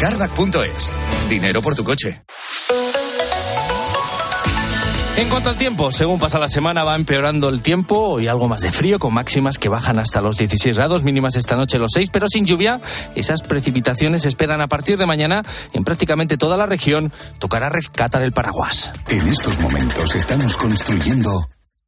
Carvac.es. 0.00 0.59
Dinero 1.28 1.62
por 1.62 1.74
tu 1.74 1.84
coche. 1.84 2.22
En 5.16 5.28
cuanto 5.28 5.50
al 5.50 5.56
tiempo, 5.56 5.90
según 5.90 6.18
pasa 6.18 6.38
la 6.38 6.48
semana 6.48 6.84
va 6.84 6.96
empeorando 6.96 7.48
el 7.48 7.62
tiempo 7.62 8.20
y 8.20 8.28
algo 8.28 8.48
más 8.48 8.60
de 8.60 8.70
frío, 8.70 8.98
con 8.98 9.14
máximas 9.14 9.58
que 9.58 9.68
bajan 9.68 9.98
hasta 9.98 10.20
los 10.20 10.36
16 10.36 10.76
grados, 10.76 11.02
mínimas 11.02 11.36
esta 11.36 11.56
noche 11.56 11.78
los 11.78 11.92
6, 11.92 12.10
pero 12.12 12.26
sin 12.28 12.46
lluvia. 12.46 12.80
Esas 13.14 13.42
precipitaciones 13.42 14.22
se 14.22 14.28
esperan 14.28 14.60
a 14.60 14.68
partir 14.68 14.98
de 14.98 15.06
mañana 15.06 15.42
en 15.72 15.84
prácticamente 15.84 16.36
toda 16.36 16.56
la 16.56 16.66
región. 16.66 17.12
Tocará 17.38 17.68
rescatar 17.68 18.22
el 18.22 18.32
paraguas. 18.32 18.92
En 19.08 19.26
estos 19.28 19.58
momentos 19.60 20.14
estamos 20.14 20.56
construyendo 20.56 21.48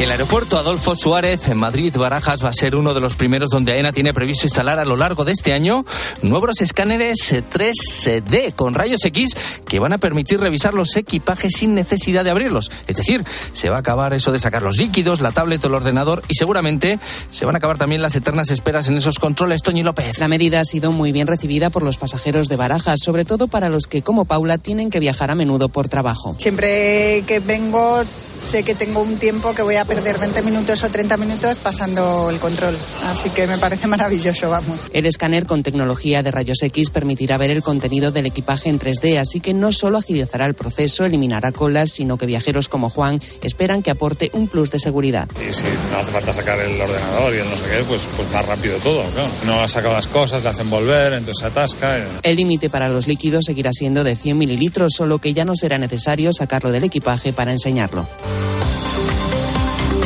El 0.00 0.10
aeropuerto 0.10 0.56
Adolfo 0.56 0.96
Suárez 0.96 1.46
en 1.48 1.58
Madrid 1.58 1.94
Barajas 1.94 2.42
va 2.42 2.48
a 2.48 2.54
ser 2.54 2.74
uno 2.74 2.94
de 2.94 3.00
los 3.00 3.16
primeros 3.16 3.50
donde 3.50 3.72
AENA 3.72 3.92
tiene 3.92 4.14
previsto 4.14 4.46
instalar 4.46 4.78
a 4.78 4.86
lo 4.86 4.96
largo 4.96 5.26
de 5.26 5.32
este 5.32 5.52
año 5.52 5.84
nuevos 6.22 6.62
escáneres 6.62 7.30
3D 7.30 8.54
con 8.54 8.72
rayos 8.72 9.04
X 9.04 9.36
que 9.68 9.78
van 9.78 9.92
a 9.92 9.98
permitir 9.98 10.40
revisar 10.40 10.72
los 10.72 10.96
equipajes 10.96 11.52
sin 11.54 11.74
necesidad 11.74 12.24
de 12.24 12.30
abrirlos. 12.30 12.70
Es 12.86 12.96
decir, 12.96 13.22
se 13.52 13.68
va 13.68 13.76
a 13.76 13.80
acabar 13.80 14.14
eso 14.14 14.32
de 14.32 14.38
sacar 14.38 14.62
los 14.62 14.78
líquidos, 14.78 15.20
la 15.20 15.32
tablet 15.32 15.62
o 15.66 15.68
el 15.68 15.74
ordenador 15.74 16.22
y 16.28 16.34
seguramente 16.34 16.98
se 17.28 17.44
van 17.44 17.56
a 17.56 17.58
acabar 17.58 17.76
también 17.76 18.00
las 18.00 18.16
eternas 18.16 18.50
esperas 18.50 18.88
en 18.88 18.96
esos 18.96 19.18
controles. 19.18 19.60
Toñi 19.60 19.82
López. 19.82 20.18
La 20.18 20.28
medida 20.28 20.60
ha 20.60 20.64
sido 20.64 20.92
muy 20.92 21.12
bien 21.12 21.26
recibida 21.26 21.68
por 21.68 21.82
los 21.82 21.98
pasajeros 21.98 22.48
de 22.48 22.56
Barajas, 22.56 23.00
sobre 23.04 23.26
todo 23.26 23.48
para 23.48 23.68
los 23.68 23.86
que, 23.86 24.00
como 24.00 24.24
Paula, 24.24 24.56
tienen 24.56 24.88
que 24.88 24.98
viajar 24.98 25.30
a 25.30 25.34
menudo 25.34 25.68
por 25.68 25.90
trabajo. 25.90 26.34
Siempre 26.38 27.22
que 27.26 27.40
vengo 27.40 28.02
sé 28.46 28.62
que 28.62 28.74
tengo 28.74 29.00
un 29.00 29.16
tiempo 29.18 29.54
que 29.54 29.62
voy 29.62 29.76
a 29.76 29.84
perder 29.84 30.18
20 30.18 30.42
minutos 30.42 30.82
o 30.82 30.88
30 30.88 31.16
minutos 31.16 31.56
pasando 31.62 32.30
el 32.30 32.38
control. 32.38 32.76
Así 33.04 33.30
que 33.30 33.46
me 33.46 33.58
parece 33.58 33.86
maravilloso, 33.86 34.50
vamos. 34.50 34.78
El 34.92 35.06
escáner 35.06 35.46
con 35.46 35.62
tecnología 35.62 36.22
de 36.22 36.30
rayos 36.30 36.62
X 36.62 36.90
permitirá 36.90 37.38
ver 37.38 37.50
el 37.50 37.62
contenido 37.62 38.12
del 38.12 38.26
equipaje 38.26 38.68
en 38.68 38.78
3D, 38.78 39.18
así 39.18 39.40
que 39.40 39.54
no 39.54 39.72
solo 39.72 39.98
agilizará 39.98 40.46
el 40.46 40.54
proceso, 40.54 41.04
eliminará 41.04 41.52
colas, 41.52 41.90
sino 41.90 42.18
que 42.18 42.26
viajeros 42.26 42.68
como 42.68 42.90
Juan 42.90 43.20
esperan 43.42 43.82
que 43.82 43.90
aporte 43.90 44.30
un 44.32 44.48
plus 44.48 44.70
de 44.70 44.78
seguridad. 44.78 45.28
Y 45.36 45.52
si 45.52 45.64
no 45.90 45.98
hace 45.98 46.12
falta 46.12 46.32
sacar 46.32 46.60
el 46.60 46.80
ordenador 46.80 47.34
y 47.34 47.38
el 47.38 47.48
no 47.48 47.56
sé 47.56 47.62
qué, 47.64 47.84
pues, 47.86 48.02
pues 48.16 48.30
más 48.30 48.46
rápido 48.46 48.76
todo, 48.78 49.02
claro. 49.10 49.30
No 49.46 49.62
ha 49.62 49.68
sacado 49.68 49.94
las 49.94 50.06
cosas, 50.06 50.42
le 50.42 50.48
hacen 50.48 50.70
volver, 50.70 51.12
entonces 51.12 51.40
se 51.40 51.46
atasca. 51.46 52.04
El 52.22 52.36
límite 52.36 52.70
para 52.70 52.88
los 52.88 53.06
líquidos 53.06 53.44
seguirá 53.46 53.72
siendo 53.72 54.04
de 54.04 54.16
100 54.16 54.38
mililitros, 54.38 54.92
solo 54.96 55.18
que 55.18 55.32
ya 55.32 55.44
no 55.44 55.54
será 55.56 55.78
necesario 55.78 56.32
sacarlo 56.32 56.72
del 56.72 56.84
equipaje 56.84 57.32
para 57.32 57.52
enseñarlo. 57.52 58.06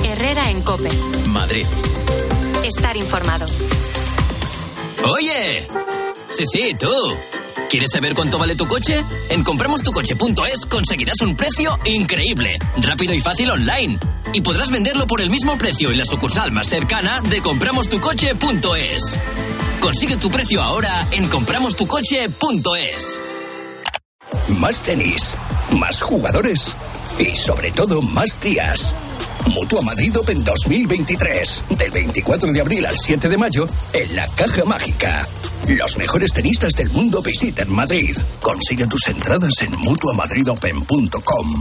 Herrera 0.05 0.51
en 0.51 0.63
Cope. 0.63 0.91
Madrid. 1.29 1.67
Estar 2.65 2.97
informado. 2.97 3.47
Oye. 5.05 5.69
Sí, 6.31 6.45
sí, 6.47 6.73
tú. 6.79 6.89
¿Quieres 7.69 7.91
saber 7.91 8.15
cuánto 8.15 8.39
vale 8.39 8.55
tu 8.55 8.67
coche? 8.67 9.05
En 9.31 9.43
compramostucoche.es 9.43 10.67
conseguirás 10.67 11.21
un 11.23 11.37
precio 11.37 11.79
increíble, 11.85 12.59
rápido 12.77 13.13
y 13.15 13.21
fácil 13.21 13.51
online. 13.51 13.99
Y 14.33 14.41
podrás 14.41 14.71
venderlo 14.71 15.07
por 15.07 15.21
el 15.21 15.31
mismo 15.31 15.59
precio 15.59 15.91
en 15.91 15.99
la 15.99 16.05
sucursal 16.05 16.53
más 16.53 16.69
cercana 16.69 17.21
de 17.21 17.41
compramostucoche.es. 17.41 19.19
Consigue 19.81 20.17
tu 20.17 20.31
precio 20.31 20.63
ahora 20.63 21.07
en 21.13 21.29
compramostucoche.es. 21.29 23.23
Más 24.59 24.83
tenis, 24.83 25.35
más 25.73 26.03
jugadores 26.03 26.75
y 27.19 27.37
sobre 27.37 27.71
todo 27.71 28.01
más 28.03 28.41
días. 28.41 28.95
Mutua 29.49 29.83
Madrid 29.83 30.17
Open 30.17 30.43
2023. 30.43 31.65
Del 31.79 31.91
24 31.91 32.53
de 32.53 32.61
abril 32.61 32.87
al 32.87 32.97
7 32.97 33.29
de 33.29 33.37
mayo 33.37 33.67
en 33.93 34.17
la 34.17 34.27
Caja 34.29 34.65
Mágica. 34.65 35.27
Los 35.69 35.97
mejores 35.97 36.33
tenistas 36.33 36.73
del 36.75 36.91
mundo 36.91 37.23
visitan 37.23 37.71
Madrid. 37.71 38.17
Consigue 38.41 38.87
tus 38.87 39.07
entradas 39.09 39.53
en 39.61 39.71
mutuamadridopen.com. 39.81 41.61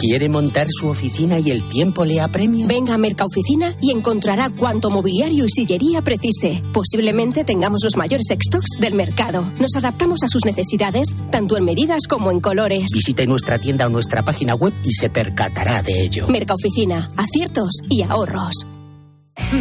¿Quiere 0.00 0.30
montar 0.30 0.66
su 0.70 0.88
oficina 0.88 1.38
y 1.40 1.50
el 1.50 1.62
tiempo 1.62 2.06
le 2.06 2.22
apremia? 2.22 2.66
Venga 2.66 2.94
a 2.94 2.96
Mercaoficina 2.96 3.76
y 3.82 3.90
encontrará 3.90 4.48
cuanto 4.48 4.88
mobiliario 4.88 5.44
y 5.44 5.48
sillería 5.50 6.00
precise. 6.00 6.62
Posiblemente 6.72 7.44
tengamos 7.44 7.80
los 7.84 7.98
mayores 7.98 8.28
stocks 8.30 8.80
del 8.80 8.94
mercado. 8.94 9.44
Nos 9.60 9.76
adaptamos 9.76 10.20
a 10.22 10.28
sus 10.28 10.46
necesidades, 10.46 11.14
tanto 11.30 11.58
en 11.58 11.66
medidas 11.66 12.06
como 12.08 12.30
en 12.30 12.40
colores. 12.40 12.86
Visite 12.94 13.26
nuestra 13.26 13.58
tienda 13.58 13.88
o 13.88 13.90
nuestra 13.90 14.22
página 14.22 14.54
web 14.54 14.72
y 14.84 14.92
se 14.92 15.10
percatará 15.10 15.82
de 15.82 16.00
ello. 16.00 16.28
Mercaoficina, 16.28 17.06
aciertos 17.18 17.72
y 17.90 18.02
ahorros. 18.02 18.64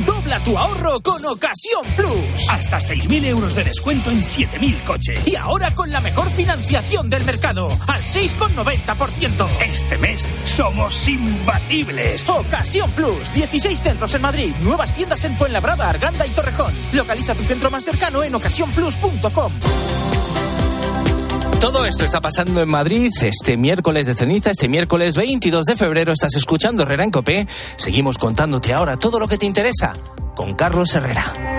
Dobla 0.06 0.40
tu 0.44 0.58
ahorro 0.58 1.00
con 1.02 1.24
Ocasión 1.26 1.84
Plus. 1.96 2.50
Hasta 2.50 2.80
6.000 2.80 3.26
euros 3.26 3.56
de 3.56 3.64
descuento 3.64 4.12
en 4.12 4.20
7.000 4.20 4.84
coches. 4.84 5.28
Y 5.28 5.36
ahora 5.36 5.72
con 5.72 5.92
la 5.92 6.00
mejor 6.02 6.30
financiación 6.30 7.10
del 7.10 7.24
mercado, 7.26 7.70
al 7.88 8.02
6,90%. 8.02 9.48
Este 9.62 9.98
mes 9.98 10.32
somos 10.46 11.08
imbatibles. 11.08 12.30
Ocasión 12.30 12.92
Plus. 12.92 13.34
16 13.34 13.80
centros 13.80 14.14
en 14.14 14.22
Madrid. 14.22 14.54
Nuevas 14.62 14.94
tiendas 14.94 15.24
en 15.26 15.36
Fuenlabrada, 15.38 15.90
Arganda 15.90 16.26
y 16.26 16.30
Torrejón. 16.30 16.74
Localiza 16.94 17.36
tu 17.36 17.44
centro 17.44 17.70
más 17.72 17.84
cercano 17.84 18.24
en 18.24 18.36
ocasiónplus.com. 18.36 19.52
Todo 21.62 21.86
esto 21.86 22.06
está 22.06 22.22
pasando 22.22 22.62
en 22.62 22.70
Madrid 22.70 23.12
este 23.22 23.58
miércoles 23.58 24.08
de 24.08 24.16
ceniza, 24.16 24.52
este 24.52 24.70
miércoles 24.70 25.18
22 25.18 25.66
de 25.66 25.76
febrero. 25.76 26.14
Estás 26.14 26.36
escuchando 26.36 26.84
Herrera 26.84 27.04
en 27.04 27.12
Copé. 27.12 27.48
Seguimos 27.76 28.18
contándote 28.18 28.74
ahora 28.74 28.96
todo 28.96 29.20
lo 29.20 29.28
que 29.28 29.38
te 29.38 29.46
interesa 29.46 29.94
con 30.36 30.56
Carlos 30.56 30.96
Herrera. 30.96 31.59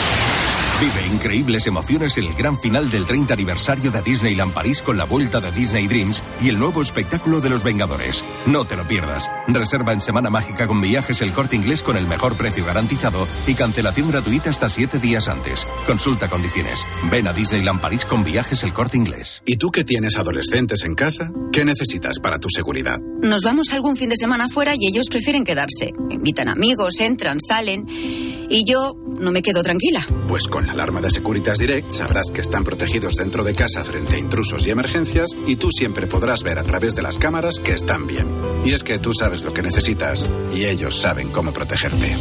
Vive 0.81 1.13
increíbles 1.13 1.67
emociones 1.67 2.17
en 2.17 2.25
el 2.25 2.33
gran 2.33 2.59
final 2.59 2.89
del 2.89 3.05
30 3.05 3.35
aniversario 3.35 3.91
de 3.91 4.01
Disneyland 4.01 4.51
París 4.51 4.81
con 4.81 4.97
la 4.97 5.05
vuelta 5.05 5.39
de 5.39 5.51
Disney 5.51 5.85
Dreams 5.85 6.23
y 6.41 6.49
el 6.49 6.57
nuevo 6.57 6.81
espectáculo 6.81 7.39
de 7.39 7.51
los 7.51 7.63
Vengadores. 7.63 8.25
No 8.47 8.65
te 8.65 8.75
lo 8.75 8.87
pierdas. 8.87 9.29
Reserva 9.47 9.93
en 9.93 10.01
Semana 10.01 10.31
Mágica 10.31 10.65
con 10.65 10.81
viajes 10.81 11.21
el 11.21 11.33
corte 11.33 11.55
inglés 11.55 11.83
con 11.83 11.97
el 11.97 12.07
mejor 12.07 12.35
precio 12.35 12.65
garantizado 12.65 13.27
y 13.45 13.53
cancelación 13.53 14.09
gratuita 14.09 14.49
hasta 14.49 14.69
siete 14.69 14.97
días 14.97 15.27
antes. 15.29 15.67
Consulta 15.85 16.29
condiciones. 16.29 16.83
Ven 17.11 17.27
a 17.27 17.33
Disneyland 17.33 17.79
París 17.79 18.03
con 18.03 18.23
viajes 18.23 18.63
el 18.63 18.73
corte 18.73 18.97
inglés. 18.97 19.43
¿Y 19.45 19.57
tú 19.57 19.69
que 19.69 19.83
tienes 19.83 20.17
adolescentes 20.17 20.83
en 20.83 20.95
casa? 20.95 21.31
¿Qué 21.51 21.63
necesitas 21.63 22.17
para 22.17 22.39
tu 22.39 22.49
seguridad? 22.49 22.97
Nos 23.21 23.43
vamos 23.43 23.71
algún 23.71 23.97
fin 23.97 24.09
de 24.09 24.15
semana 24.15 24.49
fuera 24.49 24.73
y 24.75 24.87
ellos 24.87 25.05
prefieren 25.11 25.43
quedarse. 25.43 25.93
Invitan 26.09 26.47
amigos, 26.47 26.99
entran, 27.01 27.39
salen. 27.39 27.85
Y 27.87 28.65
yo 28.65 28.95
no 29.19 29.31
me 29.31 29.43
quedo 29.43 29.61
tranquila. 29.63 30.05
Pues 30.27 30.47
con 30.47 30.70
la 30.71 30.83
alarma 30.83 31.01
de 31.01 31.11
Securitas 31.11 31.59
Direct 31.59 31.91
sabrás 31.91 32.27
que 32.33 32.39
están 32.39 32.63
protegidos 32.63 33.15
dentro 33.15 33.43
de 33.43 33.53
casa 33.53 33.83
frente 33.83 34.15
a 34.15 34.19
intrusos 34.19 34.65
y 34.65 34.69
emergencias 34.69 35.31
y 35.45 35.57
tú 35.57 35.69
siempre 35.69 36.07
podrás 36.07 36.43
ver 36.43 36.59
a 36.59 36.63
través 36.63 36.95
de 36.95 37.01
las 37.01 37.17
cámaras 37.17 37.59
que 37.59 37.73
están 37.73 38.07
bien. 38.07 38.25
Y 38.63 38.71
es 38.71 38.85
que 38.85 38.97
tú 38.97 39.13
sabes 39.13 39.43
lo 39.43 39.53
que 39.53 39.63
necesitas 39.63 40.29
y 40.49 40.67
ellos 40.67 41.01
saben 41.01 41.29
cómo 41.29 41.51
protegerte. 41.51 42.15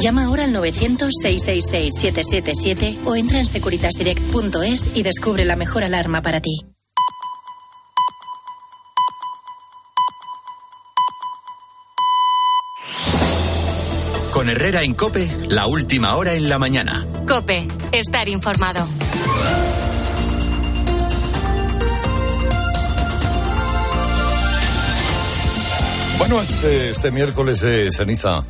Llama 0.00 0.26
ahora 0.26 0.44
al 0.44 0.54
900-666-777 0.54 2.98
o 3.06 3.16
entra 3.16 3.38
en 3.38 3.46
securitasdirect.es 3.46 4.90
y 4.94 5.02
descubre 5.02 5.46
la 5.46 5.56
mejor 5.56 5.82
alarma 5.82 6.20
para 6.20 6.40
ti. 6.40 6.60
Con 14.30 14.50
Herrera 14.50 14.82
en 14.82 14.92
Cope, 14.92 15.26
la 15.48 15.66
última 15.66 16.16
hora 16.16 16.34
en 16.34 16.50
la 16.50 16.58
mañana. 16.58 17.06
Cope, 17.26 17.66
estar 17.92 18.28
informado. 18.28 18.86
Bueno, 26.18 26.42
este, 26.42 26.90
este 26.90 27.10
miércoles 27.10 27.60
de 27.60 27.90
ceniza 27.90 28.44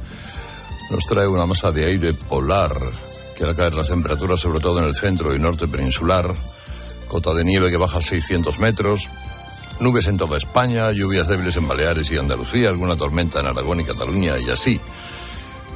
nos 0.91 1.07
trae 1.07 1.27
una 1.29 1.47
masa 1.47 1.71
de 1.73 1.87
aire 1.87 2.13
polar 2.15 2.73
que 3.37 3.45
hará 3.45 3.55
caer 3.55 3.75
las 3.75 3.89
temperaturas 3.89 4.41
sobre 4.41 4.61
todo 4.61 4.81
en 4.81 4.87
el 4.87 4.95
centro 4.95 5.35
y 5.35 5.39
norte 5.39 5.69
peninsular, 5.69 6.35
cota 7.09 7.33
de 7.33 7.45
nieve 7.45 7.71
que 7.71 7.77
baja 7.77 7.99
a 7.99 8.03
600 8.03 8.59
metros, 8.59 9.09
nubes 9.81 10.09
en 10.09 10.17
toda 10.17 10.37
España, 10.37 10.91
lluvias 10.93 11.29
débiles 11.29 11.57
en 11.57 11.69
Baleares 11.69 12.11
y 12.11 12.17
Andalucía, 12.17 12.71
alguna 12.71 12.97
tormenta 12.97 13.41
en 13.41 13.47
Aragón 13.47 13.81
y 13.81 13.85
Cataluña 13.85 14.35
y 14.39 14.51
así. 14.51 14.81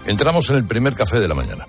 Entramos 0.06 0.48
en 0.50 0.56
el 0.56 0.64
primer 0.64 0.94
café 0.94 1.20
de 1.20 1.28
la 1.28 1.34
mañana. 1.34 1.66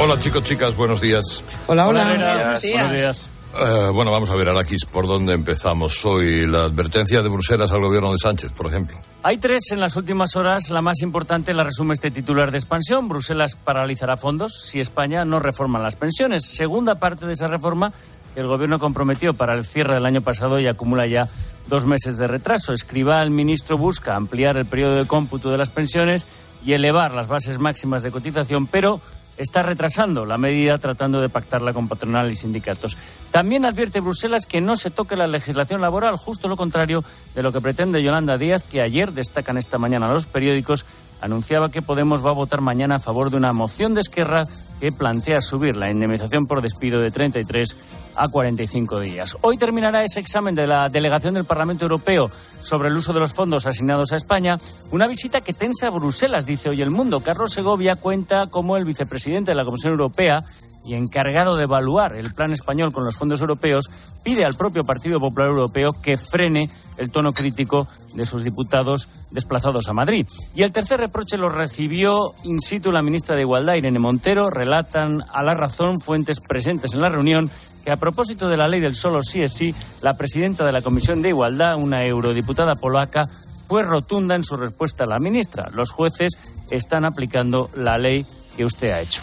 Hola 0.00 0.16
chicos, 0.16 0.44
chicas, 0.44 0.76
buenos 0.76 1.00
días. 1.00 1.44
Hola, 1.66 1.88
hola. 1.88 2.04
Buenos 2.04 2.62
días. 2.62 2.72
Buenos 2.72 2.92
días. 2.92 3.30
Eh, 3.60 3.90
bueno, 3.92 4.12
vamos 4.12 4.30
a 4.30 4.36
ver, 4.36 4.48
Araquis, 4.48 4.84
¿por 4.84 5.08
dónde 5.08 5.34
empezamos 5.34 6.04
hoy? 6.06 6.46
La 6.46 6.64
advertencia 6.64 7.20
de 7.20 7.28
Bruselas 7.28 7.72
al 7.72 7.80
gobierno 7.80 8.12
de 8.12 8.18
Sánchez, 8.18 8.52
por 8.52 8.66
ejemplo. 8.66 8.96
Hay 9.24 9.38
tres 9.38 9.72
en 9.72 9.80
las 9.80 9.96
últimas 9.96 10.36
horas. 10.36 10.70
La 10.70 10.82
más 10.82 11.02
importante 11.02 11.52
la 11.52 11.64
resume 11.64 11.94
este 11.94 12.12
titular 12.12 12.52
de 12.52 12.58
expansión. 12.58 13.08
Bruselas 13.08 13.56
paralizará 13.56 14.16
fondos 14.16 14.62
si 14.62 14.78
España 14.78 15.24
no 15.24 15.40
reforma 15.40 15.80
las 15.80 15.96
pensiones. 15.96 16.44
Segunda 16.46 16.94
parte 16.94 17.26
de 17.26 17.32
esa 17.32 17.48
reforma 17.48 17.92
que 18.34 18.40
el 18.40 18.46
gobierno 18.46 18.78
comprometió 18.78 19.34
para 19.34 19.54
el 19.54 19.66
cierre 19.66 19.94
del 19.94 20.06
año 20.06 20.20
pasado 20.22 20.60
y 20.60 20.68
acumula 20.68 21.08
ya 21.08 21.28
dos 21.66 21.86
meses 21.86 22.18
de 22.18 22.28
retraso. 22.28 22.72
Escriba 22.72 23.20
el 23.20 23.32
ministro 23.32 23.76
busca 23.76 24.14
ampliar 24.14 24.56
el 24.58 24.66
periodo 24.66 24.94
de 24.94 25.06
cómputo 25.06 25.50
de 25.50 25.58
las 25.58 25.70
pensiones 25.70 26.24
y 26.64 26.74
elevar 26.74 27.14
las 27.14 27.26
bases 27.26 27.58
máximas 27.58 28.04
de 28.04 28.12
cotización, 28.12 28.66
pero 28.68 29.00
está 29.38 29.62
retrasando 29.62 30.26
la 30.26 30.36
medida 30.36 30.76
tratando 30.78 31.20
de 31.20 31.28
pactarla 31.28 31.72
con 31.72 31.88
patronal 31.88 32.30
y 32.30 32.34
sindicatos. 32.34 32.96
También 33.30 33.64
advierte 33.64 34.00
Bruselas 34.00 34.46
que 34.46 34.60
no 34.60 34.76
se 34.76 34.90
toque 34.90 35.16
la 35.16 35.26
legislación 35.26 35.80
laboral, 35.80 36.16
justo 36.16 36.48
lo 36.48 36.56
contrario 36.56 37.04
de 37.34 37.42
lo 37.42 37.52
que 37.52 37.60
pretende 37.60 38.02
Yolanda 38.02 38.36
Díaz, 38.36 38.64
que 38.64 38.82
ayer 38.82 39.12
destacan 39.12 39.56
esta 39.56 39.78
mañana 39.78 40.12
los 40.12 40.26
periódicos, 40.26 40.84
anunciaba 41.20 41.70
que 41.70 41.82
Podemos 41.82 42.24
va 42.24 42.30
a 42.30 42.34
votar 42.34 42.60
mañana 42.60 42.96
a 42.96 43.00
favor 43.00 43.30
de 43.30 43.36
una 43.36 43.52
moción 43.52 43.94
de 43.94 44.00
Esquerra 44.00 44.42
que 44.80 44.92
plantea 44.92 45.40
subir 45.40 45.76
la 45.76 45.90
indemnización 45.90 46.46
por 46.46 46.62
despido 46.62 47.00
de 47.00 47.10
33 47.10 47.76
a 48.18 48.28
45 48.28 49.00
días. 49.00 49.36
Hoy 49.42 49.56
terminará 49.56 50.04
ese 50.04 50.20
examen 50.20 50.54
de 50.54 50.66
la 50.66 50.88
delegación 50.88 51.34
del 51.34 51.44
Parlamento 51.44 51.84
Europeo 51.84 52.28
sobre 52.60 52.88
el 52.88 52.96
uso 52.96 53.12
de 53.12 53.20
los 53.20 53.32
fondos 53.32 53.66
asignados 53.66 54.12
a 54.12 54.16
España, 54.16 54.58
una 54.90 55.06
visita 55.06 55.40
que 55.40 55.52
tensa 55.52 55.90
Bruselas, 55.90 56.44
dice 56.44 56.68
hoy 56.68 56.82
el 56.82 56.90
mundo. 56.90 57.20
Carlos 57.20 57.52
Segovia 57.52 57.96
cuenta 57.96 58.46
como 58.48 58.76
el 58.76 58.84
vicepresidente 58.84 59.52
de 59.52 59.56
la 59.56 59.64
Comisión 59.64 59.92
Europea 59.92 60.44
y 60.84 60.94
encargado 60.94 61.56
de 61.56 61.64
evaluar 61.64 62.16
el 62.16 62.32
plan 62.32 62.52
español 62.52 62.92
con 62.92 63.04
los 63.04 63.16
fondos 63.16 63.40
europeos, 63.40 63.90
pide 64.24 64.44
al 64.44 64.54
propio 64.54 64.84
Partido 64.84 65.20
Popular 65.20 65.48
Europeo 65.48 65.92
que 66.02 66.16
frene 66.16 66.68
el 66.96 67.10
tono 67.10 67.32
crítico 67.32 67.86
de 68.14 68.24
sus 68.24 68.42
diputados 68.42 69.08
desplazados 69.30 69.88
a 69.88 69.92
Madrid. 69.92 70.26
Y 70.54 70.62
el 70.62 70.72
tercer 70.72 70.98
reproche 71.00 71.36
lo 71.36 71.50
recibió 71.50 72.30
in 72.44 72.58
situ 72.60 72.90
la 72.90 73.02
ministra 73.02 73.36
de 73.36 73.42
Igualdad, 73.42 73.74
Irene 73.74 73.98
Montero. 73.98 74.50
Relatan 74.50 75.22
a 75.32 75.42
la 75.42 75.54
razón 75.54 76.00
fuentes 76.00 76.40
presentes 76.40 76.94
en 76.94 77.02
la 77.02 77.10
reunión 77.10 77.50
que 77.88 77.92
a 77.92 77.96
propósito 77.96 78.48
de 78.48 78.58
la 78.58 78.68
ley 78.68 78.80
del 78.80 78.94
solo 78.94 79.22
sí 79.22 79.40
es 79.40 79.54
sí, 79.54 79.74
la 80.02 80.12
presidenta 80.12 80.66
de 80.66 80.72
la 80.72 80.82
Comisión 80.82 81.22
de 81.22 81.30
Igualdad, 81.30 81.76
una 81.76 82.04
eurodiputada 82.04 82.74
polaca, 82.74 83.24
fue 83.66 83.82
rotunda 83.82 84.34
en 84.34 84.44
su 84.44 84.58
respuesta 84.58 85.04
a 85.04 85.06
la 85.06 85.18
ministra. 85.18 85.70
Los 85.72 85.90
jueces 85.90 86.38
están 86.70 87.06
aplicando 87.06 87.70
la 87.76 87.96
ley 87.96 88.26
que 88.58 88.66
usted 88.66 88.90
ha 88.90 89.00
hecho. 89.00 89.22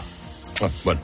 Ah, 0.63 0.69
bueno, 0.83 0.99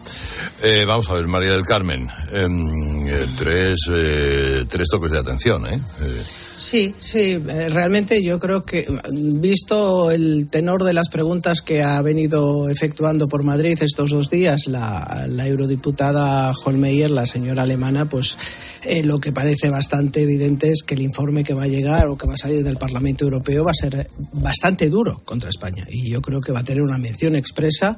eh, 0.63 0.85
vamos 0.87 1.07
a 1.11 1.13
ver, 1.13 1.27
María 1.27 1.51
del 1.51 1.63
Carmen. 1.63 2.09
Em, 2.31 3.07
eh, 3.07 3.27
tres, 3.37 3.77
eh, 3.91 4.65
tres 4.67 4.87
toques 4.89 5.11
de 5.11 5.19
atención, 5.19 5.67
¿eh? 5.67 5.79
Sí, 6.61 6.93
sí, 6.99 7.37
realmente 7.37 8.23
yo 8.23 8.37
creo 8.37 8.61
que, 8.61 8.85
visto 9.11 10.11
el 10.11 10.47
tenor 10.47 10.83
de 10.83 10.93
las 10.93 11.09
preguntas 11.09 11.59
que 11.61 11.81
ha 11.81 11.99
venido 12.03 12.69
efectuando 12.69 13.27
por 13.27 13.43
Madrid 13.43 13.79
estos 13.81 14.11
dos 14.11 14.29
días 14.29 14.67
la, 14.67 15.25
la 15.27 15.47
eurodiputada 15.47 16.53
Holmeyer, 16.63 17.09
la 17.09 17.25
señora 17.25 17.63
alemana, 17.63 18.05
pues 18.05 18.37
lo 19.03 19.19
que 19.19 19.31
parece 19.31 19.71
bastante 19.71 20.21
evidente 20.21 20.71
es 20.71 20.83
que 20.83 20.93
el 20.93 21.01
informe 21.01 21.43
que 21.43 21.55
va 21.55 21.63
a 21.63 21.67
llegar 21.67 22.07
o 22.07 22.15
que 22.15 22.27
va 22.27 22.35
a 22.35 22.37
salir 22.37 22.63
del 22.63 22.77
Parlamento 22.77 23.25
Europeo 23.25 23.65
va 23.65 23.71
a 23.71 23.73
ser 23.73 24.07
bastante 24.33 24.87
duro 24.89 25.19
contra 25.25 25.49
España. 25.49 25.87
Y 25.89 26.11
yo 26.11 26.21
creo 26.21 26.41
que 26.41 26.51
va 26.51 26.59
a 26.59 26.63
tener 26.63 26.83
una 26.83 26.99
mención 26.99 27.35
expresa 27.35 27.97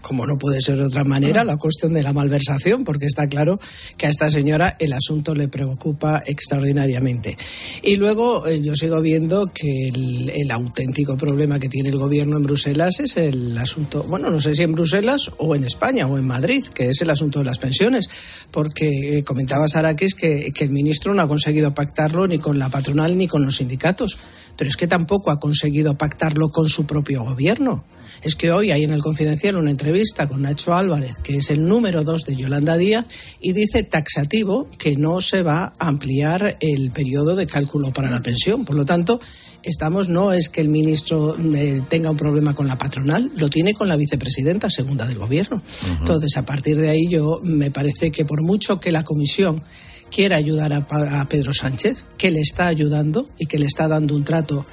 como 0.00 0.26
no 0.26 0.38
puede 0.38 0.60
ser 0.60 0.76
de 0.76 0.84
otra 0.84 1.04
manera, 1.04 1.44
la 1.44 1.56
cuestión 1.56 1.92
de 1.92 2.02
la 2.02 2.12
malversación, 2.12 2.84
porque 2.84 3.06
está 3.06 3.26
claro 3.26 3.58
que 3.96 4.06
a 4.06 4.10
esta 4.10 4.30
señora 4.30 4.76
el 4.78 4.92
asunto 4.92 5.34
le 5.34 5.48
preocupa 5.48 6.22
extraordinariamente. 6.26 7.36
Y 7.82 7.96
luego 7.96 8.46
eh, 8.46 8.60
yo 8.62 8.74
sigo 8.74 9.00
viendo 9.00 9.50
que 9.52 9.88
el, 9.88 10.50
auténtico 10.50 11.16
problema 11.16 11.58
que 11.58 11.68
tiene 11.68 11.88
el 11.88 11.98
gobierno 11.98 12.36
en 12.36 12.44
Bruselas 12.44 13.00
es 13.00 13.16
el 13.16 13.56
asunto, 13.58 14.04
bueno, 14.04 14.30
no 14.30 14.40
sé 14.40 14.54
si 14.54 14.62
en 14.62 14.72
Bruselas 14.72 15.30
o 15.38 15.54
en 15.54 15.64
España 15.64 16.06
o 16.06 16.16
en 16.16 16.26
Madrid, 16.26 16.64
que 16.72 16.90
es 16.90 17.00
el 17.00 17.10
asunto 17.10 17.40
de 17.40 17.46
las 17.46 17.58
pensiones, 17.58 18.08
porque 18.50 19.18
eh, 19.18 19.24
comentaba 19.24 19.66
Sarakis 19.66 20.14
que, 20.14 20.50
que 20.54 20.64
el 20.64 20.70
ministro 20.70 21.12
no 21.14 21.22
ha 21.22 21.28
conseguido 21.28 21.74
pactarlo 21.74 22.26
ni 22.26 22.38
con 22.38 22.58
la 22.58 22.68
patronal 22.68 23.16
ni 23.16 23.26
con 23.26 23.44
los 23.44 23.56
sindicatos, 23.56 24.18
pero 24.56 24.70
es 24.70 24.76
que 24.76 24.86
tampoco 24.86 25.30
ha 25.30 25.40
conseguido 25.40 25.96
pactarlo 25.96 26.50
con 26.50 26.68
su 26.68 26.86
propio 26.86 27.24
gobierno 27.24 27.84
es 28.24 28.36
que 28.36 28.50
hoy 28.50 28.70
hay 28.70 28.84
en 28.84 28.90
el 28.90 29.02
Confidencial 29.02 29.56
una 29.56 29.70
entrevista 29.70 30.26
con 30.26 30.42
Nacho 30.42 30.74
Álvarez, 30.74 31.18
que 31.22 31.36
es 31.36 31.50
el 31.50 31.66
número 31.66 32.04
dos 32.04 32.24
de 32.24 32.34
Yolanda 32.34 32.78
Díaz, 32.78 33.04
y 33.40 33.52
dice 33.52 33.82
taxativo 33.82 34.68
que 34.78 34.96
no 34.96 35.20
se 35.20 35.42
va 35.42 35.74
a 35.78 35.88
ampliar 35.88 36.56
el 36.60 36.90
periodo 36.90 37.36
de 37.36 37.46
cálculo 37.46 37.92
para 37.92 38.10
la 38.10 38.20
pensión. 38.20 38.64
Por 38.64 38.76
lo 38.76 38.86
tanto, 38.86 39.20
estamos 39.62 40.08
no 40.08 40.32
es 40.32 40.48
que 40.48 40.62
el 40.62 40.68
ministro 40.68 41.36
eh, 41.54 41.82
tenga 41.90 42.10
un 42.10 42.16
problema 42.16 42.54
con 42.54 42.66
la 42.66 42.78
patronal, 42.78 43.30
lo 43.36 43.50
tiene 43.50 43.74
con 43.74 43.88
la 43.88 43.96
vicepresidenta 43.96 44.70
segunda 44.70 45.04
del 45.04 45.18
gobierno. 45.18 45.62
Entonces, 46.00 46.34
a 46.38 46.46
partir 46.46 46.78
de 46.78 46.88
ahí, 46.88 47.06
yo 47.08 47.40
me 47.42 47.70
parece 47.70 48.10
que 48.10 48.24
por 48.24 48.42
mucho 48.42 48.80
que 48.80 48.90
la 48.90 49.04
comisión 49.04 49.62
quiera 50.10 50.36
ayudar 50.36 50.72
a 50.72 51.28
Pedro 51.28 51.52
Sánchez, 51.52 52.04
que 52.16 52.30
le 52.30 52.40
está 52.40 52.68
ayudando 52.68 53.26
y 53.38 53.46
que 53.46 53.58
le 53.58 53.66
está 53.66 53.86
dando 53.88 54.14
un 54.14 54.24
trato 54.24 54.64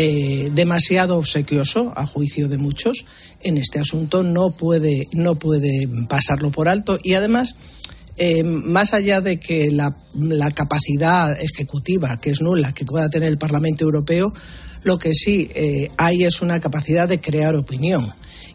eh, 0.00 0.50
demasiado 0.54 1.16
obsequioso, 1.16 1.92
a 1.96 2.06
juicio 2.06 2.46
de 2.46 2.56
muchos, 2.56 3.04
en 3.42 3.58
este 3.58 3.80
asunto 3.80 4.22
no 4.22 4.52
puede, 4.52 5.08
no 5.12 5.34
puede 5.34 5.88
pasarlo 6.08 6.52
por 6.52 6.68
alto 6.68 7.00
y 7.02 7.14
además. 7.14 7.56
Eh, 8.20 8.42
más 8.42 8.94
allá 8.94 9.20
de 9.20 9.38
que 9.38 9.70
la, 9.70 9.94
capacidad 10.50 11.40
ejecutiva, 11.40 12.16
que 12.20 12.30
es 12.30 12.40
nula, 12.40 12.72
que 12.72 12.84
pueda 12.84 13.08
tener 13.08 13.28
el 13.28 13.38
Parlamento 13.38 13.84
Europeo, 13.84 14.32
lo 14.82 14.98
que 14.98 15.14
sí 15.14 15.48
eh, 15.54 15.90
hay 15.96 16.24
es 16.24 16.42
una 16.42 16.58
capacidad 16.58 17.08
de 17.08 17.20
crear 17.20 17.54
opinión 17.54 18.08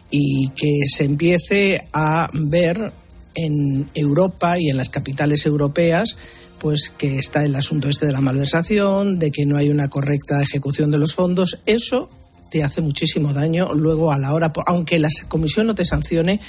y 0.10 0.49
que 0.49 0.82
se 0.86 1.06
empiece 1.06 1.88
a 1.93 2.29
ver 2.34 2.91
en 3.36 3.89
Europa 3.95 4.60
y 4.60 4.69
en 4.69 4.75
las 4.75 4.89
capitales 4.89 5.45
europeas 5.45 6.17
pues 6.63 6.93
que 6.97 7.19
está 7.19 7.43
el 7.43 7.58
asunto 7.58 7.89
este 7.89 8.06
de 8.06 8.13
la 8.13 8.21
malversación, 8.21 9.19
de 9.19 9.32
que 9.32 9.45
no 9.45 9.58
hay 9.58 9.69
una 9.69 9.89
correcta 9.89 10.41
ejecución 10.41 10.91
de 10.91 10.97
los 10.97 11.13
fondos, 11.13 11.60
eso 11.65 12.10
te 12.49 12.63
hace 12.63 12.80
muchísimo 12.80 13.34
daño 13.34 13.73
luego 13.73 14.13
a 14.13 14.17
la 14.17 14.34
hora, 14.34 14.54
aunque 14.67 14.97
la 14.97 15.10
comisión 15.28 15.67
no 15.67 15.76
te 15.76 15.84
sancione, 15.84 16.39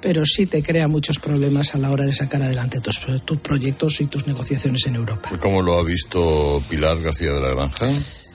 pero 0.00 0.26
sí 0.26 0.46
te 0.46 0.64
crea 0.64 0.88
muchos 0.88 1.20
problemas 1.20 1.76
a 1.76 1.78
la 1.78 1.92
hora 1.92 2.04
de 2.04 2.12
sacar 2.12 2.42
adelante 2.42 2.80
tus, 2.80 3.00
tus 3.24 3.38
proyectos 3.38 4.00
y 4.00 4.06
tus 4.06 4.26
negociaciones 4.26 4.84
en 4.88 4.96
Europa. 4.96 5.30
¿Cómo 5.40 5.62
lo 5.62 5.78
ha 5.78 5.84
visto 5.84 6.60
Pilar 6.68 7.00
García 7.00 7.32
de 7.32 7.40
la 7.40 7.50
Granja? 7.50 7.86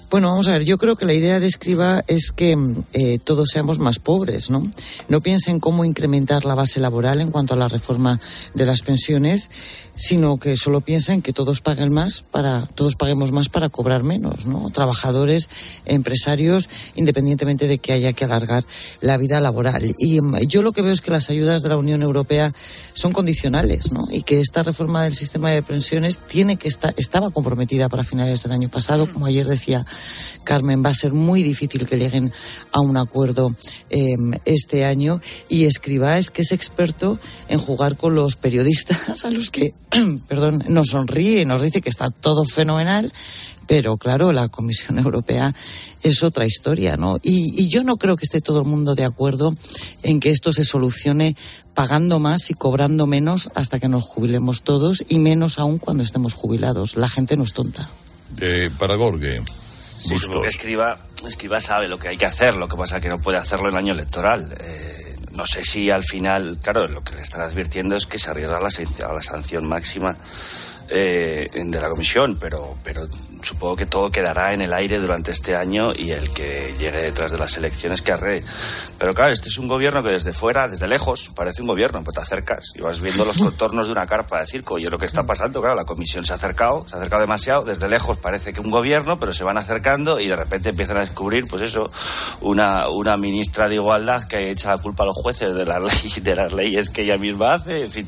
Bueno, 0.09 0.29
vamos 0.29 0.47
a 0.47 0.53
ver, 0.53 0.63
yo 0.63 0.77
creo 0.77 0.95
que 0.95 1.03
la 1.03 1.13
idea 1.13 1.41
de 1.41 1.47
Escriba 1.47 2.01
es 2.07 2.31
que 2.31 2.57
eh, 2.93 3.19
todos 3.21 3.49
seamos 3.51 3.79
más 3.79 3.99
pobres, 3.99 4.49
¿no? 4.49 4.71
No 5.09 5.19
piensen 5.19 5.59
cómo 5.59 5.83
incrementar 5.83 6.45
la 6.45 6.55
base 6.55 6.79
laboral 6.79 7.19
en 7.19 7.29
cuanto 7.29 7.55
a 7.55 7.57
la 7.57 7.67
reforma 7.67 8.17
de 8.53 8.65
las 8.65 8.83
pensiones, 8.83 9.51
sino 9.97 10.37
que 10.37 10.55
solo 10.55 10.81
piensen 10.81 11.23
que 11.23 11.33
todos 11.33 11.61
paguen 11.61 11.91
más 11.91 12.21
para, 12.21 12.67
todos 12.75 12.95
paguemos 12.95 13.31
más 13.31 13.49
para 13.49 13.69
cobrar 13.69 14.03
menos, 14.03 14.45
¿no? 14.45 14.69
Trabajadores, 14.69 15.49
empresarios, 15.85 16.69
independientemente 16.95 17.67
de 17.67 17.79
que 17.79 17.93
haya 17.93 18.13
que 18.13 18.23
alargar 18.23 18.63
la 19.01 19.17
vida 19.17 19.41
laboral. 19.41 19.95
Y 19.97 20.21
mm, 20.21 20.41
yo 20.47 20.61
lo 20.61 20.71
que 20.71 20.83
veo 20.83 20.93
es 20.93 21.01
que 21.01 21.09
las 21.09 21.31
ayudas 21.31 21.63
de 21.63 21.69
la 21.69 21.77
Unión 21.77 22.03
Europea 22.03 22.53
son 22.93 23.11
condicionales, 23.11 23.91
¿no? 23.91 24.07
Y 24.11 24.21
que 24.21 24.39
esta 24.39 24.61
reforma 24.61 25.03
del 25.03 25.15
sistema 25.15 25.49
de 25.49 25.63
pensiones 25.63 26.19
tiene 26.19 26.57
que 26.57 26.67
estar, 26.67 26.93
estaba 26.97 27.31
comprometida 27.31 27.89
para 27.89 28.03
finales 28.03 28.43
del 28.43 28.51
año 28.51 28.69
pasado, 28.69 29.11
como 29.11 29.25
ayer 29.25 29.47
decía 29.47 29.83
Carmen, 30.43 30.83
va 30.85 30.91
a 30.91 30.93
ser 30.93 31.11
muy 31.11 31.43
difícil 31.43 31.87
que 31.87 31.97
lleguen 31.97 32.31
a 32.71 32.81
un 32.81 32.97
acuerdo 32.97 33.55
em, 33.89 34.31
este 34.45 34.85
año. 34.85 35.19
Y 35.49 35.65
Escribá 35.65 36.17
es 36.19 36.29
que 36.29 36.43
es 36.43 36.51
experto 36.51 37.19
en 37.49 37.59
jugar 37.59 37.97
con 37.97 38.15
los 38.15 38.35
periodistas 38.35 39.25
a 39.25 39.29
los 39.29 39.49
que, 39.49 39.73
perdón, 40.27 40.63
nos 40.67 40.87
sonríe 40.87 41.41
y 41.41 41.45
nos 41.45 41.61
dice 41.61 41.81
que 41.81 41.89
está 41.89 42.09
todo 42.09 42.45
fenomenal. 42.45 43.11
Pero 43.67 43.97
claro, 43.97 44.31
la 44.31 44.47
Comisión 44.47 44.97
Europea 45.03 45.53
es 46.01 46.23
otra 46.23 46.45
historia, 46.45 46.95
¿no? 46.95 47.17
Y, 47.21 47.61
y, 47.61 47.67
yo 47.67 47.83
no 47.83 47.97
creo 47.97 48.15
que 48.15 48.23
esté 48.23 48.39
todo 48.39 48.59
el 48.59 48.65
mundo 48.65 48.95
de 48.95 49.03
acuerdo 49.03 49.53
en 50.03 50.19
que 50.19 50.29
esto 50.29 50.53
se 50.53 50.63
solucione 50.63 51.35
pagando 51.73 52.19
más 52.19 52.49
y 52.49 52.53
cobrando 52.53 53.07
menos 53.07 53.49
hasta 53.55 53.79
que 53.79 53.89
nos 53.89 54.03
jubilemos 54.03 54.63
todos 54.63 55.03
y 55.09 55.19
menos 55.19 55.59
aún 55.59 55.79
cuando 55.79 56.03
estemos 56.03 56.33
jubilados. 56.33 56.95
La 56.95 57.09
gente 57.09 57.35
no 57.35 57.43
es 57.43 57.53
tonta. 57.53 57.89
Eh, 58.39 58.69
para 58.77 58.95
Gorge. 58.95 59.41
Sí, 59.97 60.15
que 60.41 60.47
escriba, 60.47 60.97
escriba 61.27 61.59
sabe 61.59 61.87
lo 61.87 61.97
que 61.97 62.09
hay 62.09 62.17
que 62.17 62.25
hacer, 62.25 62.55
lo 62.55 62.67
que 62.67 62.77
pasa 62.77 62.97
es 62.97 63.01
que 63.01 63.09
no 63.09 63.19
puede 63.19 63.37
hacerlo 63.37 63.67
en 63.67 63.73
el 63.73 63.77
año 63.79 63.93
electoral. 63.93 64.47
Eh, 64.59 64.96
no 65.37 65.45
sé 65.45 65.63
si 65.63 65.89
al 65.91 66.03
final, 66.03 66.59
claro, 66.59 66.87
lo 66.87 67.03
que 67.03 67.15
le 67.15 67.21
están 67.21 67.41
advirtiendo 67.41 67.95
es 67.95 68.05
que 68.05 68.19
se 68.19 68.31
arriesga 68.31 68.59
la, 68.59 68.69
la 69.13 69.23
sanción 69.23 69.65
máxima 69.65 70.17
eh, 70.89 71.47
de 71.53 71.81
la 71.81 71.89
comisión, 71.89 72.37
pero, 72.39 72.75
pero 72.83 73.07
supongo 73.41 73.75
que 73.75 73.85
todo 73.85 74.11
quedará 74.11 74.53
en 74.53 74.61
el 74.61 74.73
aire 74.73 74.99
durante 74.99 75.31
este 75.31 75.55
año 75.55 75.93
y 75.93 76.11
el 76.11 76.31
que 76.31 76.75
llegue 76.79 77.01
detrás 77.01 77.31
de 77.31 77.37
las 77.37 77.57
elecciones 77.57 78.01
que 78.01 78.11
arre. 78.11 78.43
Pero 78.97 79.13
claro, 79.13 79.31
este 79.31 79.49
es 79.49 79.57
un 79.57 79.67
gobierno 79.67 80.03
que 80.03 80.09
desde 80.09 80.33
fuera, 80.33 80.67
desde 80.67 80.87
lejos, 80.87 81.31
parece 81.35 81.61
un 81.61 81.67
gobierno, 81.67 82.03
pues 82.03 82.15
te 82.15 82.21
acercas 82.21 82.73
y 82.75 82.81
vas 82.81 83.01
viendo 83.01 83.25
los 83.25 83.37
contornos 83.37 83.87
de 83.87 83.91
una 83.91 84.07
carpa 84.07 84.39
de 84.39 84.47
circo. 84.47 84.79
Y 84.79 84.85
lo 84.85 84.97
que 84.97 85.05
está 85.05 85.23
pasando, 85.23 85.61
claro, 85.61 85.75
la 85.75 85.85
comisión 85.85 86.25
se 86.25 86.33
ha 86.33 86.35
acercado, 86.35 86.85
se 86.87 86.95
ha 86.95 86.97
acercado 86.97 87.21
demasiado, 87.21 87.63
desde 87.63 87.87
lejos 87.87 88.17
parece 88.17 88.53
que 88.53 88.61
un 88.61 88.71
gobierno, 88.71 89.19
pero 89.19 89.33
se 89.33 89.43
van 89.43 89.57
acercando 89.57 90.19
y 90.19 90.27
de 90.27 90.35
repente 90.35 90.69
empiezan 90.69 90.97
a 90.97 91.01
descubrir, 91.01 91.47
pues 91.47 91.61
eso, 91.61 91.91
una, 92.41 92.89
una 92.89 93.17
ministra 93.17 93.67
de 93.67 93.75
igualdad 93.75 94.23
que 94.23 94.51
echa 94.51 94.71
la 94.71 94.77
culpa 94.77 95.03
a 95.03 95.07
los 95.07 95.15
jueces 95.15 95.53
de 95.53 95.65
las, 95.65 95.81
leyes, 96.03 96.23
de 96.23 96.35
las 96.35 96.53
leyes 96.53 96.89
que 96.89 97.03
ella 97.03 97.17
misma 97.17 97.55
hace, 97.55 97.83
en 97.83 97.91
fin. 97.91 98.07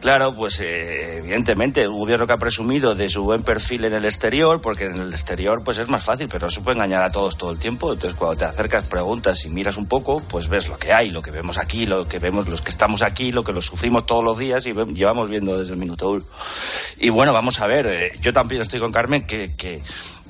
Claro, 0.00 0.34
pues 0.34 0.58
eh, 0.60 1.18
evidentemente, 1.18 1.86
un 1.86 1.98
gobierno 1.98 2.26
que 2.26 2.32
ha 2.32 2.38
presumido 2.38 2.94
de 2.94 3.10
su 3.10 3.22
buen 3.22 3.42
perfil 3.42 3.84
en 3.84 3.92
el 3.92 4.06
exterior, 4.06 4.62
porque 4.62 4.86
en 4.86 4.96
el 4.96 5.10
exterior 5.10 5.62
pues 5.62 5.76
es 5.76 5.90
más 5.90 6.02
fácil, 6.02 6.26
pero 6.26 6.46
no 6.46 6.50
se 6.50 6.62
puede 6.62 6.78
engañar 6.78 7.02
a 7.02 7.10
todos 7.10 7.36
todo 7.36 7.50
el 7.50 7.58
tiempo. 7.58 7.92
Entonces, 7.92 8.18
cuando 8.18 8.38
te 8.38 8.46
acercas, 8.46 8.84
preguntas 8.84 9.44
y 9.44 9.50
miras 9.50 9.76
un 9.76 9.86
poco, 9.86 10.22
pues 10.26 10.48
ves 10.48 10.68
lo 10.68 10.78
que 10.78 10.94
hay, 10.94 11.10
lo 11.10 11.20
que 11.20 11.30
vemos 11.30 11.58
aquí, 11.58 11.84
lo 11.84 12.08
que 12.08 12.18
vemos 12.18 12.48
los 12.48 12.62
que 12.62 12.70
estamos 12.70 13.02
aquí, 13.02 13.30
lo 13.30 13.44
que 13.44 13.52
lo 13.52 13.60
sufrimos 13.60 14.06
todos 14.06 14.24
los 14.24 14.38
días 14.38 14.64
y 14.64 14.72
llevamos 14.72 15.28
viendo 15.28 15.58
desde 15.58 15.74
el 15.74 15.78
minuto 15.78 16.10
uno. 16.12 16.24
Y 16.98 17.10
bueno, 17.10 17.34
vamos 17.34 17.60
a 17.60 17.66
ver, 17.66 17.86
eh, 17.86 18.12
yo 18.22 18.32
también 18.32 18.62
estoy 18.62 18.80
con 18.80 18.92
Carmen 18.92 19.26
que, 19.26 19.50
que 19.54 19.82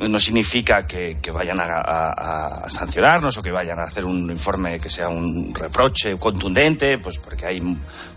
no 0.08 0.18
significa 0.18 0.86
que, 0.86 1.18
que 1.20 1.30
vayan 1.30 1.58
a, 1.60 2.68
sancionarnos 2.68 3.36
o 3.36 3.42
que 3.42 3.50
vayan 3.50 3.78
a 3.78 3.84
hacer 3.84 4.04
un 4.04 4.30
informe 4.30 4.78
que 4.80 4.88
sea 4.88 5.08
un 5.08 5.54
reproche 5.54 6.16
contundente, 6.16 6.98
pues 6.98 7.18
porque 7.18 7.46
hay 7.46 7.60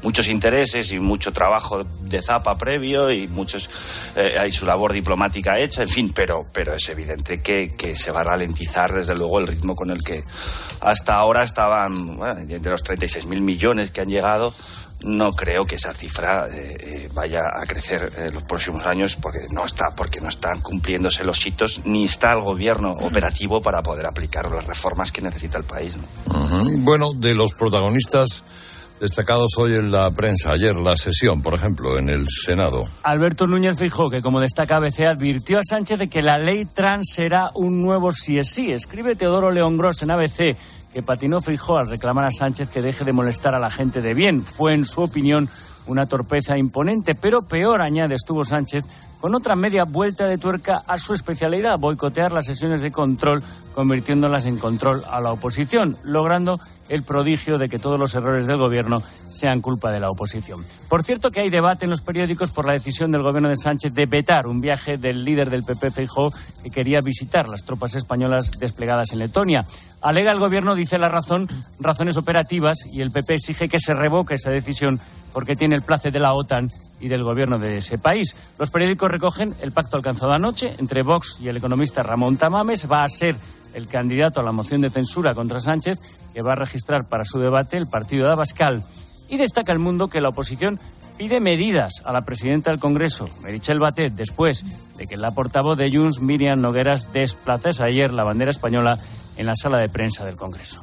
muchos 0.02 0.28
intereses 0.28 0.92
y 0.94 1.00
mucho 1.00 1.34
trabajo 1.34 1.84
de 1.84 2.22
zapa 2.22 2.58
previo 2.58 3.12
y 3.12 3.28
muchos 3.28 3.70
eh, 4.16 4.38
hay 4.40 4.52
su 4.52 4.66
labor 4.66 4.94
diplomática 4.94 5.60
hecha, 5.60 5.82
en 5.82 5.90
fin, 5.90 6.14
pero, 6.14 6.44
pero 6.54 6.74
es 6.74 6.88
evidente 6.90 7.42
que, 7.42 7.70
que, 7.78 7.96
se 7.96 8.12
va 8.12 8.22
a 8.22 8.24
ralentizar 8.24 8.94
desde 8.94 9.16
luego 9.16 9.40
el 9.40 9.48
ritmo 9.48 9.76
con 9.76 9.92
el 9.92 10.04
que 10.04 10.24
hasta 10.82 11.16
ahora 11.16 11.44
estaban, 11.44 12.18
bueno, 12.18 12.46
de 12.46 12.70
los 12.70 12.84
36 12.84 13.26
mil 13.26 13.42
millones 13.42 13.92
que 13.92 14.02
han 14.02 14.10
llegado, 14.10 14.54
no 15.04 15.34
creo 15.34 15.66
que 15.66 15.76
esa 15.76 15.94
cifra 15.94 16.46
eh, 16.52 16.76
eh, 16.80 17.10
vaya 17.14 17.42
a 17.54 17.66
crecer 17.66 18.12
en 18.18 18.34
los 18.34 18.44
próximos 18.44 18.86
años 18.86 19.18
porque 19.22 19.40
no 19.52 19.66
está 19.66 19.92
porque 19.96 20.22
no 20.22 20.30
están 20.30 20.62
cumpliéndose 20.62 21.24
los 21.24 21.46
hitos 21.46 21.82
ni 21.86 22.06
está 22.06 22.34
el 22.34 22.42
gobierno 22.42 22.92
operativo 22.92 23.62
para 23.62 23.82
poder 23.84 24.06
aplicar 24.06 24.50
las 24.52 24.66
reformas 24.66 25.12
que 25.12 25.22
necesita 25.22 25.58
el 25.58 25.66
país. 25.66 25.98
¿no? 25.98 26.34
Uh 26.34 26.50
-huh. 26.50 26.84
Bueno, 26.84 27.14
de 27.14 27.34
los 27.34 27.54
protagonistas 27.54 28.44
destacados 29.04 29.58
hoy 29.58 29.74
en 29.74 29.92
la 29.92 30.10
prensa. 30.12 30.52
Ayer 30.52 30.78
la 30.78 30.96
sesión, 30.96 31.42
por 31.42 31.54
ejemplo, 31.54 31.98
en 31.98 32.08
el 32.08 32.26
Senado. 32.30 32.86
Alberto 33.04 33.48
Núñez 33.48 33.78
Fijó, 33.78 34.10
que 34.10 34.22
como 34.22 34.40
destaca 34.40 34.78
ABC, 34.78 35.02
advirtió 35.02 35.60
a 35.60 35.62
Sánchez 35.62 36.00
de 36.00 36.08
que 36.08 36.22
la 36.22 36.38
ley 36.38 36.66
trans 36.66 37.12
será 37.14 37.52
un 37.54 37.82
nuevo 37.82 38.14
sí 38.14 38.38
es 38.38 38.50
sí. 38.50 38.72
Escribe 38.72 39.18
Teodoro 39.18 39.52
León 39.52 39.78
Gross 39.78 40.04
en 40.04 40.12
ABC 40.12 40.56
que 40.94 41.02
patinó 41.02 41.42
Fijó 41.42 41.78
al 41.78 41.88
reclamar 41.88 42.26
a 42.26 42.32
Sánchez 42.32 42.70
que 42.70 42.82
deje 42.82 43.04
de 43.04 43.12
molestar 43.12 43.56
a 43.56 43.60
la 43.60 43.72
gente 43.72 44.02
de 44.02 44.14
bien. 44.14 44.44
Fue, 44.44 44.74
en 44.74 44.86
su 44.86 45.02
opinión, 45.02 45.50
una 45.88 46.06
torpeza 46.06 46.58
imponente, 46.58 47.16
pero 47.16 47.40
peor, 47.42 47.82
añade, 47.82 48.16
estuvo 48.16 48.46
Sánchez 48.46 48.86
con 49.20 49.36
otra 49.36 49.56
media 49.56 49.86
vuelta 49.86 50.28
de 50.28 50.38
tuerca 50.38 50.82
a 50.86 50.98
su 50.98 51.14
especialidad, 51.14 51.80
boicotear 51.80 52.32
las 52.32 52.46
sesiones 52.46 52.82
de 52.82 52.92
control, 52.92 53.42
convirtiéndolas 53.74 54.46
en 54.46 54.58
control 54.58 55.02
a 55.10 55.22
la 55.22 55.32
oposición, 55.32 55.98
logrando 56.04 56.60
el 56.90 57.04
prodigio 57.04 57.58
de 57.58 57.70
que 57.70 57.80
todos 57.80 58.00
los 58.00 58.14
errores 58.16 58.48
del 58.48 58.58
gobierno 58.58 59.02
sean 59.28 59.62
culpa 59.62 59.92
de 59.92 60.00
la 60.00 60.10
oposición. 60.10 60.64
Por 60.90 61.04
cierto 61.04 61.32
que 61.32 61.42
hay 61.42 61.50
debate 61.50 61.86
en 61.86 61.92
los 61.92 62.02
periódicos 62.02 62.52
por 62.52 62.66
la 62.66 62.74
decisión 62.74 63.12
del 63.12 63.24
gobierno 63.24 63.50
de 63.50 63.56
Sánchez 63.56 63.94
de 63.94 64.06
vetar 64.06 64.48
un 64.48 64.62
viaje 64.62 64.98
del 64.98 65.24
líder 65.24 65.50
del 65.50 65.64
PP 65.64 65.92
Feijóo 65.92 66.32
que 66.64 66.70
quería 66.70 67.02
visitar 67.02 67.50
las 67.50 67.64
tropas 67.64 67.96
españolas 67.96 68.52
desplegadas 68.60 69.12
en 69.14 69.20
Letonia. 69.20 69.66
Alega 70.02 70.32
el 70.32 70.40
gobierno, 70.40 70.76
dice 70.76 70.98
la 70.98 71.10
razón, 71.10 71.48
razones 71.80 72.18
operativas 72.18 72.86
y 72.92 73.02
el 73.02 73.12
PP 73.12 73.36
exige 73.36 73.70
que 73.70 73.80
se 73.80 73.94
revoque 73.94 74.36
esa 74.36 74.52
decisión 74.52 75.00
porque 75.32 75.56
tiene 75.56 75.76
el 75.76 75.82
place 75.82 76.12
de 76.12 76.20
la 76.20 76.34
OTAN 76.34 76.70
y 77.00 77.08
del 77.08 77.24
gobierno 77.24 77.58
de 77.58 77.78
ese 77.78 77.98
país. 77.98 78.36
Los 78.60 78.70
periódicos 78.70 79.10
recogen 79.10 79.54
el 79.62 79.72
pacto 79.72 79.98
alcanzado 79.98 80.34
anoche 80.34 80.76
entre 80.78 81.02
Vox 81.02 81.40
y 81.42 81.48
el 81.48 81.58
economista 81.58 82.04
Ramón 82.04 82.38
Tamames. 82.38 82.90
Va 82.90 83.04
a 83.04 83.10
ser 83.10 83.36
el 83.74 83.88
candidato 83.88 84.40
a 84.40 84.44
la 84.44 84.52
moción 84.52 84.82
de 84.82 84.90
censura 84.90 85.34
contra 85.34 85.60
Sánchez 85.60 85.98
que 86.34 86.42
va 86.42 86.54
a 86.54 86.56
registrar 86.56 87.08
para 87.08 87.26
su 87.26 87.40
debate 87.40 87.78
el 87.78 87.88
partido 87.88 88.26
de 88.26 88.34
Abascal. 88.34 88.84
Y 89.30 89.38
destaca 89.38 89.72
el 89.72 89.80
mundo 89.80 90.08
que 90.08 90.22
la 90.22 90.30
oposición 90.30 90.80
pide 91.18 91.40
medidas 91.40 92.02
a 92.06 92.12
la 92.12 92.22
presidenta 92.22 92.72
del 92.72 92.80
Congreso, 92.80 93.30
Merichel 93.44 93.80
Batet, 93.80 94.14
después 94.14 94.66
de 94.98 95.08
que 95.08 95.18
la 95.18 95.32
portavoz 95.32 95.78
de 95.78 95.92
Junts, 95.92 96.22
Miriam 96.22 96.60
Nogueras, 96.60 97.14
desplazase 97.14 97.84
ayer 97.84 98.12
la 98.12 98.24
bandera 98.24 98.52
española 98.52 98.98
en 99.38 99.46
la 99.46 99.56
sala 99.56 99.80
de 99.80 99.90
prensa 99.90 100.26
del 100.26 100.36
Congreso. 100.36 100.82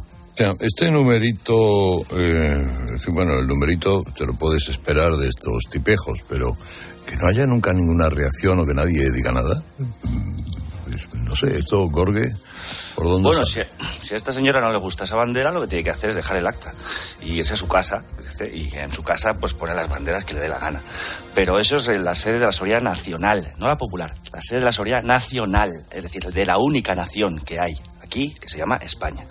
Este 0.58 0.90
numerito, 0.90 2.00
eh, 2.16 2.64
bueno, 3.08 3.38
el 3.38 3.46
numerito 3.46 4.00
te 4.16 4.24
lo 4.24 4.32
puedes 4.32 4.70
esperar 4.70 5.12
de 5.16 5.28
estos 5.28 5.64
tipejos, 5.70 6.24
pero 6.26 6.56
que 7.06 7.16
no 7.16 7.28
haya 7.28 7.46
nunca 7.46 7.74
ninguna 7.74 8.08
reacción 8.08 8.58
o 8.58 8.64
que 8.64 8.72
nadie 8.72 9.10
diga 9.10 9.32
nada. 9.32 9.62
Pues, 10.84 11.14
no 11.24 11.36
sé, 11.36 11.58
esto, 11.58 11.86
Gorge, 11.88 12.30
¿por 13.00 13.08
dónde 13.08 13.28
Bueno, 13.28 13.46
si, 13.46 13.60
si, 14.02 14.12
a 14.12 14.16
esta 14.18 14.30
señora 14.30 14.60
no 14.60 14.70
le 14.70 14.76
gusta 14.76 15.04
esa 15.04 15.16
bandera, 15.16 15.50
lo 15.50 15.62
que 15.62 15.68
tiene 15.68 15.84
que 15.84 15.90
hacer 15.90 16.10
es 16.10 16.16
dejar 16.16 16.36
el 16.36 16.46
acta 16.46 16.70
y 17.22 17.32
irse 17.32 17.54
a 17.54 17.56
su 17.56 17.66
casa 17.66 18.04
y 18.52 18.76
en 18.76 18.92
su 18.92 19.02
casa 19.02 19.32
pues 19.34 19.54
poner 19.54 19.74
las 19.74 19.88
banderas 19.88 20.24
que 20.24 20.34
le 20.34 20.40
dé 20.40 20.48
la 20.50 20.58
gana. 20.58 20.82
Pero 21.34 21.58
eso 21.58 21.78
es 21.78 21.86
la 21.98 22.14
sede 22.14 22.38
de 22.38 22.44
la 22.44 22.52
seguridad 22.52 22.82
nacional, 22.82 23.50
no 23.56 23.68
la 23.68 23.78
popular, 23.78 24.14
la 24.34 24.42
sede 24.42 24.58
de 24.58 24.64
la 24.66 24.72
seguridad 24.72 25.02
nacional, 25.02 25.72
es 25.92 26.02
decir, 26.02 26.22
de 26.24 26.44
la 26.44 26.58
única 26.58 26.94
nación 26.94 27.40
que 27.40 27.58
hay 27.58 27.72
aquí, 28.02 28.34
que 28.38 28.48
se 28.48 28.58
llama 28.58 28.76
España. 28.76 29.24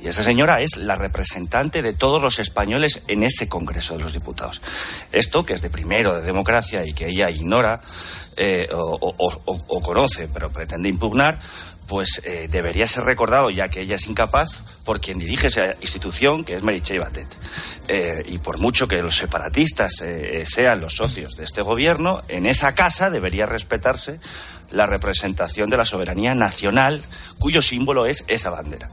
Y 0.00 0.06
esa 0.06 0.22
señora 0.22 0.60
es 0.60 0.76
la 0.76 0.94
representante 0.94 1.82
de 1.82 1.94
todos 1.94 2.22
los 2.22 2.38
españoles 2.38 3.02
en 3.08 3.24
ese 3.24 3.48
Congreso 3.48 3.96
de 3.96 4.04
los 4.04 4.12
Diputados. 4.12 4.60
Esto, 5.10 5.44
que 5.44 5.54
es 5.54 5.62
de 5.62 5.70
primero 5.70 6.14
de 6.14 6.22
democracia 6.22 6.84
y 6.84 6.92
que 6.92 7.08
ella 7.08 7.30
ignora 7.30 7.80
eh, 8.36 8.68
o, 8.72 8.98
o, 9.00 9.14
o, 9.18 9.58
o, 9.66 9.80
conoce, 9.80 10.28
pero 10.28 10.52
pretende 10.52 10.88
impugnar, 10.88 11.40
pues 11.88 12.20
eh, 12.24 12.46
debería 12.50 12.86
ser 12.86 13.04
recordado, 13.04 13.50
ya 13.50 13.68
que 13.68 13.80
ella 13.80 13.96
es 13.96 14.06
incapaz, 14.06 14.62
por 14.84 15.00
quien 15.00 15.18
dirige 15.18 15.48
esa 15.48 15.74
institución, 15.80 16.44
que 16.44 16.54
es 16.54 16.62
Meritxell 16.62 17.00
Batet. 17.00 17.26
Eh, 17.88 18.22
y 18.26 18.38
por 18.38 18.58
mucho 18.58 18.86
que 18.86 19.02
los 19.02 19.16
separatistas 19.16 20.02
eh, 20.02 20.44
sean 20.46 20.80
los 20.80 20.94
socios 20.94 21.36
de 21.36 21.44
este 21.44 21.62
gobierno, 21.62 22.22
en 22.28 22.46
esa 22.46 22.74
casa 22.74 23.10
debería 23.10 23.46
respetarse 23.46 24.20
la 24.70 24.86
representación 24.86 25.70
de 25.70 25.78
la 25.78 25.86
soberanía 25.86 26.34
nacional 26.34 27.00
cuyo 27.38 27.62
símbolo 27.62 28.06
es 28.06 28.24
esa 28.28 28.50
bandera. 28.50 28.90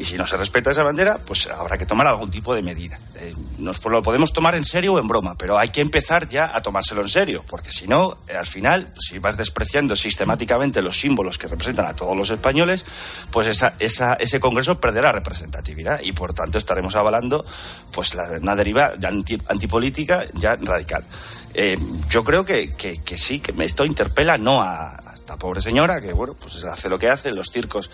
Y 0.00 0.04
si 0.06 0.16
no 0.16 0.26
se 0.26 0.38
respeta 0.38 0.70
esa 0.70 0.82
bandera, 0.82 1.18
pues 1.18 1.46
habrá 1.48 1.76
que 1.76 1.84
tomar 1.84 2.06
algún 2.06 2.30
tipo 2.30 2.54
de 2.54 2.62
medida. 2.62 2.98
Eh, 3.16 3.34
nos 3.58 3.84
lo 3.84 4.02
podemos 4.02 4.32
tomar 4.32 4.54
en 4.54 4.64
serio 4.64 4.94
o 4.94 4.98
en 4.98 5.06
broma, 5.06 5.34
pero 5.36 5.58
hay 5.58 5.68
que 5.68 5.82
empezar 5.82 6.26
ya 6.26 6.56
a 6.56 6.62
tomárselo 6.62 7.02
en 7.02 7.10
serio, 7.10 7.44
porque 7.46 7.70
si 7.70 7.86
no, 7.86 8.16
eh, 8.26 8.34
al 8.34 8.46
final, 8.46 8.88
si 8.98 9.18
vas 9.18 9.36
despreciando 9.36 9.94
sistemáticamente 9.94 10.80
los 10.80 10.98
símbolos 10.98 11.36
que 11.36 11.48
representan 11.48 11.84
a 11.84 11.94
todos 11.94 12.16
los 12.16 12.30
españoles, 12.30 12.86
pues 13.30 13.46
esa, 13.46 13.74
esa, 13.78 14.14
ese 14.14 14.40
Congreso 14.40 14.80
perderá 14.80 15.12
representatividad 15.12 16.00
y 16.00 16.12
por 16.12 16.32
tanto 16.32 16.56
estaremos 16.56 16.96
avalando 16.96 17.44
pues 17.92 18.14
la, 18.14 18.24
una 18.40 18.56
deriva 18.56 18.94
anti, 19.02 19.36
antipolítica 19.48 20.24
ya 20.32 20.56
radical. 20.56 21.04
Eh, 21.52 21.76
yo 22.08 22.24
creo 22.24 22.46
que, 22.46 22.70
que, 22.70 23.02
que, 23.02 23.18
sí, 23.18 23.40
que 23.40 23.52
esto 23.62 23.84
interpela 23.84 24.38
no 24.38 24.62
a, 24.62 24.94
a 24.94 25.09
esta 25.30 25.38
pobre 25.38 25.60
señora, 25.60 26.00
que 26.00 26.12
bueno, 26.12 26.34
pues 26.34 26.64
hace 26.64 26.88
lo 26.88 26.98
que 26.98 27.08
hace, 27.08 27.30
los 27.30 27.50
circos 27.50 27.88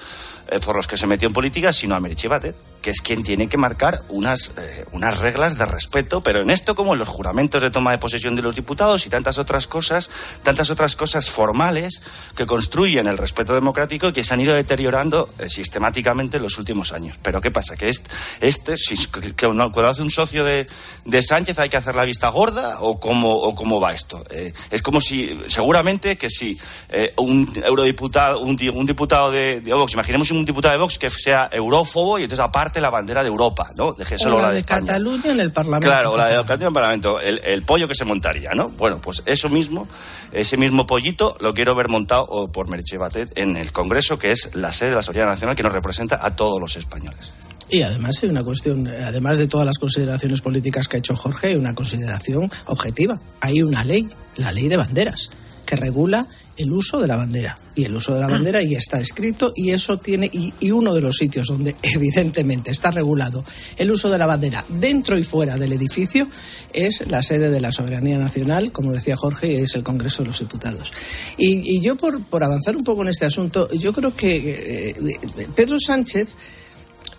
eh, 0.48 0.58
por 0.58 0.74
los 0.74 0.86
que 0.86 0.96
se 0.96 1.06
metió 1.06 1.28
en 1.28 1.34
política, 1.34 1.70
sino 1.70 1.94
a 1.94 2.00
Meriche 2.00 2.28
Batet, 2.28 2.56
que 2.86 2.92
es 2.92 3.00
quien 3.00 3.24
tiene 3.24 3.48
que 3.48 3.56
marcar 3.56 4.00
unas, 4.10 4.52
eh, 4.58 4.84
unas 4.92 5.18
reglas 5.18 5.58
de 5.58 5.66
respeto, 5.66 6.20
pero 6.20 6.40
en 6.40 6.50
esto 6.50 6.76
como 6.76 6.92
en 6.92 7.00
los 7.00 7.08
juramentos 7.08 7.60
de 7.60 7.72
toma 7.72 7.90
de 7.90 7.98
posesión 7.98 8.36
de 8.36 8.42
los 8.42 8.54
diputados 8.54 9.04
y 9.06 9.08
tantas 9.08 9.38
otras 9.38 9.66
cosas, 9.66 10.08
tantas 10.44 10.70
otras 10.70 10.94
cosas 10.94 11.28
formales 11.28 12.00
que 12.36 12.46
construyen 12.46 13.08
el 13.08 13.18
respeto 13.18 13.54
democrático 13.54 14.06
y 14.06 14.12
que 14.12 14.22
se 14.22 14.34
han 14.34 14.40
ido 14.40 14.54
deteriorando 14.54 15.28
eh, 15.40 15.48
sistemáticamente 15.48 16.36
en 16.36 16.44
los 16.44 16.58
últimos 16.58 16.92
años. 16.92 17.16
Pero 17.22 17.40
¿qué 17.40 17.50
pasa? 17.50 17.74
Que 17.74 17.88
este, 17.88 18.08
este 18.40 18.76
si, 18.76 18.94
que 19.08 19.32
cuando 19.32 19.88
hace 19.88 20.02
un 20.02 20.10
socio 20.10 20.44
de, 20.44 20.68
de, 21.04 21.22
Sánchez 21.22 21.58
hay 21.58 21.68
que 21.68 21.78
hacer 21.78 21.96
la 21.96 22.04
vista 22.04 22.28
gorda 22.28 22.82
o 22.82 23.00
cómo, 23.00 23.34
o 23.34 23.52
cómo 23.56 23.80
va 23.80 23.94
esto. 23.94 24.24
Eh, 24.30 24.52
es 24.70 24.80
como 24.80 25.00
si, 25.00 25.40
seguramente 25.48 26.16
que 26.16 26.30
si 26.30 26.56
eh, 26.90 27.12
un 27.16 27.52
eurodiputado, 27.64 28.38
un, 28.42 28.56
un 28.72 28.86
diputado 28.86 29.32
de, 29.32 29.60
de 29.60 29.74
Vox, 29.74 29.94
imaginemos 29.94 30.30
un 30.30 30.44
diputado 30.44 30.70
de 30.74 30.78
Vox 30.78 31.00
que 31.00 31.10
sea 31.10 31.48
eurófobo 31.50 32.20
y 32.20 32.22
entonces 32.22 32.44
aparte 32.44 32.75
la 32.80 32.90
bandera 32.90 33.22
de 33.22 33.28
Europa, 33.28 33.70
¿no? 33.76 33.92
Dejéselo 33.92 34.36
la, 34.36 34.42
la 34.42 34.48
de, 34.50 34.56
de 34.56 34.64
Cataluña 34.64 35.32
en 35.32 35.40
el 35.40 35.52
Parlamento. 35.52 35.88
Claro, 35.88 36.16
la 36.16 36.28
de 36.28 36.36
Cataluña 36.36 36.64
en 36.64 36.68
el 36.68 36.74
Parlamento, 36.74 37.20
el, 37.20 37.40
el, 37.44 37.62
pollo 37.62 37.88
que 37.88 37.94
se 37.94 38.04
montaría, 38.04 38.52
¿no? 38.54 38.70
Bueno, 38.70 38.98
pues 38.98 39.22
eso 39.26 39.48
mismo, 39.48 39.88
ese 40.32 40.56
mismo 40.56 40.86
pollito 40.86 41.36
lo 41.40 41.54
quiero 41.54 41.74
ver 41.74 41.88
montado 41.88 42.48
por 42.48 42.68
Merche 42.68 42.98
Batet 42.98 43.36
en 43.36 43.56
el 43.56 43.72
Congreso, 43.72 44.18
que 44.18 44.32
es 44.32 44.54
la 44.54 44.72
sede 44.72 44.90
de 44.90 44.96
la 44.96 45.02
Soberanía 45.02 45.32
Nacional 45.32 45.56
que 45.56 45.62
nos 45.62 45.72
representa 45.72 46.18
a 46.24 46.34
todos 46.36 46.60
los 46.60 46.76
españoles. 46.76 47.32
Y 47.68 47.82
además 47.82 48.20
hay 48.22 48.28
una 48.28 48.44
cuestión, 48.44 48.86
además 48.86 49.38
de 49.38 49.48
todas 49.48 49.66
las 49.66 49.78
consideraciones 49.78 50.40
políticas 50.40 50.86
que 50.86 50.96
ha 50.96 51.00
hecho 51.00 51.16
Jorge, 51.16 51.48
hay 51.48 51.56
una 51.56 51.74
consideración 51.74 52.48
objetiva. 52.66 53.18
Hay 53.40 53.62
una 53.62 53.84
ley, 53.84 54.08
la 54.36 54.52
ley 54.52 54.68
de 54.68 54.76
banderas, 54.76 55.30
que 55.64 55.74
regula 55.74 56.26
el 56.56 56.72
uso 56.72 57.00
de 57.00 57.06
la 57.06 57.16
bandera. 57.16 57.58
Y 57.74 57.84
el 57.84 57.94
uso 57.94 58.14
de 58.14 58.20
la 58.20 58.28
bandera 58.28 58.62
ya 58.62 58.78
está 58.78 58.98
escrito 59.00 59.52
y 59.54 59.70
eso 59.70 59.98
tiene, 59.98 60.30
y, 60.32 60.70
uno 60.70 60.94
de 60.94 61.00
los 61.00 61.16
sitios 61.16 61.48
donde 61.48 61.74
evidentemente 61.82 62.70
está 62.70 62.90
regulado 62.90 63.44
el 63.76 63.90
uso 63.90 64.08
de 64.10 64.18
la 64.18 64.26
bandera 64.26 64.64
dentro 64.68 65.18
y 65.18 65.24
fuera 65.24 65.58
del 65.58 65.72
edificio 65.72 66.28
es 66.72 67.06
la 67.08 67.22
sede 67.22 67.50
de 67.50 67.60
la 67.60 67.72
soberanía 67.72 68.18
nacional, 68.18 68.72
como 68.72 68.92
decía 68.92 69.16
Jorge, 69.16 69.62
es 69.62 69.74
el 69.74 69.82
Congreso 69.82 70.22
de 70.22 70.28
los 70.28 70.38
Diputados. 70.38 70.92
Y, 71.36 71.80
yo 71.80 71.96
por, 71.96 72.22
por, 72.24 72.42
avanzar 72.42 72.76
un 72.76 72.84
poco 72.84 73.02
en 73.02 73.08
este 73.08 73.26
asunto, 73.26 73.68
yo 73.72 73.92
creo 73.92 74.14
que 74.14 74.94
eh, 74.96 75.18
Pedro 75.54 75.78
Sánchez 75.78 76.28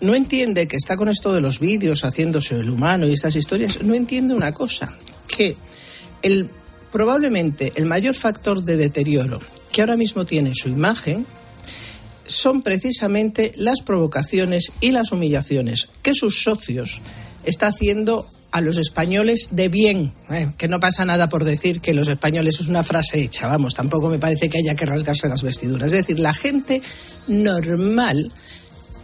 no 0.00 0.14
entiende 0.14 0.68
que 0.68 0.76
está 0.76 0.96
con 0.96 1.08
esto 1.08 1.32
de 1.32 1.40
los 1.40 1.58
vídeos 1.60 2.04
haciéndose 2.04 2.56
el 2.56 2.70
humano 2.70 3.06
y 3.06 3.12
estas 3.12 3.36
historias, 3.36 3.82
no 3.82 3.94
entiende 3.94 4.34
una 4.34 4.52
cosa, 4.52 4.92
que 5.26 5.56
el 6.22 6.50
probablemente 6.92 7.72
el 7.76 7.86
mayor 7.86 8.14
factor 8.14 8.62
de 8.62 8.76
deterioro 8.76 9.40
que 9.72 9.82
ahora 9.82 9.96
mismo 9.96 10.24
tiene 10.24 10.52
su 10.54 10.68
imagen 10.68 11.26
son 12.26 12.62
precisamente 12.62 13.52
las 13.56 13.80
provocaciones 13.82 14.72
y 14.80 14.92
las 14.92 15.12
humillaciones 15.12 15.88
que 16.02 16.14
sus 16.14 16.42
socios 16.42 17.00
está 17.44 17.68
haciendo 17.68 18.28
a 18.50 18.60
los 18.60 18.78
españoles 18.78 19.50
de 19.52 19.68
bien, 19.68 20.12
eh, 20.30 20.48
que 20.56 20.68
no 20.68 20.80
pasa 20.80 21.04
nada 21.04 21.28
por 21.28 21.44
decir 21.44 21.80
que 21.80 21.92
los 21.92 22.08
españoles 22.08 22.60
es 22.60 22.68
una 22.68 22.82
frase 22.82 23.20
hecha, 23.20 23.46
vamos, 23.46 23.74
tampoco 23.74 24.08
me 24.08 24.18
parece 24.18 24.48
que 24.48 24.58
haya 24.58 24.74
que 24.74 24.86
rasgarse 24.86 25.28
las 25.28 25.42
vestiduras. 25.42 25.92
Es 25.92 26.06
decir, 26.06 26.18
la 26.18 26.32
gente 26.32 26.80
normal 27.26 28.32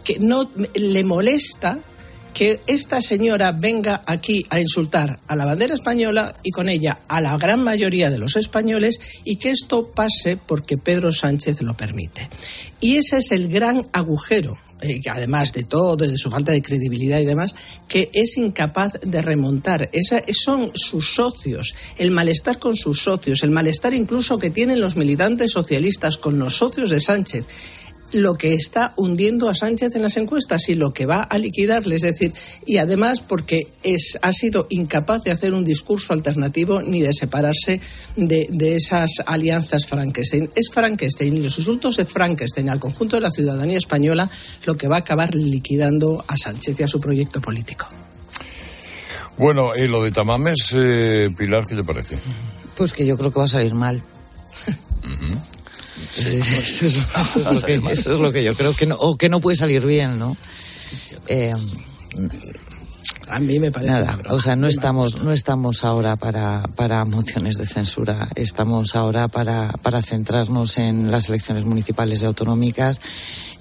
que 0.03 0.19
no 0.19 0.49
le 0.73 1.03
molesta 1.03 1.79
que 2.35 2.59
esta 2.67 3.01
señora 3.01 3.53
venga 3.53 4.03
aquí 4.05 4.45
a 4.49 4.59
insultar 4.59 5.19
a 5.25 5.35
la 5.37 5.45
bandera 5.45 5.73
española 5.73 6.35
y 6.43 6.51
con 6.51 6.67
ella 6.67 6.99
a 7.07 7.21
la 7.21 7.37
gran 7.37 7.63
mayoría 7.63 8.09
de 8.09 8.17
los 8.17 8.35
españoles 8.35 8.99
y 9.23 9.37
que 9.37 9.51
esto 9.51 9.91
pase 9.93 10.35
porque 10.35 10.77
Pedro 10.77 11.13
Sánchez 11.13 11.61
lo 11.61 11.77
permite. 11.77 12.29
Y 12.81 12.97
ese 12.97 13.19
es 13.19 13.31
el 13.31 13.47
gran 13.47 13.85
agujero, 13.93 14.57
eh, 14.81 14.99
además 15.09 15.53
de 15.53 15.63
todo, 15.63 15.95
de 15.95 16.17
su 16.17 16.29
falta 16.29 16.51
de 16.51 16.61
credibilidad 16.61 17.21
y 17.21 17.25
demás, 17.25 17.55
que 17.87 18.11
es 18.13 18.35
incapaz 18.37 18.99
de 19.01 19.21
remontar. 19.21 19.89
Esa, 19.93 20.21
son 20.27 20.71
sus 20.75 21.15
socios, 21.15 21.73
el 21.97 22.11
malestar 22.11 22.59
con 22.59 22.75
sus 22.75 23.01
socios, 23.01 23.43
el 23.43 23.51
malestar 23.51 23.93
incluso 23.93 24.37
que 24.37 24.49
tienen 24.49 24.81
los 24.81 24.97
militantes 24.97 25.51
socialistas 25.51 26.17
con 26.17 26.37
los 26.37 26.57
socios 26.57 26.89
de 26.89 26.99
Sánchez 26.99 27.47
lo 28.11 28.35
que 28.35 28.53
está 28.53 28.93
hundiendo 28.95 29.49
a 29.49 29.55
Sánchez 29.55 29.95
en 29.95 30.01
las 30.01 30.17
encuestas 30.17 30.69
y 30.69 30.75
lo 30.75 30.91
que 30.91 31.05
va 31.05 31.21
a 31.21 31.37
liquidarle. 31.37 31.95
Es 31.95 32.03
decir, 32.03 32.33
y 32.65 32.77
además 32.77 33.21
porque 33.21 33.67
es, 33.83 34.17
ha 34.21 34.31
sido 34.31 34.67
incapaz 34.69 35.23
de 35.23 35.31
hacer 35.31 35.53
un 35.53 35.63
discurso 35.63 36.13
alternativo 36.13 36.81
ni 36.81 37.01
de 37.01 37.13
separarse 37.13 37.81
de, 38.15 38.47
de 38.49 38.75
esas 38.75 39.11
alianzas 39.25 39.85
Frankenstein. 39.85 40.49
Es 40.55 40.69
Frankenstein 40.71 41.35
y 41.35 41.41
los 41.41 41.57
insultos 41.57 41.97
de 41.97 42.05
Frankenstein 42.05 42.69
al 42.69 42.79
conjunto 42.79 43.17
de 43.17 43.21
la 43.21 43.31
ciudadanía 43.31 43.77
española 43.77 44.29
lo 44.65 44.77
que 44.77 44.87
va 44.87 44.97
a 44.97 44.99
acabar 44.99 45.35
liquidando 45.35 46.23
a 46.27 46.37
Sánchez 46.37 46.79
y 46.79 46.83
a 46.83 46.87
su 46.87 46.99
proyecto 46.99 47.41
político. 47.41 47.87
Bueno, 49.37 49.71
y 49.75 49.87
lo 49.87 50.01
de 50.01 50.11
Tamames, 50.11 50.71
eh, 50.73 51.29
Pilar, 51.37 51.65
¿qué 51.65 51.75
te 51.75 51.83
parece? 51.83 52.17
Pues 52.77 52.93
que 52.93 53.05
yo 53.05 53.17
creo 53.17 53.31
que 53.31 53.39
va 53.39 53.45
a 53.45 53.49
salir 53.49 53.73
mal. 53.73 54.01
Uh 55.03 55.09
-huh. 55.09 55.54
Sí, 56.11 56.37
eso, 56.37 56.85
es, 56.85 56.97
eso, 56.97 57.39
es 57.39 57.45
lo 57.45 57.61
que, 57.61 57.75
eso, 57.91 58.13
es, 58.13 58.19
lo 58.19 58.31
que, 58.31 58.43
yo 58.43 58.55
creo 58.55 58.73
que 58.73 58.85
no, 58.85 58.95
o 58.95 59.17
que 59.17 59.29
no 59.29 59.39
puede 59.39 59.55
salir 59.55 59.85
bien, 59.85 60.19
¿no? 60.19 60.35
Eh, 61.27 61.53
a 63.27 63.39
mí 63.39 63.59
me 63.59 63.71
parece 63.71 63.91
nada, 63.91 64.19
o 64.29 64.39
sea, 64.39 64.55
no 64.55 64.67
estamos, 64.67 65.21
no 65.21 65.31
estamos 65.31 65.83
ahora 65.83 66.15
para, 66.15 66.61
para 66.75 67.03
mociones 67.05 67.57
de 67.57 67.65
censura, 67.65 68.29
estamos 68.35 68.95
ahora 68.95 69.27
para, 69.27 69.71
para 69.81 70.01
centrarnos 70.01 70.77
en 70.77 71.11
las 71.11 71.29
elecciones 71.29 71.65
municipales 71.65 72.21
y 72.21 72.25
autonómicas, 72.25 73.01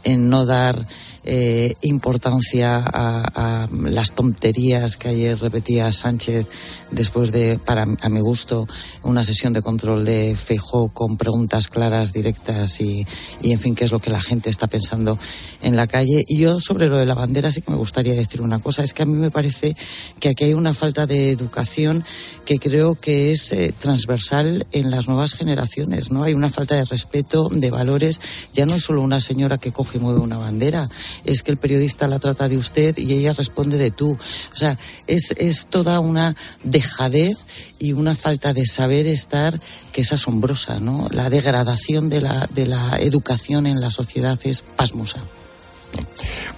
en 0.02 0.28
no 0.28 0.44
dar 0.44 0.86
eh, 1.24 1.74
importancia 1.82 2.84
a, 2.84 3.68
las 3.72 4.12
tonterías 4.12 4.96
que 4.96 5.08
ayer 5.08 5.38
repetía 5.38 5.90
Sánchez 5.92 6.46
después 6.90 7.32
de, 7.32 7.58
para 7.58 7.82
a 7.82 8.08
mi 8.08 8.20
gusto, 8.20 8.66
una 9.02 9.24
sesión 9.24 9.52
de 9.52 9.62
control 9.62 10.04
de 10.04 10.36
Feijó 10.36 10.88
con 10.88 11.16
preguntas 11.16 11.68
claras, 11.68 12.12
directas 12.12 12.80
y, 12.80 13.06
y, 13.42 13.52
en 13.52 13.58
fin, 13.58 13.74
qué 13.74 13.84
es 13.84 13.92
lo 13.92 13.98
que 13.98 14.10
la 14.10 14.20
gente 14.20 14.50
está 14.50 14.66
pensando 14.66 15.18
en 15.62 15.76
la 15.76 15.86
calle. 15.86 16.24
Y 16.28 16.38
yo 16.38 16.60
sobre 16.60 16.88
lo 16.88 16.98
de 16.98 17.06
la 17.06 17.14
bandera 17.14 17.50
sí 17.50 17.62
que 17.62 17.70
me 17.70 17.76
gustaría 17.76 18.14
decir 18.14 18.42
una 18.42 18.58
cosa, 18.58 18.82
es 18.82 18.92
que 18.92 19.02
a 19.02 19.06
mí 19.06 19.14
me 19.14 19.30
parece 19.30 19.74
que 20.20 20.28
aquí 20.28 20.44
hay 20.44 20.54
una 20.54 20.74
falta 20.74 21.06
de 21.06 21.30
educación 21.30 22.04
que 22.44 22.58
creo 22.58 22.94
que 22.94 23.32
es 23.32 23.52
eh, 23.52 23.74
transversal 23.78 24.66
en 24.72 24.90
las 24.90 25.08
nuevas 25.08 25.34
generaciones, 25.34 26.10
¿no? 26.10 26.22
Hay 26.22 26.34
una 26.34 26.50
falta 26.50 26.74
de 26.74 26.84
respeto, 26.84 27.48
de 27.50 27.70
valores, 27.70 28.20
ya 28.52 28.66
no 28.66 28.74
es 28.74 28.82
solo 28.82 29.02
una 29.02 29.20
señora 29.20 29.58
que 29.58 29.72
coge 29.72 29.98
y 29.98 30.00
mueve 30.00 30.20
una 30.20 30.38
bandera, 30.38 30.88
es 31.24 31.42
que 31.42 31.50
el 31.50 31.56
periodista 31.56 32.06
la 32.06 32.18
trata 32.18 32.48
de 32.48 32.56
usted 32.56 32.96
y 32.96 33.12
ella 33.12 33.32
responde 33.32 33.78
de 33.78 33.90
tú. 33.90 34.12
O 34.12 34.56
sea, 34.56 34.78
es, 35.06 35.34
es 35.38 35.66
toda 35.66 36.00
una 36.00 36.36
dejadez 36.62 37.38
y 37.78 37.92
una 37.92 38.14
falta 38.14 38.52
de 38.52 38.66
saber 38.66 39.06
estar 39.06 39.60
que 39.92 40.02
es 40.02 40.12
asombrosa, 40.12 40.80
¿no? 40.80 41.08
La 41.10 41.30
degradación 41.30 42.08
de 42.08 42.20
la, 42.20 42.48
de 42.54 42.66
la 42.66 42.98
educación 42.98 43.66
en 43.66 43.80
la 43.80 43.90
sociedad 43.90 44.38
es 44.44 44.62
pasmosa. 44.62 45.22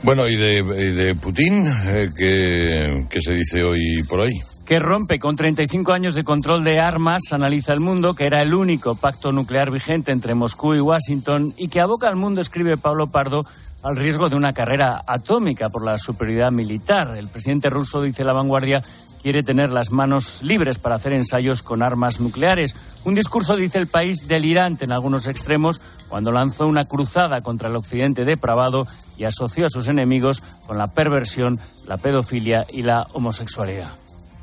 Bueno, 0.03 0.29
¿y 0.29 0.37
de, 0.37 0.59
y 0.59 0.93
de 0.93 1.15
Putin 1.15 1.67
eh, 1.67 2.11
¿qué, 2.17 3.07
¿qué 3.11 3.21
se 3.21 3.33
dice 3.33 3.63
hoy 3.63 4.03
por 4.09 4.21
ahí? 4.21 4.33
que 4.67 4.81
rompe 4.81 5.21
con 5.21 5.37
35 5.37 5.93
años 5.93 6.17
de 6.17 6.25
control 6.25 6.65
de 6.65 6.81
armas, 6.81 7.33
analiza 7.33 7.73
el 7.73 7.79
mundo, 7.79 8.15
que 8.15 8.27
era 8.27 8.43
el 8.43 8.53
único 8.53 8.97
pacto 8.97 9.31
nuclear 9.31 9.71
vigente 9.71 10.11
entre 10.11 10.35
Moscú 10.35 10.75
y 10.75 10.81
Washington 10.81 11.55
y 11.57 11.69
que 11.69 11.81
aboca 11.81 12.09
al 12.09 12.17
mundo, 12.17 12.41
escribe 12.41 12.77
Pablo 12.77 13.07
Pardo, 13.07 13.47
al 13.87 13.95
riesgo 13.95 14.29
de 14.29 14.35
una 14.35 14.53
carrera 14.53 15.01
atómica 15.07 15.69
por 15.69 15.85
la 15.85 15.97
superioridad 15.97 16.51
militar. 16.51 17.17
El 17.17 17.29
presidente 17.29 17.71
ruso, 17.71 18.03
dice 18.03 18.25
la 18.25 18.33
vanguardia, 18.33 18.83
quiere 19.23 19.45
tener 19.45 19.71
las 19.71 19.93
manos 19.93 20.43
libres 20.43 20.79
para 20.79 20.97
hacer 20.97 21.13
ensayos 21.13 21.63
con 21.63 21.85
armas 21.85 22.19
nucleares. 22.19 22.75
Un 23.05 23.15
discurso, 23.15 23.55
dice 23.55 23.79
el 23.79 23.87
país, 23.87 24.27
delirante 24.27 24.87
en 24.87 24.93
algunos 24.93 25.29
extremos 25.29 25.81
cuando 26.09 26.33
lanzó 26.33 26.67
una 26.67 26.85
cruzada 26.85 27.41
contra 27.43 27.69
el 27.69 27.77
occidente 27.77 28.25
depravado 28.25 28.89
y 29.17 29.23
asoció 29.23 29.67
a 29.67 29.69
sus 29.69 29.89
enemigos 29.89 30.41
con 30.67 30.79
la 30.79 30.89
perversión, 30.89 31.61
la 31.87 31.97
pedofilia 31.97 32.67
y 32.73 32.83
la 32.83 33.07
homosexualidad. 33.13 33.91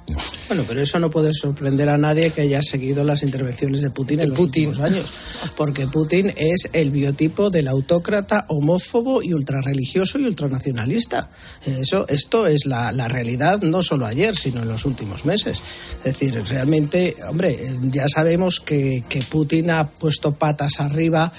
Bueno, 0.54 0.68
pero 0.70 0.82
eso 0.82 1.00
no 1.00 1.10
puede 1.10 1.34
sorprender 1.34 1.90
a 1.90 1.98
nadie 1.98 2.30
que 2.30 2.42
haya 2.42 2.62
seguido 2.62 3.04
las 3.04 3.24
intervenciones 3.24 3.82
de 3.82 3.90
Putin 3.90 4.20
en 4.20 4.30
los 4.30 4.40
últimos 4.40 4.80
años, 4.80 5.12
porque 5.58 5.88
Putin 5.88 6.32
es 6.38 6.70
el 6.74 6.92
biotipo 6.92 7.50
del 7.50 7.68
autócrata 7.68 8.46
homófobo 8.50 9.24
y 9.24 9.34
ultrarreligioso 9.34 10.20
y 10.20 10.26
ultranacionalista. 10.26 11.32
Eso, 11.66 12.08
esto 12.08 12.46
es 12.46 12.68
la, 12.68 12.92
la 12.92 13.08
realidad 13.08 13.64
no 13.64 13.82
solo 13.82 14.06
ayer, 14.06 14.36
sino 14.36 14.62
en 14.62 14.70
los 14.70 14.86
últimos 14.86 15.26
meses. 15.26 15.60
Es 16.04 16.20
decir, 16.20 16.40
realmente, 16.48 17.16
hombre, 17.28 17.58
ya 17.86 18.08
sabemos 18.08 18.60
que, 18.60 19.04
que 19.10 19.24
Putin 19.24 19.72
ha 19.72 19.90
puesto 19.90 20.36
patas 20.36 20.80
arriba 20.82 21.34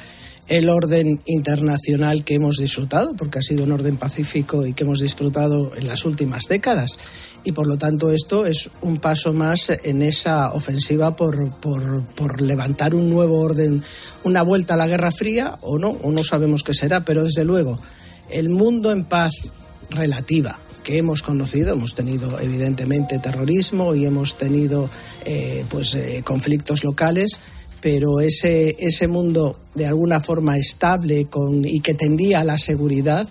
el 0.49 0.69
orden 0.69 1.21
internacional 1.27 2.25
que 2.25 2.35
hemos 2.35 2.57
disfrutado, 2.57 3.15
porque 3.15 3.39
ha 3.39 3.43
sido 3.43 3.65
un 3.65 3.71
orden 3.71 3.97
pacífico 3.97 4.67
y 4.67 4.73
que 4.73 4.85
hemos 4.85 4.99
disfrutado 4.99 5.73
en 5.77 5.87
las 5.87 6.05
últimas 6.05 6.43
décadas. 6.49 6.99
Y 7.45 7.53
por 7.53 7.67
lo 7.67 7.77
tanto 7.77 8.11
esto 8.11 8.47
es 8.47 8.71
un 8.81 8.97
paso 8.99 9.33
más 9.35 9.71
en 9.71 10.03
esa 10.03 10.53
ofensiva 10.53 11.15
por, 11.15 11.51
por, 11.61 12.05
por 12.15 12.41
levantar 12.41 12.95
un 12.95 13.11
nuevo 13.11 13.41
orden, 13.41 13.83
una 14.25 14.43
vuelta 14.43 14.75
a 14.75 14.77
la 14.79 14.89
Guerra 14.89 15.11
Fría 15.11 15.57
o 15.61 15.79
no, 15.79 15.91
o 15.91 16.11
no 16.11 16.25
sabemos 16.25 16.63
qué 16.63 16.73
será, 16.73 17.05
pero 17.05 17.25
desde 17.25 17.45
luego 17.45 17.79
el 18.31 18.49
mundo 18.49 18.91
en 18.91 19.05
paz 19.05 19.35
relativa 19.91 20.59
que 20.83 20.99
hemos 20.99 21.23
conocido, 21.23 21.73
hemos 21.73 21.95
tenido 21.95 22.39
evidentemente 22.39 23.19
terrorismo 23.19 23.95
y 23.95 24.05
hemos 24.05 24.37
tenido 24.37 24.91
eh, 25.25 25.65
pues 25.69 25.95
eh, 25.95 26.23
conflictos 26.25 26.85
locales, 26.85 27.39
pero 27.81 28.21
ese, 28.21 28.77
ese 28.79 29.09
mundo 29.09 29.59
de 29.75 29.87
alguna 29.87 30.21
forma 30.21 30.59
estable 30.59 31.25
con, 31.27 31.65
y 31.65 31.81
que 31.81 31.95
tendía 31.95 32.41
a 32.41 32.45
la 32.45 32.59
seguridad, 32.59 33.27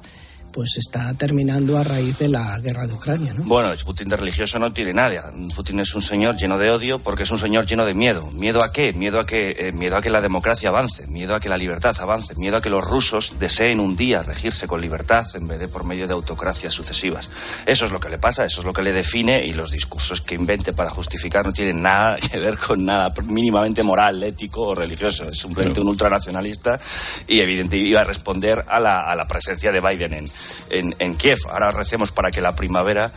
pues 0.54 0.78
está 0.78 1.14
terminando 1.16 1.78
a 1.78 1.84
raíz 1.84 2.20
de 2.20 2.30
la 2.30 2.60
guerra 2.60 2.86
de 2.86 2.94
Ucrania. 2.94 3.34
¿no? 3.34 3.44
Bueno, 3.46 3.74
Putin 3.84 4.08
de 4.08 4.16
religioso 4.16 4.60
no 4.60 4.72
tiene 4.72 4.94
nada. 4.94 5.34
Putin 5.56 5.80
es 5.80 5.94
un 5.96 6.02
señor 6.02 6.36
lleno 6.36 6.58
de 6.58 6.70
odio 6.70 7.00
porque 7.00 7.24
es 7.24 7.32
un 7.32 7.40
señor 7.40 7.66
lleno 7.66 7.86
de 7.86 7.96
miedo. 7.96 8.30
¿Miedo 8.32 8.64
a 8.64 8.72
qué? 8.72 8.94
Miedo 8.94 9.20
a 9.20 9.26
que, 9.26 9.56
eh, 9.58 9.72
miedo 9.72 9.98
a 9.98 10.02
que 10.02 10.12
la 10.12 10.22
democracia 10.22 10.70
avance, 10.70 11.08
miedo 11.08 11.36
a 11.36 11.40
que 11.40 11.50
la 11.50 11.58
libertad 11.58 11.96
avance, 12.00 12.36
miedo 12.36 12.58
a 12.58 12.62
que 12.62 12.70
los 12.70 12.86
rusos 12.86 13.38
deseen 13.40 13.80
un 13.80 13.96
día 13.96 14.22
regirse 14.22 14.68
con 14.68 14.80
libertad 14.80 15.26
en 15.34 15.48
vez 15.48 15.60
de 15.60 15.68
por 15.68 15.86
medio 15.86 16.08
de 16.08 16.14
autocracias 16.14 16.72
sucesivas. 16.72 17.30
Eso 17.66 17.86
es 17.86 17.92
lo 17.92 18.00
que 18.00 18.10
le 18.10 18.20
pasa, 18.20 18.46
eso 18.46 18.62
es 18.62 18.66
lo 18.66 18.74
que 18.74 18.84
le 18.84 18.94
define 18.94 19.46
y 19.46 19.52
los 19.52 19.72
discursos 19.72 20.22
que 20.22 20.36
invente 20.36 20.72
para 20.72 20.92
justificar 20.92 21.46
no 21.46 21.52
tienen 21.52 21.82
nada 21.82 22.18
que 22.32 22.38
ver 22.38 22.58
con 22.58 22.86
nada 22.86 23.12
mínimamente 23.24 23.82
moral, 23.82 24.22
ético 24.24 24.68
o 24.68 24.76
religioso. 24.76 25.28
Es 25.28 25.40
simplemente 25.40 25.82
un 25.82 25.88
ultranacionalista 25.88 26.80
y 27.28 27.40
evidentemente 27.40 27.64
iba 27.78 28.02
a 28.02 28.04
responder 28.04 28.64
a 28.68 28.80
la, 28.80 29.10
a 29.10 29.16
la 29.16 29.28
presencia 29.28 29.72
de 29.72 29.80
Biden 29.80 30.14
en, 30.14 30.26
en, 30.70 30.96
en, 31.00 31.16
Kiev. 31.16 31.40
Ahora 31.52 31.72
recemos 31.72 32.12
para 32.12 32.32
que 32.32 32.42
la 32.42 32.56
primavera 32.56 33.12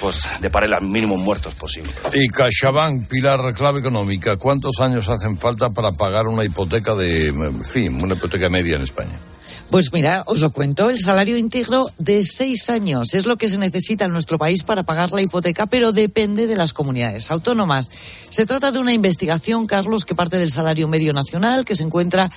pues 0.00 0.26
depare 0.40 0.68
los 0.68 0.82
mínimos 0.82 1.18
muertos 1.18 1.54
posible. 1.54 1.92
Y 2.14 2.28
CaixaBank, 2.28 3.08
pilar 3.08 3.52
clave 3.54 3.80
económica, 3.80 4.36
¿cuántos 4.36 4.80
años 4.80 5.08
hacen 5.08 5.36
falta 5.36 5.70
para 5.70 5.92
pagar 5.92 6.28
una 6.28 6.44
hipoteca 6.44 6.94
de, 6.94 7.28
en 7.28 7.64
fin, 7.64 8.02
una 8.02 8.14
hipoteca 8.14 8.48
media 8.48 8.76
en 8.76 8.82
España? 8.82 9.18
Pues 9.70 9.92
mira, 9.92 10.24
os 10.26 10.40
lo 10.40 10.50
cuento, 10.50 10.90
el 10.90 10.98
salario 10.98 11.36
íntegro 11.36 11.90
de 11.96 12.24
seis 12.24 12.68
años 12.70 13.14
es 13.14 13.26
lo 13.26 13.36
que 13.36 13.48
se 13.48 13.56
necesita 13.56 14.04
en 14.04 14.12
nuestro 14.12 14.36
país 14.36 14.64
para 14.64 14.82
pagar 14.82 15.12
la 15.12 15.22
hipoteca, 15.22 15.66
pero 15.66 15.92
depende 15.92 16.48
de 16.48 16.56
las 16.56 16.72
comunidades 16.72 17.30
autónomas. 17.30 17.88
Se 18.30 18.46
trata 18.46 18.72
de 18.72 18.80
una 18.80 18.92
investigación, 18.92 19.68
Carlos, 19.68 20.04
que 20.04 20.16
parte 20.16 20.38
del 20.38 20.50
salario 20.50 20.88
medio 20.88 21.12
nacional, 21.12 21.64
que 21.64 21.76
se 21.76 21.84
encuentra 21.84 22.30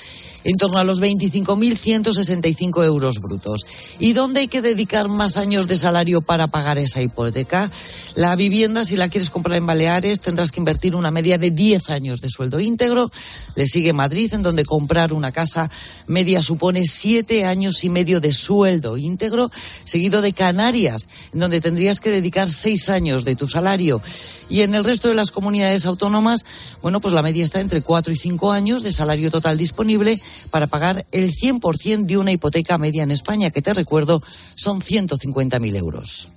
en 0.43 0.57
torno 0.57 0.77
a 0.77 0.83
los 0.83 1.01
25.165 1.01 2.83
euros 2.83 3.19
brutos. 3.19 3.65
¿Y 3.99 4.13
dónde 4.13 4.41
hay 4.41 4.47
que 4.47 4.61
dedicar 4.61 5.07
más 5.07 5.37
años 5.37 5.67
de 5.67 5.77
salario 5.77 6.21
para 6.21 6.47
pagar 6.47 6.77
esa 6.77 7.01
hipoteca? 7.01 7.71
La 8.15 8.35
vivienda, 8.35 8.85
si 8.85 8.95
la 8.95 9.09
quieres 9.09 9.29
comprar 9.29 9.57
en 9.57 9.65
Baleares, 9.65 10.21
tendrás 10.21 10.51
que 10.51 10.59
invertir 10.59 10.95
una 10.95 11.11
media 11.11 11.37
de 11.37 11.51
10 11.51 11.89
años 11.89 12.21
de 12.21 12.29
sueldo 12.29 12.59
íntegro. 12.59 13.11
Le 13.55 13.67
sigue 13.67 13.93
Madrid, 13.93 14.33
en 14.33 14.43
donde 14.43 14.65
comprar 14.65 15.13
una 15.13 15.31
casa 15.31 15.69
media 16.07 16.41
supone 16.41 16.85
7 16.85 17.45
años 17.45 17.83
y 17.83 17.89
medio 17.89 18.19
de 18.19 18.31
sueldo 18.31 18.97
íntegro, 18.97 19.51
seguido 19.83 20.21
de 20.21 20.33
Canarias, 20.33 21.07
en 21.33 21.39
donde 21.39 21.61
tendrías 21.61 21.99
que 21.99 22.11
dedicar 22.11 22.49
6 22.49 22.89
años 22.89 23.25
de 23.25 23.35
tu 23.35 23.47
salario. 23.47 24.01
Y 24.49 24.61
en 24.61 24.73
el 24.73 24.83
resto 24.83 25.07
de 25.07 25.15
las 25.15 25.31
comunidades 25.31 25.85
autónomas, 25.85 26.45
bueno, 26.81 26.99
pues 26.99 27.13
la 27.13 27.21
media 27.21 27.43
está 27.43 27.61
entre 27.61 27.81
4 27.81 28.13
y 28.13 28.15
5 28.15 28.51
años 28.51 28.83
de 28.83 28.91
salario 28.91 29.31
total 29.31 29.57
disponible 29.57 30.21
para 30.51 30.67
pagar 30.67 31.05
el 31.11 31.31
100% 31.31 32.05
de 32.05 32.17
una 32.17 32.31
hipoteca 32.31 32.77
media 32.77 33.03
en 33.03 33.11
España, 33.11 33.51
que 33.51 33.61
te 33.61 33.73
recuerdo 33.73 34.21
son 34.55 34.81
150.000 34.81 35.75
euros. 35.75 36.29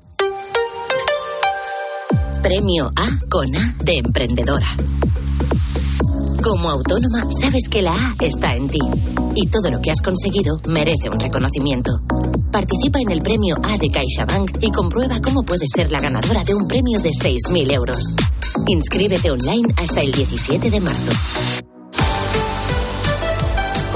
Premio 2.42 2.90
A 2.94 3.18
con 3.28 3.55
A 3.57 3.76
de 3.82 3.99
emprendedora. 3.99 4.68
Como 6.42 6.70
autónoma, 6.70 7.24
sabes 7.40 7.68
que 7.68 7.82
la 7.82 7.92
A 7.92 8.14
está 8.20 8.55
en 8.55 8.68
ti 8.68 8.78
y 9.34 9.49
todo 9.49 9.70
lo 9.70 9.80
que 9.80 9.90
has 9.90 10.01
conseguido 10.01 10.61
merece 10.68 11.11
un 11.11 11.18
reconocimiento. 11.18 11.90
Participa 12.53 13.01
en 13.01 13.11
el 13.11 13.20
premio 13.20 13.57
A 13.62 13.76
de 13.76 13.88
CaixaBank 13.90 14.59
y 14.61 14.70
comprueba 14.70 15.20
cómo 15.20 15.42
puedes 15.42 15.68
ser 15.74 15.90
la 15.90 15.99
ganadora 15.99 16.44
de 16.44 16.55
un 16.55 16.66
premio 16.66 17.01
de 17.01 17.11
6.000 17.11 17.72
euros. 17.72 17.99
Inscríbete 18.66 19.30
online 19.30 19.74
hasta 19.76 20.01
el 20.01 20.12
17 20.12 20.70
de 20.70 20.80
marzo. 20.80 21.65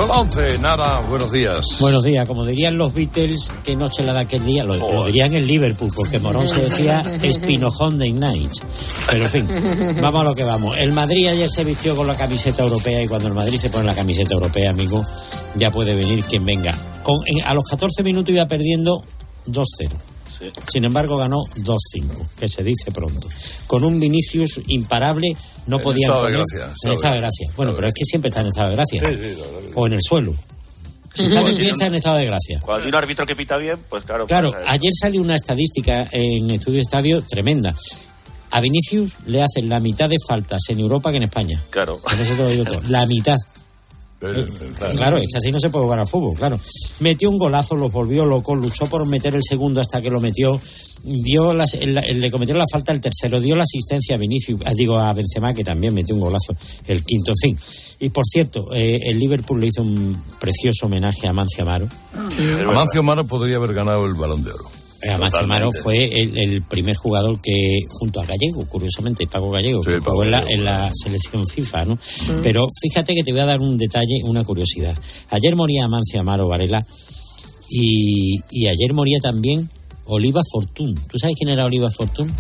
Con 0.00 0.10
11, 0.10 0.60
Nara, 0.60 1.00
buenos 1.10 1.30
días. 1.30 1.76
Buenos 1.78 2.02
días, 2.02 2.26
como 2.26 2.46
dirían 2.46 2.78
los 2.78 2.94
Beatles, 2.94 3.52
que 3.62 3.76
noche 3.76 4.02
la 4.02 4.14
de 4.14 4.20
aquel 4.20 4.46
día, 4.46 4.64
lo, 4.64 4.74
lo 4.74 5.04
dirían 5.04 5.34
en 5.34 5.46
Liverpool, 5.46 5.90
porque 5.94 6.18
Morón 6.18 6.48
se 6.48 6.62
decía 6.62 7.04
espinojón 7.22 7.98
de 7.98 8.10
Night. 8.10 8.50
Pero 9.10 9.24
en 9.24 9.30
fin, 9.30 9.46
vamos 10.00 10.22
a 10.22 10.24
lo 10.24 10.34
que 10.34 10.44
vamos. 10.44 10.74
El 10.78 10.92
Madrid 10.92 11.28
ayer 11.28 11.50
se 11.50 11.64
vistió 11.64 11.94
con 11.94 12.06
la 12.06 12.16
camiseta 12.16 12.62
europea 12.62 13.02
y 13.02 13.08
cuando 13.08 13.28
el 13.28 13.34
Madrid 13.34 13.58
se 13.58 13.68
pone 13.68 13.84
la 13.84 13.94
camiseta 13.94 14.32
europea, 14.32 14.70
amigo, 14.70 15.04
ya 15.56 15.70
puede 15.70 15.92
venir 15.92 16.24
quien 16.24 16.46
venga. 16.46 16.74
Con, 17.02 17.18
en, 17.26 17.44
a 17.44 17.52
los 17.52 17.64
14 17.64 18.02
minutos 18.02 18.34
iba 18.34 18.46
perdiendo 18.46 19.04
2-0. 19.48 19.66
Sin 20.70 20.84
embargo, 20.84 21.16
ganó 21.16 21.38
2-5, 21.56 21.76
que 22.38 22.48
se 22.48 22.62
dice 22.62 22.90
pronto. 22.92 23.28
Con 23.66 23.84
un 23.84 24.00
Vinicius 24.00 24.60
imparable, 24.66 25.36
no 25.66 25.76
En 25.76 25.82
podían 25.82 26.10
estado 26.10 26.26
de 26.26 26.32
gracia, 26.32 26.70
En 26.84 26.92
estado 26.92 27.14
de 27.14 27.20
gracia. 27.20 27.48
Bueno, 27.56 27.74
pero 27.74 27.88
es 27.88 27.94
que 27.94 28.04
siempre 28.04 28.28
está 28.28 28.40
en 28.40 28.48
estado 28.48 28.70
de 28.70 28.76
gracia. 28.76 29.02
Sí, 29.04 29.16
sí, 29.16 29.42
O 29.74 29.86
en 29.86 29.92
el 29.94 30.00
suelo. 30.02 30.34
Si 31.12 31.24
está 31.24 31.42
de 31.42 31.52
pie, 31.52 31.70
está 31.70 31.86
en 31.86 31.94
estado 31.96 32.16
de 32.16 32.26
gracia. 32.26 32.60
Cuando 32.60 32.84
hay 32.84 32.88
un 32.88 32.94
árbitro 32.94 33.26
que 33.26 33.34
pita 33.34 33.56
bien, 33.56 33.78
pues 33.88 34.04
claro. 34.04 34.26
Claro, 34.26 34.52
pasa 34.52 34.62
eso. 34.62 34.72
ayer 34.72 34.92
salió 34.98 35.20
una 35.20 35.34
estadística 35.34 36.08
en 36.12 36.50
Estudio 36.50 36.80
Estadio 36.80 37.20
tremenda. 37.22 37.74
A 38.52 38.60
Vinicius 38.60 39.16
le 39.26 39.42
hacen 39.42 39.68
la 39.68 39.80
mitad 39.80 40.08
de 40.08 40.16
faltas 40.26 40.62
en 40.68 40.80
Europa 40.80 41.10
que 41.10 41.18
en 41.18 41.24
España. 41.24 41.62
Claro. 41.70 41.98
Con 41.98 42.18
eso 42.18 42.34
te 42.34 42.42
lo 42.42 42.48
digo 42.48 42.64
todo. 42.64 42.80
La 42.88 43.06
mitad. 43.06 43.36
Claro, 44.96 45.16
es 45.16 45.26
que 45.32 45.38
así 45.38 45.50
no 45.50 45.58
se 45.58 45.70
puede 45.70 45.84
jugar 45.84 45.98
al 46.00 46.06
fútbol, 46.06 46.36
claro. 46.36 46.60
Metió 47.00 47.30
un 47.30 47.38
golazo, 47.38 47.74
lo 47.76 47.88
volvió 47.88 48.26
loco, 48.26 48.54
luchó 48.54 48.86
por 48.86 49.06
meter 49.06 49.34
el 49.34 49.42
segundo 49.42 49.80
hasta 49.80 50.02
que 50.02 50.10
lo 50.10 50.20
metió, 50.20 50.60
dio 51.02 51.54
las- 51.54 51.72
el- 51.74 51.96
el- 51.96 52.20
le 52.20 52.30
cometieron 52.30 52.58
la 52.58 52.66
falta 52.70 52.92
el 52.92 53.00
tercero, 53.00 53.40
dio 53.40 53.56
la 53.56 53.62
asistencia 53.62 54.16
a 54.16 54.18
Vinicius, 54.18 54.60
ah, 54.66 54.74
digo 54.74 54.98
a 54.98 55.12
Benzema 55.14 55.54
que 55.54 55.64
también 55.64 55.94
metió 55.94 56.14
un 56.14 56.20
golazo 56.20 56.54
el 56.86 57.02
quinto, 57.04 57.30
en 57.30 57.36
fin. 57.56 57.58
Y 58.00 58.10
por 58.10 58.24
cierto, 58.26 58.74
eh, 58.74 58.98
el 59.04 59.18
Liverpool 59.18 59.58
le 59.60 59.68
hizo 59.68 59.80
un 59.82 60.22
precioso 60.38 60.86
homenaje 60.86 61.26
a 61.26 61.32
Mancio 61.32 61.62
Amaro. 61.62 61.88
Amancio 62.68 63.02
Mano 63.02 63.26
podría 63.26 63.56
haber 63.56 63.72
ganado 63.72 64.04
el 64.06 64.14
balón 64.14 64.44
de 64.44 64.50
oro. 64.52 64.64
Eh, 65.02 65.10
Amancio 65.10 65.40
Amaro 65.40 65.70
fue 65.72 66.20
el, 66.20 66.36
el 66.36 66.62
primer 66.62 66.94
jugador 66.96 67.40
que, 67.40 67.78
junto 67.88 68.20
a 68.20 68.26
Gallego, 68.26 68.66
curiosamente, 68.66 69.26
Paco 69.26 69.50
Gallego, 69.50 69.80
que 69.80 69.98
jugó 69.98 70.24
en 70.24 70.30
la, 70.30 70.44
en 70.48 70.64
la 70.64 70.90
selección 70.92 71.46
FIFA, 71.46 71.84
¿no? 71.86 71.98
Pero 72.42 72.68
fíjate 72.82 73.14
que 73.14 73.22
te 73.22 73.32
voy 73.32 73.40
a 73.40 73.46
dar 73.46 73.60
un 73.62 73.78
detalle, 73.78 74.20
una 74.24 74.44
curiosidad. 74.44 74.94
Ayer 75.30 75.56
moría 75.56 75.84
Amancio 75.84 76.20
Amaro 76.20 76.48
Varela 76.48 76.84
y, 77.68 78.40
y 78.50 78.66
ayer 78.66 78.92
moría 78.92 79.20
también 79.20 79.70
Oliva 80.04 80.40
Fortún. 80.50 80.94
¿Tú 81.08 81.18
sabes 81.18 81.36
quién 81.38 81.50
era 81.50 81.64
Oliva 81.64 81.88
Fortún? 81.90 82.32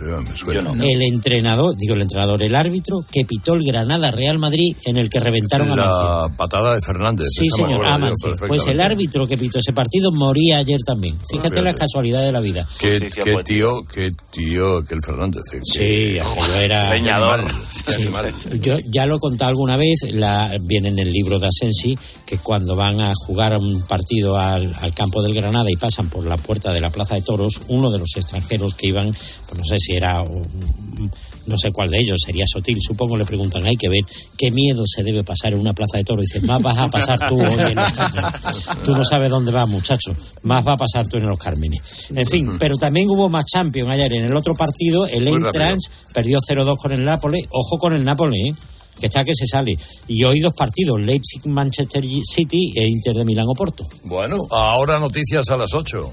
El 0.00 1.02
entrenador, 1.02 1.76
digo 1.76 1.94
el 1.94 2.02
entrenador, 2.02 2.42
el 2.42 2.54
árbitro 2.54 3.04
que 3.10 3.24
pitó 3.24 3.54
el 3.54 3.64
Granada 3.64 4.10
Real 4.10 4.38
Madrid 4.38 4.76
en 4.84 4.96
el 4.96 5.10
que 5.10 5.20
reventaron 5.20 5.68
a 5.70 5.72
Amancio. 5.72 6.28
La 6.28 6.36
patada 6.36 6.74
de 6.74 6.80
Fernández. 6.80 7.28
Sí, 7.30 7.48
señor, 7.50 7.86
Amancio. 7.86 8.34
Pues 8.46 8.66
el 8.66 8.80
árbitro 8.80 9.26
que 9.26 9.36
pitó 9.36 9.58
ese 9.58 9.72
partido 9.72 10.10
moría 10.12 10.58
ayer 10.58 10.80
también. 10.86 11.16
Fíjate 11.30 11.48
Fíjate. 11.48 11.62
las 11.62 11.74
casualidades 11.74 12.26
de 12.26 12.32
la 12.32 12.40
vida. 12.40 12.66
Qué, 12.78 13.08
qué 13.24 13.36
tío, 13.44 13.84
qué 13.92 14.12
tío, 14.30 14.84
que 14.84 14.94
el 14.94 15.00
Fernández. 15.04 15.42
eh, 15.54 15.60
Sí, 15.62 16.18
aquello 16.18 16.54
era... 16.56 16.90
Animal. 16.90 18.32
Yo 18.60 18.76
ya 18.86 19.06
lo 19.06 19.16
he 19.16 19.18
contado 19.18 19.48
alguna 19.50 19.76
vez, 19.76 20.00
la, 20.12 20.56
viene 20.62 20.88
en 20.88 20.98
el 20.98 21.10
libro 21.10 21.38
de 21.38 21.48
Asensi, 21.48 21.98
que 22.26 22.38
cuando 22.38 22.76
van 22.76 23.00
a 23.00 23.12
jugar 23.14 23.56
un 23.56 23.82
partido 23.82 24.36
al, 24.38 24.74
al 24.80 24.94
campo 24.94 25.22
del 25.22 25.34
Granada 25.34 25.70
y 25.70 25.76
pasan 25.76 26.08
por 26.10 26.24
la 26.24 26.36
puerta 26.36 26.72
de 26.72 26.80
la 26.80 26.90
Plaza 26.90 27.14
de 27.14 27.22
Toros, 27.22 27.62
uno 27.68 27.90
de 27.90 27.98
los 27.98 28.10
extranjeros 28.16 28.74
que 28.74 28.88
iban, 28.88 29.10
pues 29.46 29.58
no 29.58 29.64
sé 29.64 29.76
si 29.78 29.87
era 29.96 30.22
un- 30.22 31.10
no 31.46 31.56
sé 31.56 31.70
cuál 31.72 31.88
de 31.90 31.98
ellos, 32.00 32.18
sería 32.24 32.44
Sotil, 32.46 32.76
supongo, 32.80 33.16
le 33.16 33.24
preguntan, 33.24 33.64
hay 33.64 33.76
que 33.76 33.88
ver 33.88 34.00
qué 34.36 34.50
miedo 34.50 34.84
se 34.86 35.02
debe 35.02 35.24
pasar 35.24 35.54
en 35.54 35.60
una 35.60 35.72
plaza 35.72 35.96
de 35.96 36.04
toro. 36.04 36.20
Dice, 36.20 36.40
más 36.42 36.60
vas 36.60 36.76
a 36.76 36.88
pasar 36.88 37.18
tú 37.28 37.36
hoy 37.36 37.70
en 37.70 37.74
los 37.76 37.92
Cármenes. 37.92 38.40
Tú 38.84 38.94
no 38.94 39.02
sabes 39.04 39.30
dónde 39.30 39.50
vas, 39.52 39.66
muchacho, 39.68 40.14
más 40.42 40.66
va 40.66 40.72
a 40.72 40.76
pasar 40.76 41.06
tú 41.08 41.16
en 41.16 41.26
los 41.26 41.38
Cármenes. 41.38 42.10
En 42.14 42.26
fin, 42.26 42.56
pero 42.58 42.76
también 42.76 43.08
hubo 43.08 43.28
más 43.30 43.46
Champions 43.46 43.88
ayer. 43.90 44.12
En 44.12 44.24
el 44.26 44.36
otro 44.36 44.54
partido, 44.54 45.06
el 45.06 45.26
Eintracht 45.28 45.80
perdió 46.12 46.38
0-2 46.46 46.76
con 46.76 46.92
el 46.92 47.04
Nápoles. 47.04 47.46
Ojo 47.50 47.78
con 47.78 47.94
el 47.94 48.04
Nápoles, 48.04 48.38
¿eh? 48.50 48.54
que 49.00 49.06
está 49.06 49.24
que 49.24 49.32
se 49.34 49.46
sale. 49.46 49.78
Y 50.08 50.24
hoy 50.24 50.40
dos 50.40 50.52
partidos, 50.54 51.00
Leipzig, 51.00 51.46
Manchester 51.46 52.04
City 52.24 52.72
e 52.74 52.86
Inter 52.88 53.14
de 53.14 53.24
Milán 53.24 53.46
o 53.48 53.54
Porto. 53.54 53.84
Bueno, 54.04 54.38
ahora 54.50 54.98
noticias 54.98 55.48
a 55.50 55.56
las 55.56 55.72
8. 55.72 56.12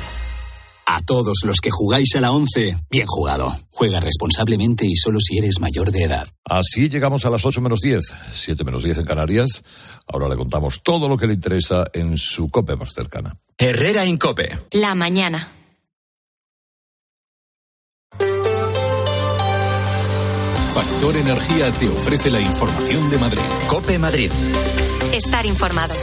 A 0.93 0.99
todos 0.99 1.37
los 1.45 1.61
que 1.61 1.69
jugáis 1.71 2.17
a 2.17 2.19
la 2.19 2.31
11, 2.31 2.75
bien 2.89 3.07
jugado. 3.07 3.55
Juega 3.69 4.01
responsablemente 4.01 4.85
y 4.85 4.93
solo 4.93 5.21
si 5.21 5.37
eres 5.37 5.61
mayor 5.61 5.89
de 5.89 6.03
edad. 6.03 6.27
Así 6.43 6.89
llegamos 6.89 7.23
a 7.23 7.29
las 7.29 7.45
8 7.45 7.61
menos 7.61 7.79
10, 7.79 8.13
7 8.33 8.65
menos 8.65 8.83
10 8.83 8.97
en 8.97 9.05
Canarias. 9.05 9.63
Ahora 10.05 10.27
le 10.27 10.35
contamos 10.35 10.81
todo 10.83 11.07
lo 11.07 11.15
que 11.15 11.27
le 11.27 11.33
interesa 11.35 11.85
en 11.93 12.17
su 12.17 12.49
COPE 12.49 12.75
más 12.75 12.91
cercana. 12.91 13.37
Herrera 13.57 14.05
Incope. 14.05 14.49
La 14.71 14.93
mañana. 14.93 15.49
Factor 20.73 21.15
Energía 21.15 21.71
te 21.71 21.87
ofrece 21.87 22.29
la 22.29 22.41
información 22.41 23.09
de 23.09 23.17
Madrid. 23.17 23.41
COPE 23.69 23.97
Madrid. 23.97 24.31
Estar 25.13 25.45
informado. 25.45 25.93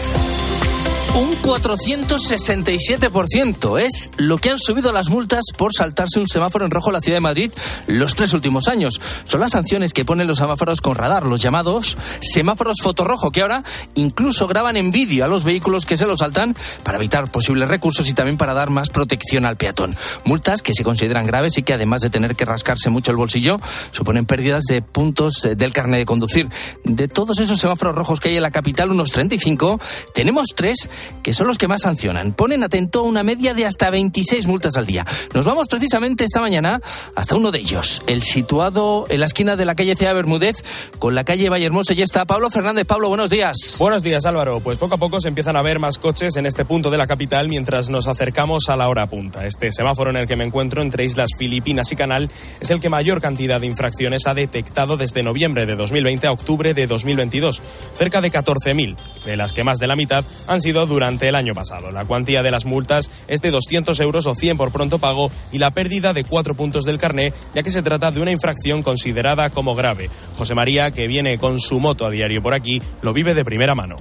Un 1.15 1.31
467% 1.43 3.81
es 3.81 4.11
lo 4.17 4.39
que 4.39 4.51
han 4.51 4.59
subido 4.59 4.93
las 4.93 5.09
multas 5.09 5.47
por 5.57 5.73
saltarse 5.75 6.21
un 6.21 6.29
semáforo 6.29 6.65
en 6.65 6.71
rojo 6.71 6.91
en 6.91 6.95
la 6.95 7.01
ciudad 7.01 7.17
de 7.17 7.21
Madrid 7.21 7.51
los 7.87 8.15
tres 8.15 8.33
últimos 8.35 8.69
años. 8.69 9.01
Son 9.25 9.41
las 9.41 9.51
sanciones 9.53 9.93
que 9.93 10.05
ponen 10.05 10.29
los 10.29 10.39
semáforos 10.39 10.81
con 10.81 10.95
radar, 10.95 11.27
los 11.27 11.43
llamados 11.43 11.99
semáforos 12.21 12.77
fotorrojo, 12.83 13.33
que 13.33 13.43
ahora 13.43 13.65
incluso 13.95 14.47
graban 14.47 14.77
en 14.77 14.93
vídeo 14.93 15.25
a 15.25 15.29
los 15.29 15.43
vehículos 15.43 15.87
que 15.87 15.97
se 15.97 16.07
los 16.07 16.21
saltan 16.21 16.55
para 16.85 16.99
evitar 16.99 17.33
posibles 17.33 17.69
recursos 17.69 18.09
y 18.09 18.13
también 18.13 18.37
para 18.37 18.55
dar 18.55 18.71
más 18.71 18.91
protección 18.91 19.45
al 19.45 19.57
peatón. 19.57 19.97
Multas 20.25 20.63
que 20.63 20.75
se 20.75 20.85
consideran 20.85 21.27
graves 21.27 21.59
y 21.59 21.65
que 21.65 21.75
además 21.75 22.03
de 22.03 22.11
tener 22.11 22.37
que 22.37 22.45
rascarse 22.45 22.91
mucho 22.91 23.11
el 23.11 23.17
bolsillo, 23.17 23.61
suponen 23.91 24.27
pérdidas 24.27 24.63
de 24.65 24.83
puntos 24.83 25.49
del 25.57 25.73
carnet 25.73 25.99
de 26.01 26.07
conducir. 26.07 26.49
De 26.85 27.09
todos 27.09 27.41
esos 27.41 27.59
semáforos 27.59 27.97
rojos 27.97 28.21
que 28.21 28.29
hay 28.29 28.37
en 28.37 28.43
la 28.43 28.51
capital, 28.51 28.91
unos 28.91 29.11
35, 29.11 29.81
tenemos 30.15 30.49
tres 30.55 30.89
que 31.23 31.33
son 31.33 31.47
los 31.47 31.59
que 31.59 31.69
más 31.69 31.83
sancionan. 31.83 32.33
Ponen 32.33 32.63
atento 32.63 33.01
a 33.01 33.03
una 33.03 33.23
media 33.23 33.55
de 33.55 33.67
hasta 33.67 33.91
26 33.91 34.47
multas 34.47 34.77
al 34.77 34.87
día. 34.87 35.07
Nos 35.35 35.45
vamos 35.45 35.69
precisamente 35.69 36.25
esta 36.25 36.41
mañana 36.41 36.81
hasta 37.15 37.37
uno 37.37 37.51
de 37.51 37.59
ellos, 37.59 38.03
el 38.07 38.23
situado 38.23 39.07
en 39.09 39.21
la 39.21 39.27
esquina 39.27 39.57
de 39.57 39.65
la 39.65 39.75
calle 39.75 39.97
Cea 39.97 40.13
Bermúdez 40.13 40.63
con 40.99 41.15
la 41.15 41.25
calle 41.25 41.49
Vallehermoso. 41.49 41.93
Ya 41.93 42.05
está 42.05 42.25
Pablo 42.25 42.51
Fernández. 42.51 42.87
Pablo, 42.87 43.09
buenos 43.09 43.31
días. 43.31 43.77
Buenos 43.79 44.03
días, 44.03 44.25
Álvaro. 44.27 44.61
Pues 44.61 44.79
poco 44.79 44.95
a 44.95 44.99
poco 44.99 45.21
se 45.21 45.29
empiezan 45.29 45.57
a 45.57 45.63
ver 45.63 45.79
más 45.79 45.99
coches 45.99 46.37
en 46.37 46.47
este 46.47 46.65
punto 46.65 46.91
de 46.91 46.99
la 46.99 47.07
capital 47.07 47.49
mientras 47.49 47.89
nos 47.89 48.07
acercamos 48.07 48.69
a 48.69 48.77
la 48.77 48.89
hora 48.89 49.07
punta. 49.07 49.47
Este 49.47 49.71
semáforo 49.73 50.11
en 50.11 50.17
el 50.17 50.27
que 50.27 50.37
me 50.37 50.45
encuentro 50.45 50.83
entre 50.83 51.05
Islas 51.05 51.31
Filipinas 51.39 51.93
y 51.93 51.97
Canal 51.97 52.31
es 52.61 52.71
el 52.71 52.81
que 52.81 52.89
mayor 52.89 53.21
cantidad 53.21 53.61
de 53.61 53.67
infracciones 53.67 54.27
ha 54.27 54.35
detectado 54.35 54.97
desde 54.97 55.23
noviembre 55.23 55.67
de 55.67 55.77
2020 55.77 56.27
a 56.27 56.33
octubre 56.33 56.75
de 56.75 56.87
2022. 56.87 57.63
Cerca 57.95 58.21
de 58.21 58.31
14.000, 58.31 58.97
de 59.25 59.37
las 59.37 59.53
que 59.53 59.65
más 59.65 59.79
de 59.79 59.87
la 59.87 59.97
mitad 59.97 60.25
han 60.47 60.61
sido 60.61 60.87
durante 60.89 61.29
el 61.29 61.37
año 61.37 61.55
pasado. 61.55 61.93
La 61.93 62.05
cuantía 62.05 62.43
de 62.43 62.51
las 62.51 62.65
multas 62.65 63.11
es 63.29 63.41
de 63.41 63.51
200 63.51 64.01
euros 64.01 64.27
o 64.27 64.35
100 64.35 64.57
por 64.57 64.73
pronto 64.73 64.99
pago 64.99 65.31
y 65.53 65.59
la 65.59 65.71
pérdida 65.71 66.13
de 66.13 66.25
cuatro 66.25 66.55
puntos 66.55 66.85
del 66.85 66.99
carné, 66.99 67.33
ya 67.55 67.63
que 67.63 67.71
se 67.71 67.83
trata 67.83 68.11
de 68.11 68.21
una 68.21 68.33
infracción 68.33 68.83
considerada 68.83 69.51
como 69.51 69.75
grave. 69.75 70.11
José 70.37 70.55
María, 70.55 70.91
que 70.91 71.07
viene 71.07 71.39
con 71.39 71.61
su 71.61 71.79
moto 71.79 72.07
a 72.07 72.11
diario 72.11 72.43
por 72.43 72.55
aquí, 72.55 72.83
lo 73.03 73.13
vive 73.13 73.35
de 73.35 73.45
primera 73.45 73.75
mano. 73.75 73.97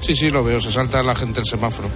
Sí, 0.00 0.14
sí, 0.16 0.30
lo 0.30 0.44
veo, 0.44 0.60
se 0.60 0.72
salta 0.72 1.02
la 1.02 1.14
gente 1.14 1.40
el 1.40 1.46
semáforo. 1.46 1.88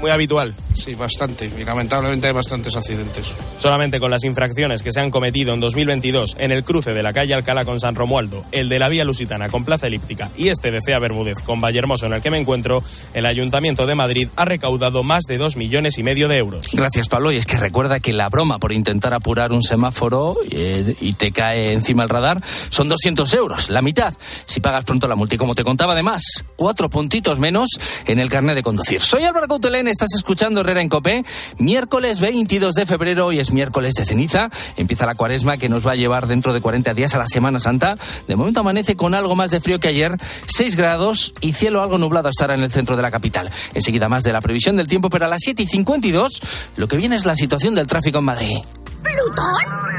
Muy 0.00 0.10
habitual. 0.10 0.54
Sí, 0.74 0.94
bastante. 0.94 1.50
Y 1.58 1.64
lamentablemente 1.64 2.28
hay 2.28 2.32
bastantes 2.32 2.74
accidentes. 2.74 3.34
Solamente 3.58 4.00
con 4.00 4.10
las 4.10 4.24
infracciones 4.24 4.82
que 4.82 4.92
se 4.92 5.00
han 5.00 5.10
cometido 5.10 5.52
en 5.52 5.60
2022 5.60 6.36
en 6.38 6.52
el 6.52 6.64
cruce 6.64 6.94
de 6.94 7.02
la 7.02 7.12
calle 7.12 7.34
Alcalá 7.34 7.66
con 7.66 7.80
San 7.80 7.94
Romualdo, 7.94 8.44
el 8.50 8.70
de 8.70 8.78
la 8.78 8.88
vía 8.88 9.04
Lusitana 9.04 9.50
con 9.50 9.64
Plaza 9.64 9.88
Elíptica 9.88 10.30
y 10.38 10.48
este 10.48 10.70
de 10.70 10.80
Cea 10.80 10.98
Bermúdez 10.98 11.42
con 11.42 11.60
Vallehermoso 11.60 12.06
en 12.06 12.14
el 12.14 12.22
que 12.22 12.30
me 12.30 12.38
encuentro, 12.38 12.82
el 13.12 13.26
Ayuntamiento 13.26 13.86
de 13.86 13.94
Madrid 13.94 14.28
ha 14.36 14.46
recaudado 14.46 15.02
más 15.02 15.24
de 15.24 15.36
dos 15.36 15.56
millones 15.56 15.98
y 15.98 16.02
medio 16.02 16.28
de 16.28 16.38
euros. 16.38 16.66
Gracias, 16.72 17.08
Pablo. 17.08 17.30
Y 17.30 17.36
es 17.36 17.44
que 17.44 17.58
recuerda 17.58 18.00
que 18.00 18.14
la 18.14 18.30
broma 18.30 18.58
por 18.58 18.72
intentar 18.72 19.12
apurar 19.12 19.52
un 19.52 19.62
semáforo 19.62 20.36
eh, 20.50 20.94
y 21.00 21.12
te 21.12 21.30
cae 21.30 21.72
encima 21.72 22.04
el 22.04 22.08
radar 22.08 22.42
son 22.70 22.88
200 22.88 23.32
euros, 23.34 23.68
la 23.68 23.82
mitad, 23.82 24.14
si 24.46 24.60
pagas 24.60 24.86
pronto 24.86 25.06
la 25.08 25.14
multa. 25.14 25.34
Y 25.34 25.38
como 25.38 25.54
te 25.54 25.62
contaba, 25.62 25.92
además, 25.92 26.22
cuatro 26.56 26.88
puntitos 26.88 27.38
menos 27.38 27.68
en 28.06 28.18
el 28.18 28.30
carnet 28.30 28.54
de 28.54 28.62
conducir. 28.62 29.02
Soy 29.02 29.24
Álvaro 29.24 29.46
Coutelén, 29.46 29.89
estás 29.90 30.12
escuchando 30.14 30.60
Herrera 30.60 30.80
en 30.80 30.88
Copé. 30.88 31.24
Miércoles 31.58 32.20
22 32.20 32.74
de 32.74 32.86
febrero, 32.86 33.26
hoy 33.26 33.40
es 33.40 33.52
miércoles 33.52 33.94
de 33.94 34.06
ceniza. 34.06 34.50
Empieza 34.76 35.06
la 35.06 35.14
cuaresma 35.14 35.56
que 35.56 35.68
nos 35.68 35.86
va 35.86 35.92
a 35.92 35.96
llevar 35.96 36.26
dentro 36.26 36.52
de 36.52 36.60
40 36.60 36.94
días 36.94 37.14
a 37.14 37.18
la 37.18 37.26
Semana 37.26 37.58
Santa. 37.60 37.96
De 38.26 38.36
momento 38.36 38.60
amanece 38.60 38.96
con 38.96 39.14
algo 39.14 39.34
más 39.36 39.50
de 39.50 39.60
frío 39.60 39.80
que 39.80 39.88
ayer, 39.88 40.16
6 40.46 40.76
grados 40.76 41.34
y 41.40 41.52
cielo 41.52 41.82
algo 41.82 41.98
nublado 41.98 42.28
estará 42.28 42.54
en 42.54 42.62
el 42.62 42.72
centro 42.72 42.96
de 42.96 43.02
la 43.02 43.10
capital. 43.10 43.50
Enseguida 43.74 44.08
más 44.08 44.22
de 44.22 44.32
la 44.32 44.40
previsión 44.40 44.76
del 44.76 44.86
tiempo, 44.86 45.10
pero 45.10 45.26
a 45.26 45.28
las 45.28 45.42
7 45.42 45.62
y 45.62 45.66
52 45.66 46.40
lo 46.76 46.88
que 46.88 46.96
viene 46.96 47.16
es 47.16 47.26
la 47.26 47.34
situación 47.34 47.74
del 47.74 47.86
tráfico 47.86 48.18
en 48.18 48.24
Madrid. 48.24 48.58
¿Plutón? 49.02 49.90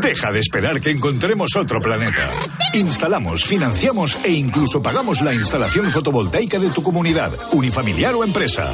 Deja 0.00 0.32
de 0.32 0.38
esperar 0.38 0.80
que 0.80 0.90
encontremos 0.90 1.56
otro 1.56 1.80
planeta. 1.80 2.30
Instalamos, 2.74 3.44
financiamos 3.44 4.18
e 4.24 4.32
incluso 4.32 4.82
pagamos 4.82 5.20
la 5.20 5.34
instalación 5.34 5.90
fotovoltaica 5.90 6.58
de 6.58 6.70
tu 6.70 6.82
comunidad, 6.82 7.32
unifamiliar 7.52 8.14
o 8.14 8.24
empresa. 8.24 8.72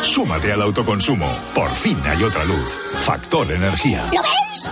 Súmate 0.00 0.52
al 0.52 0.62
autoconsumo. 0.62 1.26
Por 1.54 1.70
fin 1.70 1.98
hay 2.04 2.22
otra 2.22 2.44
luz. 2.44 2.80
Factor 2.98 3.52
Energía. 3.52 4.04
¿Lo 4.12 4.22
veis? 4.22 4.70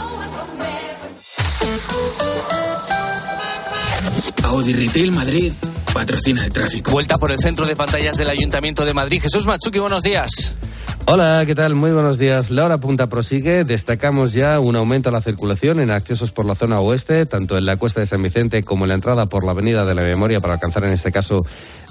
Audi 4.44 4.72
Retail 4.72 5.10
Madrid 5.10 5.52
patrocina 5.92 6.44
el 6.44 6.52
tráfico. 6.52 6.90
Vuelta 6.90 7.16
por 7.18 7.32
el 7.32 7.38
centro 7.38 7.66
de 7.66 7.74
pantallas 7.74 8.16
del 8.16 8.28
Ayuntamiento 8.28 8.84
de 8.84 8.94
Madrid. 8.94 9.22
Jesús 9.22 9.46
Machuki, 9.46 9.78
buenos 9.78 10.02
días. 10.02 10.56
Hola, 11.06 11.44
¿qué 11.46 11.54
tal? 11.54 11.74
Muy 11.74 11.92
buenos 11.92 12.16
días. 12.16 12.50
La 12.50 12.64
hora 12.64 12.78
punta 12.78 13.06
prosigue. 13.08 13.60
Destacamos 13.62 14.32
ya 14.32 14.58
un 14.58 14.74
aumento 14.74 15.10
a 15.10 15.12
la 15.12 15.20
circulación 15.20 15.80
en 15.80 15.90
accesos 15.90 16.32
por 16.32 16.46
la 16.46 16.54
zona 16.54 16.80
oeste, 16.80 17.24
tanto 17.26 17.58
en 17.58 17.66
la 17.66 17.76
cuesta 17.76 18.00
de 18.00 18.08
San 18.08 18.22
Vicente 18.22 18.62
como 18.62 18.84
en 18.84 18.88
la 18.88 18.94
entrada 18.94 19.24
por 19.26 19.44
la 19.44 19.52
Avenida 19.52 19.84
de 19.84 19.94
la 19.94 20.00
Memoria 20.00 20.38
para 20.40 20.54
alcanzar 20.54 20.84
en 20.84 20.94
este 20.94 21.12
caso 21.12 21.36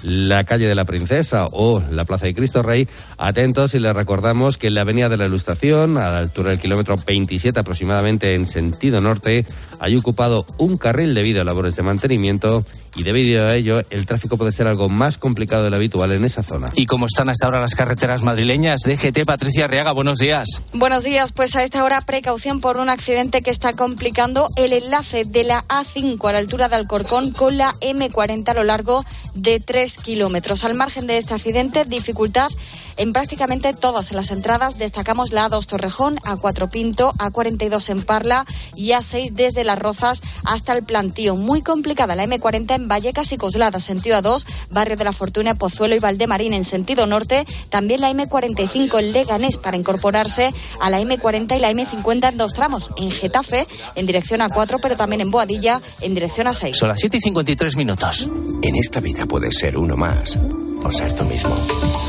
la 0.02 0.42
calle 0.42 0.66
de 0.66 0.74
la 0.74 0.84
Princesa 0.84 1.46
o 1.54 1.80
la 1.90 2.04
Plaza 2.04 2.26
de 2.26 2.34
Cristo 2.34 2.60
Rey. 2.60 2.84
Atentos 3.16 3.72
y 3.74 3.78
les 3.78 3.94
recordamos 3.94 4.56
que 4.56 4.66
en 4.66 4.74
la 4.74 4.82
Avenida 4.82 5.08
de 5.08 5.16
la 5.16 5.26
Ilustración, 5.26 5.96
a 5.96 6.10
la 6.10 6.18
altura 6.18 6.50
del 6.50 6.58
kilómetro 6.58 6.96
27 7.06 7.60
aproximadamente 7.60 8.34
en 8.34 8.48
sentido 8.48 9.00
norte, 9.00 9.46
hay 9.78 9.96
ocupado 9.96 10.44
un 10.58 10.76
carril 10.76 11.14
debido 11.14 11.40
a 11.40 11.44
labores 11.44 11.76
de 11.76 11.84
mantenimiento 11.84 12.58
y 12.96 13.02
debido 13.02 13.44
a 13.44 13.54
ello 13.54 13.80
el 13.90 14.06
tráfico 14.06 14.36
puede 14.36 14.52
ser 14.52 14.66
algo 14.66 14.88
más 14.88 15.18
complicado 15.18 15.64
de 15.64 15.70
lo 15.70 15.76
habitual 15.76 16.12
en 16.12 16.24
esa 16.24 16.42
zona. 16.48 16.68
¿Y 16.74 16.86
cómo 16.86 17.06
están 17.06 17.28
hasta 17.28 17.46
ahora 17.46 17.60
las 17.60 17.74
carreteras 17.74 18.22
madrileñas? 18.22 18.82
DGT, 18.82 19.24
Patricia 19.24 19.64
Arriaga, 19.64 19.92
buenos 19.92 20.18
días. 20.18 20.48
Buenos 20.72 21.04
días, 21.04 21.32
pues 21.32 21.56
a 21.56 21.62
esta 21.62 21.84
hora 21.84 22.00
precaución 22.00 22.60
por 22.60 22.76
un 22.76 22.88
accidente 22.88 23.42
que 23.42 23.50
está 23.50 23.72
complicando 23.72 24.48
el 24.56 24.72
enlace 24.72 25.24
de 25.24 25.44
la 25.44 25.64
A5 25.68 26.28
a 26.28 26.32
la 26.32 26.38
altura 26.38 26.68
de 26.68 26.76
Alcorcón 26.76 27.32
con 27.32 27.56
la 27.56 27.72
M40 27.80 28.48
a 28.48 28.54
lo 28.54 28.64
largo 28.64 29.04
de 29.34 29.60
3 29.60 29.96
kilómetros. 29.98 30.64
Al 30.64 30.74
margen 30.74 31.06
de 31.06 31.18
este 31.18 31.34
accidente, 31.34 31.84
dificultad 31.84 32.48
en 32.96 33.12
prácticamente 33.12 33.72
todas 33.74 34.12
las 34.12 34.30
entradas. 34.30 34.78
Destacamos 34.78 35.32
la 35.32 35.48
A2 35.48 35.66
Torrejón, 35.66 36.16
A4 36.18 36.70
Pinto, 36.70 37.12
A42 37.18 37.90
en 37.90 38.02
Parla 38.02 38.44
y 38.74 38.90
A6 38.90 39.32
desde 39.32 39.64
Las 39.64 39.78
Rozas 39.78 40.22
hasta 40.44 40.76
el 40.76 40.84
Plantío. 40.84 41.36
Muy 41.36 41.62
complicada 41.62 42.16
la 42.16 42.24
M40 42.26 42.74
en 42.74 42.83
en 42.84 42.88
Vallecas 42.88 43.32
y 43.32 43.38
Coslada, 43.38 43.80
sentido 43.80 44.18
A2, 44.18 44.44
Barrio 44.70 44.96
de 44.96 45.04
la 45.04 45.12
Fortuna, 45.12 45.54
Pozuelo 45.54 45.94
y 45.94 45.98
Valdemarín 45.98 46.52
en 46.52 46.64
sentido 46.64 47.06
norte. 47.06 47.44
También 47.70 48.00
la 48.00 48.12
M45 48.12 49.00
en 49.00 49.12
Leganés 49.12 49.58
para 49.58 49.76
incorporarse 49.76 50.52
a 50.80 50.90
la 50.90 51.00
M40 51.00 51.56
y 51.56 51.60
la 51.60 51.72
M50 51.72 52.28
en 52.28 52.38
dos 52.38 52.52
tramos. 52.52 52.90
En 52.96 53.10
Getafe, 53.10 53.66
en 53.94 54.06
dirección 54.06 54.42
a 54.42 54.48
4, 54.48 54.78
pero 54.80 54.96
también 54.96 55.22
en 55.22 55.30
Boadilla, 55.30 55.80
en 56.00 56.14
dirección 56.14 56.46
a 56.46 56.54
6. 56.54 56.76
Son 56.76 56.88
las 56.88 57.00
7 57.00 57.16
y 57.16 57.20
53 57.20 57.76
minutos. 57.76 58.28
En 58.62 58.76
esta 58.76 59.00
vida 59.00 59.26
puedes 59.26 59.56
ser 59.56 59.76
uno 59.76 59.96
más 59.96 60.38
o 60.84 60.90
ser 60.90 61.14
tú 61.14 61.24
mismo. 61.24 61.56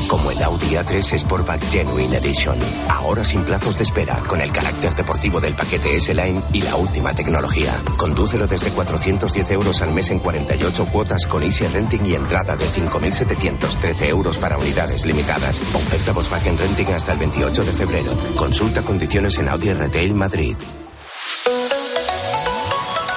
Como 0.08 0.30
el 0.30 0.42
Audi 0.42 0.74
A3 0.74 1.18
Sportback 1.18 1.62
Genuine 1.70 2.16
Edition. 2.18 2.58
Ahora 2.88 3.24
sin 3.24 3.42
plazos 3.42 3.78
de 3.78 3.84
espera, 3.84 4.22
con 4.28 4.40
el 4.40 4.52
carácter 4.52 4.94
deportivo 4.94 5.40
del 5.40 5.54
paquete 5.54 5.96
S-Line 5.96 6.40
y 6.52 6.62
la 6.62 6.76
última 6.76 7.14
tecnología. 7.14 7.72
Condúcelo 7.96 8.46
desde 8.46 8.70
410 8.70 9.50
euros 9.52 9.82
al 9.82 9.92
mes 9.92 10.10
en 10.10 10.18
48 10.18 10.65
cuotas 10.86 11.26
con 11.26 11.42
Easy 11.42 11.66
Renting 11.66 12.04
y 12.06 12.14
entrada 12.14 12.56
de 12.56 12.64
5.713 12.66 14.08
euros 14.10 14.38
para 14.38 14.58
unidades 14.58 15.06
limitadas. 15.06 15.60
Oferta 15.74 16.12
Volkswagen 16.12 16.58
Renting 16.58 16.92
hasta 16.92 17.12
el 17.12 17.18
28 17.18 17.64
de 17.64 17.72
febrero. 17.72 18.10
Consulta 18.34 18.82
condiciones 18.82 19.38
en 19.38 19.48
Audi 19.48 19.72
Retail 19.72 20.14
Madrid. 20.14 20.56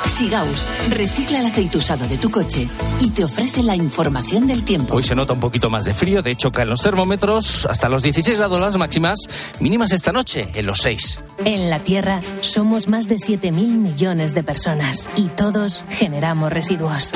Sigaus 0.09 0.65
recicla 0.89 1.39
el 1.39 1.45
aceite 1.45 1.77
usado 1.77 2.07
de 2.07 2.17
tu 2.17 2.31
coche 2.31 2.67
y 2.99 3.11
te 3.11 3.23
ofrece 3.23 3.61
la 3.63 3.75
información 3.75 4.47
del 4.47 4.65
tiempo. 4.65 4.95
Hoy 4.95 5.03
se 5.03 5.15
nota 5.15 5.33
un 5.33 5.39
poquito 5.39 5.69
más 5.69 5.85
de 5.85 5.93
frío, 5.93 6.21
de 6.21 6.31
hecho 6.31 6.51
caen 6.51 6.69
los 6.69 6.81
termómetros 6.81 7.67
hasta 7.69 7.87
los 7.87 8.01
16 8.01 8.37
grados 8.37 8.59
las 8.59 8.77
máximas, 8.77 9.19
mínimas 9.59 9.93
esta 9.93 10.11
noche 10.11 10.49
en 10.55 10.65
los 10.65 10.79
6. 10.79 11.21
En 11.45 11.69
la 11.69 11.79
Tierra 11.79 12.21
somos 12.41 12.87
más 12.87 13.07
de 13.07 13.15
7.000 13.15 13.51
millones 13.51 14.33
de 14.33 14.43
personas 14.43 15.09
y 15.15 15.27
todos 15.27 15.85
generamos 15.89 16.51
residuos. 16.51 17.11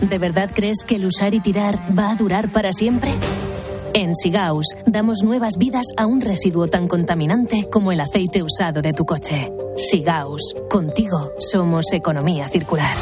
¿De 0.00 0.18
verdad 0.18 0.50
crees 0.52 0.84
que 0.86 0.96
el 0.96 1.04
usar 1.04 1.34
y 1.34 1.40
tirar 1.40 1.78
va 1.96 2.10
a 2.10 2.16
durar 2.16 2.48
para 2.48 2.72
siempre? 2.72 3.12
En 3.92 4.14
Sigaus 4.16 4.66
damos 4.86 5.22
nuevas 5.22 5.58
vidas 5.58 5.86
a 5.96 6.06
un 6.06 6.20
residuo 6.20 6.68
tan 6.68 6.88
contaminante 6.88 7.68
como 7.70 7.92
el 7.92 8.00
aceite 8.00 8.42
usado 8.42 8.80
de 8.80 8.92
tu 8.92 9.04
coche. 9.04 9.52
Sigaus, 9.78 10.42
contigo 10.68 11.32
somos 11.38 11.92
economía 11.92 12.48
circular. 12.48 12.96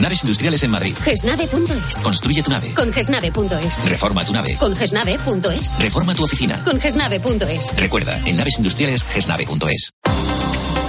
Naves 0.00 0.24
industriales 0.24 0.62
en 0.62 0.70
Madrid. 0.70 0.94
Gesnave.es. 1.02 1.96
Construye 2.02 2.42
tu 2.42 2.50
nave. 2.50 2.74
Con 2.74 2.92
Gesnave.es. 2.92 3.88
Reforma 3.88 4.24
tu 4.24 4.32
nave. 4.32 4.56
Con 4.56 4.74
Gesnave.es. 4.76 5.78
Reforma 5.78 6.14
tu 6.14 6.24
oficina. 6.24 6.62
Con 6.64 6.80
Gesnave.es. 6.80 7.76
Recuerda, 7.78 8.18
en 8.26 8.36
naves 8.36 8.58
industriales, 8.58 9.04
Gesnave.es. 9.04 9.92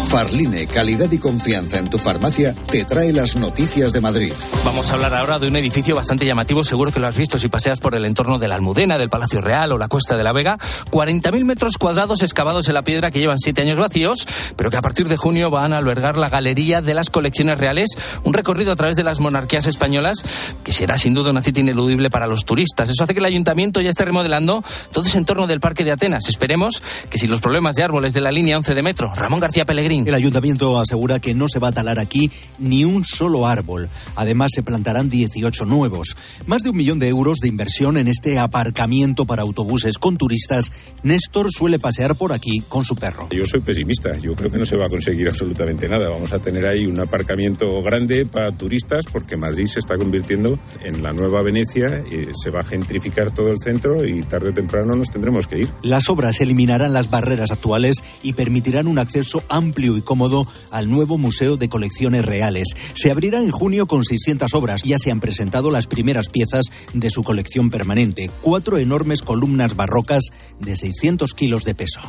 Farline, 0.08 0.68
calidad 0.68 1.12
y 1.12 1.18
confianza 1.18 1.80
en 1.80 1.90
tu 1.90 1.98
farmacia, 1.98 2.56
te 2.72 2.86
trae 2.86 3.12
las 3.12 3.36
noticias 3.36 3.92
de 3.92 4.00
Madrid. 4.00 4.32
Vamos 4.64 4.90
a 4.90 4.96
hablar 4.96 5.14
ahora 5.14 5.38
de 5.38 5.48
un 5.50 5.56
edificio 5.58 5.96
bastante 5.96 6.26
llamativo, 6.26 6.64
seguro 6.64 6.92
que 6.92 7.00
lo 7.00 7.08
has 7.08 7.16
visto 7.16 7.38
si 7.38 7.50
paseas 7.50 7.80
por 7.80 7.94
el 7.94 8.06
entorno 8.06 8.40
de 8.40 8.48
la 8.48 8.56
Almudena, 8.56 8.98
del 8.98 9.10
Palacio 9.10 9.42
Real 9.42 9.72
o 9.74 9.78
la 9.78 9.90
Cuesta 9.90 10.16
de 10.16 10.24
la 10.24 10.32
Vega. 10.32 10.58
40.000 10.92 11.44
metros 11.44 11.78
cuadrados 11.78 12.24
excavados 12.24 12.68
en 12.70 12.76
la 12.76 12.84
piedra 12.84 13.12
que 13.12 13.20
llevan 13.20 13.38
siete 13.38 13.62
años 13.62 13.78
vacíos, 13.78 14.26
pero 14.56 14.72
que 14.72 14.78
a 14.78 14.82
partir 14.82 15.10
de 15.10 15.18
junio 15.18 15.50
van 15.50 15.74
a 15.74 15.78
albergar 15.78 16.18
la 16.18 16.30
Galería 16.30 16.82
de 16.82 16.94
las 16.94 17.10
Colecciones 17.10 17.58
Reales, 17.58 17.90
un 18.24 18.34
recorrido 18.34 18.72
a 18.72 18.76
través 18.76 18.96
de 18.96 19.04
las 19.04 19.20
monarquías 19.20 19.68
españolas 19.68 20.24
que 20.64 20.72
será 20.72 20.98
sin 20.98 21.14
duda 21.14 21.32
una 21.32 21.42
cita 21.42 21.60
ineludible 21.60 22.10
para 22.10 22.28
los 22.28 22.46
turistas. 22.46 22.90
Eso 22.90 23.04
hace 23.04 23.14
que 23.14 23.20
el 23.20 23.26
ayuntamiento 23.26 23.82
ya 23.82 23.90
esté 23.90 24.06
remodelando 24.06 24.64
todo 24.92 25.06
ese 25.06 25.18
entorno 25.18 25.48
del 25.48 25.60
Parque 25.60 25.84
de 25.84 25.92
Atenas. 25.92 26.30
Esperemos 26.30 26.82
que 27.10 27.18
si 27.18 27.28
los 27.28 27.42
problemas 27.42 27.76
de 27.76 27.84
árboles 27.84 28.14
de 28.14 28.22
la 28.22 28.32
línea 28.32 28.58
11 28.58 28.74
de 28.74 28.84
metro, 28.84 29.14
Ramón 29.14 29.40
García 29.40 29.66
El 30.06 30.14
ayuntamiento 30.14 30.80
asegura 30.80 31.20
que 31.20 31.34
no 31.34 31.48
se 31.48 31.60
va 31.60 31.70
a 31.70 31.72
talar 31.72 32.00
aquí 32.00 32.30
ni 32.60 32.84
un 32.84 33.06
solo 33.06 33.48
árbol. 33.48 33.90
Además, 34.16 34.52
se 34.54 34.64
plantarán 34.64 35.10
18 35.10 35.66
nuevos. 35.66 36.16
Más 36.46 36.64
de 36.64 36.70
un 36.70 36.78
millón 36.78 37.00
de 37.00 37.08
euros 37.08 37.40
de 37.40 37.48
inversión 37.48 37.98
en 37.98 38.08
este 38.08 38.38
aparcamiento 38.38 39.26
para 39.26 39.42
autobuses 39.42 39.98
con 39.98 40.18
turistas. 40.18 40.72
Néstor 41.04 41.52
suele 41.52 41.80
pasear 41.80 42.16
por 42.16 42.34
aquí 42.34 42.62
con 42.68 42.84
su 42.84 42.96
perro. 42.96 43.30
Yo 43.32 43.46
soy 43.46 43.62
pesimista. 43.62 44.18
Yo 44.18 44.34
creo 44.36 44.52
que 44.52 44.58
no 44.58 44.66
se 44.66 44.76
va 44.76 44.88
a 44.88 44.90
conseguir 44.90 45.28
absolutamente 45.28 45.88
nada. 45.88 46.10
Vamos 46.10 46.34
a 46.34 46.40
tener 46.40 46.66
ahí 46.66 46.86
un 46.86 47.00
aparcamiento 47.00 47.82
grande 47.82 48.26
para 48.26 48.52
turistas 48.52 49.06
porque 49.12 49.38
Madrid 49.38 49.68
se 49.68 49.80
está 49.80 49.98
convirtiendo 49.98 50.60
en 50.84 51.02
la 51.04 51.14
nueva 51.14 51.42
Venecia. 51.44 52.04
Y 52.12 52.28
se 52.34 52.50
va 52.50 52.62
a 52.62 52.64
gentrificar 52.64 53.32
todo 53.32 53.50
el 53.50 53.58
centro 53.58 54.06
y 54.06 54.22
tarde 54.24 54.50
o 54.50 54.54
temprano 54.54 54.96
nos 54.96 55.10
tendremos 55.10 55.48
que 55.48 55.60
ir. 55.60 55.70
Las 55.82 56.10
obras 56.10 56.42
eliminarán 56.42 56.94
las 56.94 57.10
barreras 57.10 57.52
actuales 57.52 58.04
y 58.24 58.34
permitirán 58.34 58.88
un 58.88 59.00
acceso 59.00 59.44
amplio 59.50 59.87
y 59.96 60.02
cómodo 60.02 60.48
al 60.72 60.90
nuevo 60.90 61.18
Museo 61.18 61.56
de 61.56 61.70
Colecciones 61.70 62.26
Reales. 62.26 62.68
Se 62.96 63.12
abrirá 63.12 63.40
en 63.40 63.52
junio 63.52 63.86
con 63.86 64.04
600 64.04 64.54
obras. 64.56 64.82
Ya 64.84 64.98
se 64.98 65.12
han 65.12 65.20
presentado 65.20 65.72
las 65.72 65.88
primeras 65.88 66.30
piezas 66.30 66.66
de 66.94 67.10
su 67.10 67.24
colección 67.24 67.70
permanente. 67.70 68.30
Cuatro 68.42 68.80
enormes 68.80 69.22
columnas 69.22 69.76
barrocas 69.76 70.24
de 70.60 70.76
600 70.76 71.34
kilos 71.34 71.64
de 71.64 71.76
peso. 71.76 72.02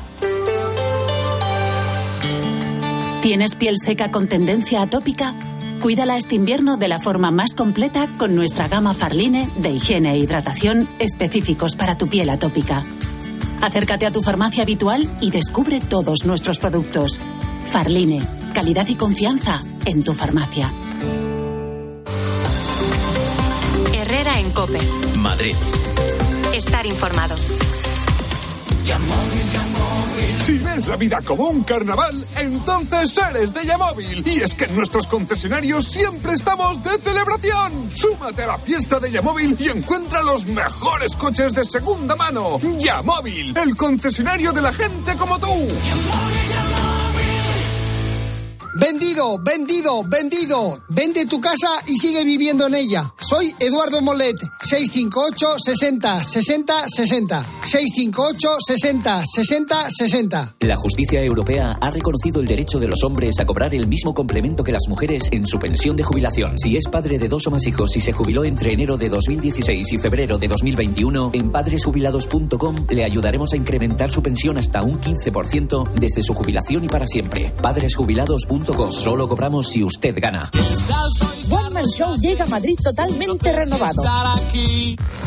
¿Tienes 3.23 3.57
piel 3.57 3.75
seca 3.85 4.11
con 4.11 4.29
tendencia 4.29 4.81
atópica? 4.81 5.35
Cuídala 5.83 6.17
este 6.17 6.35
invierno 6.35 6.77
de 6.77 6.89
la 6.89 6.99
forma 6.99 7.31
más 7.31 7.55
completa 7.55 8.09
con 8.17 8.35
nuestra 8.35 8.69
gama 8.69 8.95
Farline 8.95 9.49
de 9.59 9.71
higiene 9.71 10.13
e 10.13 10.19
hidratación 10.19 10.89
específicos 10.99 11.77
para 11.77 11.99
tu 11.99 12.09
piel 12.09 12.31
atópica. 12.31 12.83
Acércate 13.61 14.07
a 14.07 14.13
tu 14.13 14.23
farmacia 14.23 14.63
habitual 14.63 15.09
y 15.21 15.31
descubre 15.31 15.81
todos 15.81 16.25
nuestros 16.25 16.59
productos. 16.59 17.21
Farline, 17.71 18.19
calidad 18.55 18.87
y 18.89 18.95
confianza 18.95 19.63
en 19.85 20.03
tu 20.03 20.15
farmacia. 20.15 20.73
Herrera 23.93 24.41
en 24.41 24.51
Cope. 24.53 24.79
Madrid. 25.17 25.55
Estar 26.55 26.87
informado. 26.87 27.37
Si 30.45 30.57
ves 30.57 30.87
la 30.87 30.97
vida 30.97 31.19
como 31.23 31.49
un 31.49 31.63
carnaval, 31.63 32.27
entonces 32.39 33.19
eres 33.31 33.53
de 33.53 33.67
Yamóvil. 33.67 34.27
Y 34.27 34.41
es 34.41 34.55
que 34.55 34.65
en 34.65 34.75
nuestros 34.75 35.07
concesionarios 35.07 35.85
siempre 35.85 36.33
estamos 36.33 36.83
de 36.83 36.97
celebración. 36.99 37.91
Súmate 37.95 38.45
a 38.45 38.47
la 38.47 38.59
fiesta 38.59 38.99
de 38.99 39.11
Yamóvil 39.11 39.57
y 39.59 39.69
encuentra 39.69 40.23
los 40.23 40.47
mejores 40.47 41.17
coches 41.17 41.55
de 41.55 41.67
segunda 41.67 42.17
mano. 42.17 42.59
Yamóvil, 42.79 43.55
el 43.59 43.77
concesionario 43.77 44.53
de 44.53 44.63
la 44.63 44.73
gente 44.73 45.17
como 45.17 45.39
tú. 45.39 45.69
Vendido, 48.79 49.37
vendido, 49.41 50.03
vendido. 50.05 50.79
Vende 50.89 51.27
tu 51.27 51.41
casa 51.41 51.67
y 51.89 51.99
sigue 51.99 52.23
viviendo 52.23 52.69
en 52.69 52.77
ella. 52.77 53.13
Soy 53.19 53.53
Eduardo 53.59 54.01
Molet. 54.01 54.37
658 54.63 55.59
60 55.59 56.23
60 56.23 56.85
60. 56.87 57.45
658 57.65 58.49
60 58.61 59.25
60 59.27 59.89
60. 59.91 60.55
La 60.61 60.77
justicia 60.77 61.21
europea 61.21 61.77
ha 61.81 61.91
reconocido 61.91 62.41
el 62.41 62.47
derecho 62.47 62.79
de 62.79 62.87
los 62.87 63.03
hombres 63.03 63.41
a 63.41 63.47
cobrar 63.47 63.75
el 63.75 63.89
mismo 63.89 64.15
complemento 64.15 64.63
que 64.63 64.71
las 64.71 64.87
mujeres 64.89 65.25
en 65.33 65.45
su 65.45 65.59
pensión 65.59 65.97
de 65.97 66.05
jubilación. 66.05 66.57
Si 66.57 66.77
es 66.77 66.87
padre 66.87 67.19
de 67.19 67.27
dos 67.27 67.49
o 67.49 67.51
más 67.51 67.67
hijos 67.67 67.97
y 67.97 68.01
se 68.01 68.13
jubiló 68.13 68.45
entre 68.45 68.73
enero 68.73 68.97
de 68.97 69.09
2016 69.09 69.93
y 69.93 69.99
febrero 69.99 70.39
de 70.39 70.47
2021, 70.47 71.33
en 71.35 71.51
padresjubilados.com 71.51 72.77
le 72.91 73.03
ayudaremos 73.03 73.53
a 73.55 73.57
incrementar 73.57 74.13
su 74.13 74.23
pensión 74.23 74.57
hasta 74.57 74.85
un 74.85 75.01
15% 75.01 75.91
desde 75.95 76.23
su 76.23 76.33
jubilación 76.33 76.85
y 76.85 76.89
para 76.89 77.09
siempre. 77.09 77.53
Padresjubilados.com 77.61 78.68
Solo 78.69 79.27
cobramos 79.27 79.69
si 79.69 79.83
usted 79.83 80.15
gana. 80.21 80.51
One 81.49 81.71
Man 81.71 81.87
Show 81.87 82.17
llega 82.17 82.45
a 82.45 82.47
Madrid 82.49 82.79
totalmente 82.83 83.51
renovado. 83.51 84.03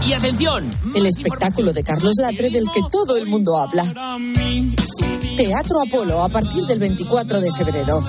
Y 0.05 0.13
atención, 0.13 0.69
El 0.93 1.07
espectáculo 1.07 1.73
de 1.73 1.83
Carlos 1.83 2.17
Latre 2.17 2.51
del 2.51 2.65
que 2.71 2.81
todo 2.91 3.17
el 3.17 3.25
mundo 3.25 3.57
habla. 3.57 3.83
Teatro 5.35 5.81
Apolo 5.81 6.23
a 6.23 6.29
partir 6.29 6.65
del 6.65 6.77
24 6.77 7.41
de 7.41 7.51
febrero. 7.51 8.03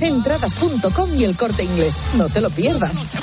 Entradas.com 0.00 1.10
y 1.16 1.22
el 1.24 1.36
corte 1.36 1.62
inglés. 1.62 2.06
No 2.14 2.28
te 2.28 2.40
lo 2.40 2.50
pierdas. 2.50 3.16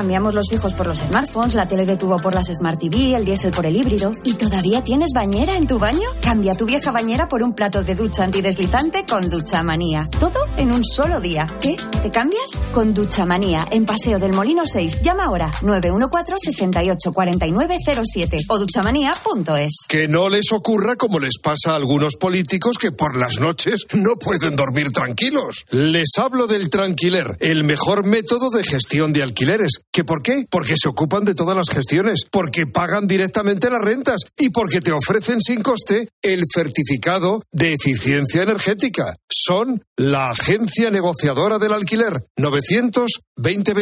Cambiamos 0.00 0.32
los 0.32 0.48
fijos 0.48 0.72
por 0.72 0.86
los 0.86 1.00
smartphones, 1.00 1.52
la 1.52 1.68
tele 1.68 1.84
de 1.84 1.98
tubo 1.98 2.16
por 2.16 2.34
las 2.34 2.46
Smart 2.46 2.80
TV, 2.80 3.14
el 3.14 3.26
diésel 3.26 3.50
por 3.50 3.66
el 3.66 3.76
híbrido. 3.76 4.12
¿Y 4.24 4.32
todavía 4.32 4.82
tienes 4.82 5.10
bañera 5.14 5.58
en 5.58 5.66
tu 5.66 5.78
baño? 5.78 6.08
Cambia 6.22 6.54
tu 6.54 6.64
vieja 6.64 6.90
bañera 6.90 7.28
por 7.28 7.42
un 7.42 7.52
plato 7.52 7.82
de 7.82 7.94
ducha 7.94 8.24
antideslizante 8.24 9.04
con 9.04 9.28
Ducha 9.28 9.62
Manía. 9.62 10.06
Todo 10.18 10.38
en 10.56 10.72
un 10.72 10.82
solo 10.82 11.20
día. 11.20 11.46
¿Qué? 11.60 11.76
¿Te 12.00 12.10
cambias? 12.10 12.62
Con 12.72 12.94
Ducha 12.94 13.26
Manía, 13.26 13.68
en 13.72 13.84
Paseo 13.84 14.18
del 14.18 14.32
Molino 14.32 14.62
6. 14.64 15.02
Llama 15.02 15.24
ahora 15.24 15.50
914-684907 15.60 18.46
o 18.48 18.58
duchamanía.es. 18.58 19.80
Que 19.86 20.08
no 20.08 20.30
les 20.30 20.50
ocurra 20.50 20.96
como 20.96 21.18
les 21.18 21.38
pasa 21.38 21.72
a 21.72 21.76
algunos 21.76 22.16
políticos 22.16 22.78
que 22.78 22.90
por 22.90 23.18
las 23.18 23.38
noches 23.38 23.86
no 23.92 24.16
pueden 24.16 24.56
dormir 24.56 24.92
tranquilos. 24.92 25.66
Les 25.68 26.16
hablo 26.16 26.46
del 26.46 26.70
tranquiler, 26.70 27.36
el 27.40 27.64
mejor 27.64 28.06
método 28.06 28.48
de 28.48 28.64
gestión 28.64 29.12
de 29.12 29.22
alquileres 29.22 29.82
¿Que 29.92 30.04
por 30.04 30.22
qué? 30.22 30.44
Porque 30.48 30.76
se 30.76 30.88
ocupan 30.88 31.24
de 31.24 31.34
todas 31.34 31.56
las 31.56 31.68
gestiones, 31.68 32.24
porque 32.30 32.66
pagan 32.66 33.06
directamente 33.06 33.70
las 33.70 33.82
rentas 33.82 34.22
y 34.38 34.50
porque 34.50 34.80
te 34.80 34.92
ofrecen 34.92 35.40
sin 35.40 35.62
coste 35.62 36.08
el 36.22 36.42
certificado 36.54 37.42
de 37.50 37.74
eficiencia 37.74 38.42
energética. 38.42 39.12
Son 39.28 39.82
la 39.96 40.30
agencia 40.30 40.90
negociadora 40.90 41.58
del 41.58 41.72
alquiler. 41.72 42.12
900 42.36 43.20
20 43.36 43.74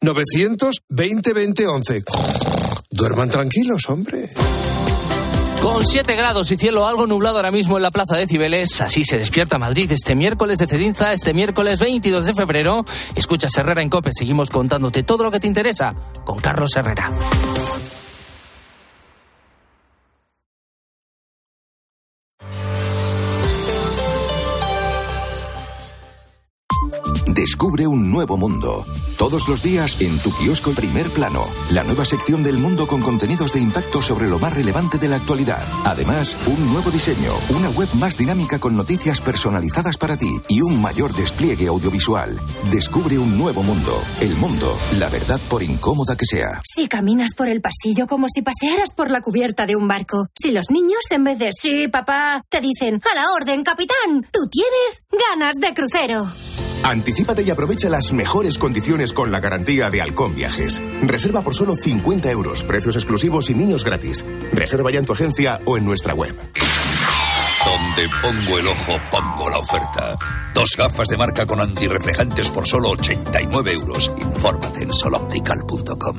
900 0.00 0.82
20 0.88 1.34
Duerman 2.90 3.30
tranquilos, 3.30 3.88
hombre. 3.88 4.34
Con 5.62 5.86
7 5.86 6.16
grados 6.16 6.50
y 6.52 6.56
cielo 6.56 6.86
algo 6.86 7.06
nublado 7.06 7.36
ahora 7.36 7.50
mismo 7.50 7.76
en 7.76 7.82
la 7.82 7.90
plaza 7.90 8.16
de 8.16 8.26
Cibeles, 8.26 8.80
así 8.80 9.04
se 9.04 9.18
despierta 9.18 9.58
Madrid 9.58 9.92
este 9.92 10.14
miércoles 10.14 10.58
de 10.58 10.66
Cedinza, 10.66 11.12
este 11.12 11.34
miércoles 11.34 11.78
22 11.78 12.26
de 12.26 12.34
febrero. 12.34 12.84
Escuchas 13.14 13.56
Herrera 13.58 13.82
en 13.82 13.90
Cope, 13.90 14.10
seguimos 14.12 14.48
contándote 14.48 15.02
todo 15.02 15.24
lo 15.24 15.30
que 15.30 15.38
te 15.38 15.46
interesa 15.46 15.94
con 16.24 16.38
Carlos 16.38 16.74
Herrera. 16.76 17.10
Descubre 27.70 27.86
un 27.86 28.10
nuevo 28.10 28.36
mundo. 28.36 28.84
Todos 29.16 29.46
los 29.46 29.62
días 29.62 30.00
en 30.00 30.18
tu 30.18 30.32
kiosco 30.32 30.72
Primer 30.72 31.08
Plano, 31.10 31.44
la 31.70 31.84
nueva 31.84 32.04
sección 32.04 32.42
del 32.42 32.58
mundo 32.58 32.88
con 32.88 33.00
contenidos 33.00 33.52
de 33.52 33.60
impacto 33.60 34.02
sobre 34.02 34.28
lo 34.28 34.40
más 34.40 34.56
relevante 34.56 34.98
de 34.98 35.06
la 35.06 35.14
actualidad. 35.14 35.62
Además, 35.84 36.36
un 36.48 36.72
nuevo 36.72 36.90
diseño, 36.90 37.32
una 37.50 37.70
web 37.70 37.88
más 37.94 38.18
dinámica 38.18 38.58
con 38.58 38.74
noticias 38.74 39.20
personalizadas 39.20 39.98
para 39.98 40.16
ti 40.16 40.32
y 40.48 40.62
un 40.62 40.82
mayor 40.82 41.12
despliegue 41.12 41.68
audiovisual. 41.68 42.40
Descubre 42.72 43.18
un 43.18 43.38
nuevo 43.38 43.62
mundo. 43.62 43.92
El 44.20 44.34
mundo, 44.38 44.76
la 44.98 45.08
verdad 45.08 45.38
por 45.48 45.62
incómoda 45.62 46.16
que 46.16 46.26
sea. 46.26 46.60
Si 46.64 46.88
caminas 46.88 47.34
por 47.34 47.46
el 47.46 47.60
pasillo 47.60 48.08
como 48.08 48.26
si 48.28 48.42
pasearas 48.42 48.94
por 48.94 49.12
la 49.12 49.20
cubierta 49.20 49.66
de 49.66 49.76
un 49.76 49.86
barco. 49.86 50.26
Si 50.34 50.50
los 50.50 50.72
niños 50.72 51.04
en 51.10 51.22
vez 51.22 51.38
de 51.38 51.50
sí, 51.52 51.86
papá, 51.86 52.42
te 52.48 52.60
dicen 52.60 53.00
a 53.12 53.14
la 53.14 53.30
orden, 53.30 53.62
capitán, 53.62 54.26
tú 54.32 54.48
tienes 54.48 55.04
ganas 55.30 55.54
de 55.60 55.72
crucero. 55.72 56.26
Anticípate 56.84 57.42
y 57.42 57.50
aprovecha 57.50 57.88
las 57.88 58.12
mejores 58.12 58.58
condiciones 58.58 59.12
con 59.12 59.30
la 59.30 59.40
garantía 59.40 59.90
de 59.90 60.00
Halcón 60.00 60.34
Viajes. 60.34 60.82
Reserva 61.02 61.42
por 61.42 61.54
solo 61.54 61.74
50 61.76 62.30
euros, 62.30 62.62
precios 62.64 62.96
exclusivos 62.96 63.50
y 63.50 63.54
niños 63.54 63.84
gratis. 63.84 64.24
Reserva 64.52 64.90
ya 64.90 64.98
en 64.98 65.06
tu 65.06 65.12
agencia 65.12 65.60
o 65.64 65.76
en 65.76 65.84
nuestra 65.84 66.14
web. 66.14 66.34
Donde 67.64 68.08
pongo 68.22 68.58
el 68.58 68.66
ojo, 68.66 68.98
pongo 69.10 69.50
la 69.50 69.58
oferta. 69.58 70.16
Dos 70.54 70.70
gafas 70.76 71.08
de 71.08 71.16
marca 71.16 71.46
con 71.46 71.60
antirreflejantes 71.60 72.48
por 72.48 72.66
solo 72.66 72.90
89 72.90 73.72
euros. 73.72 74.10
Infórmate 74.18 74.84
en 74.84 74.92
soloptical.com. 74.92 76.16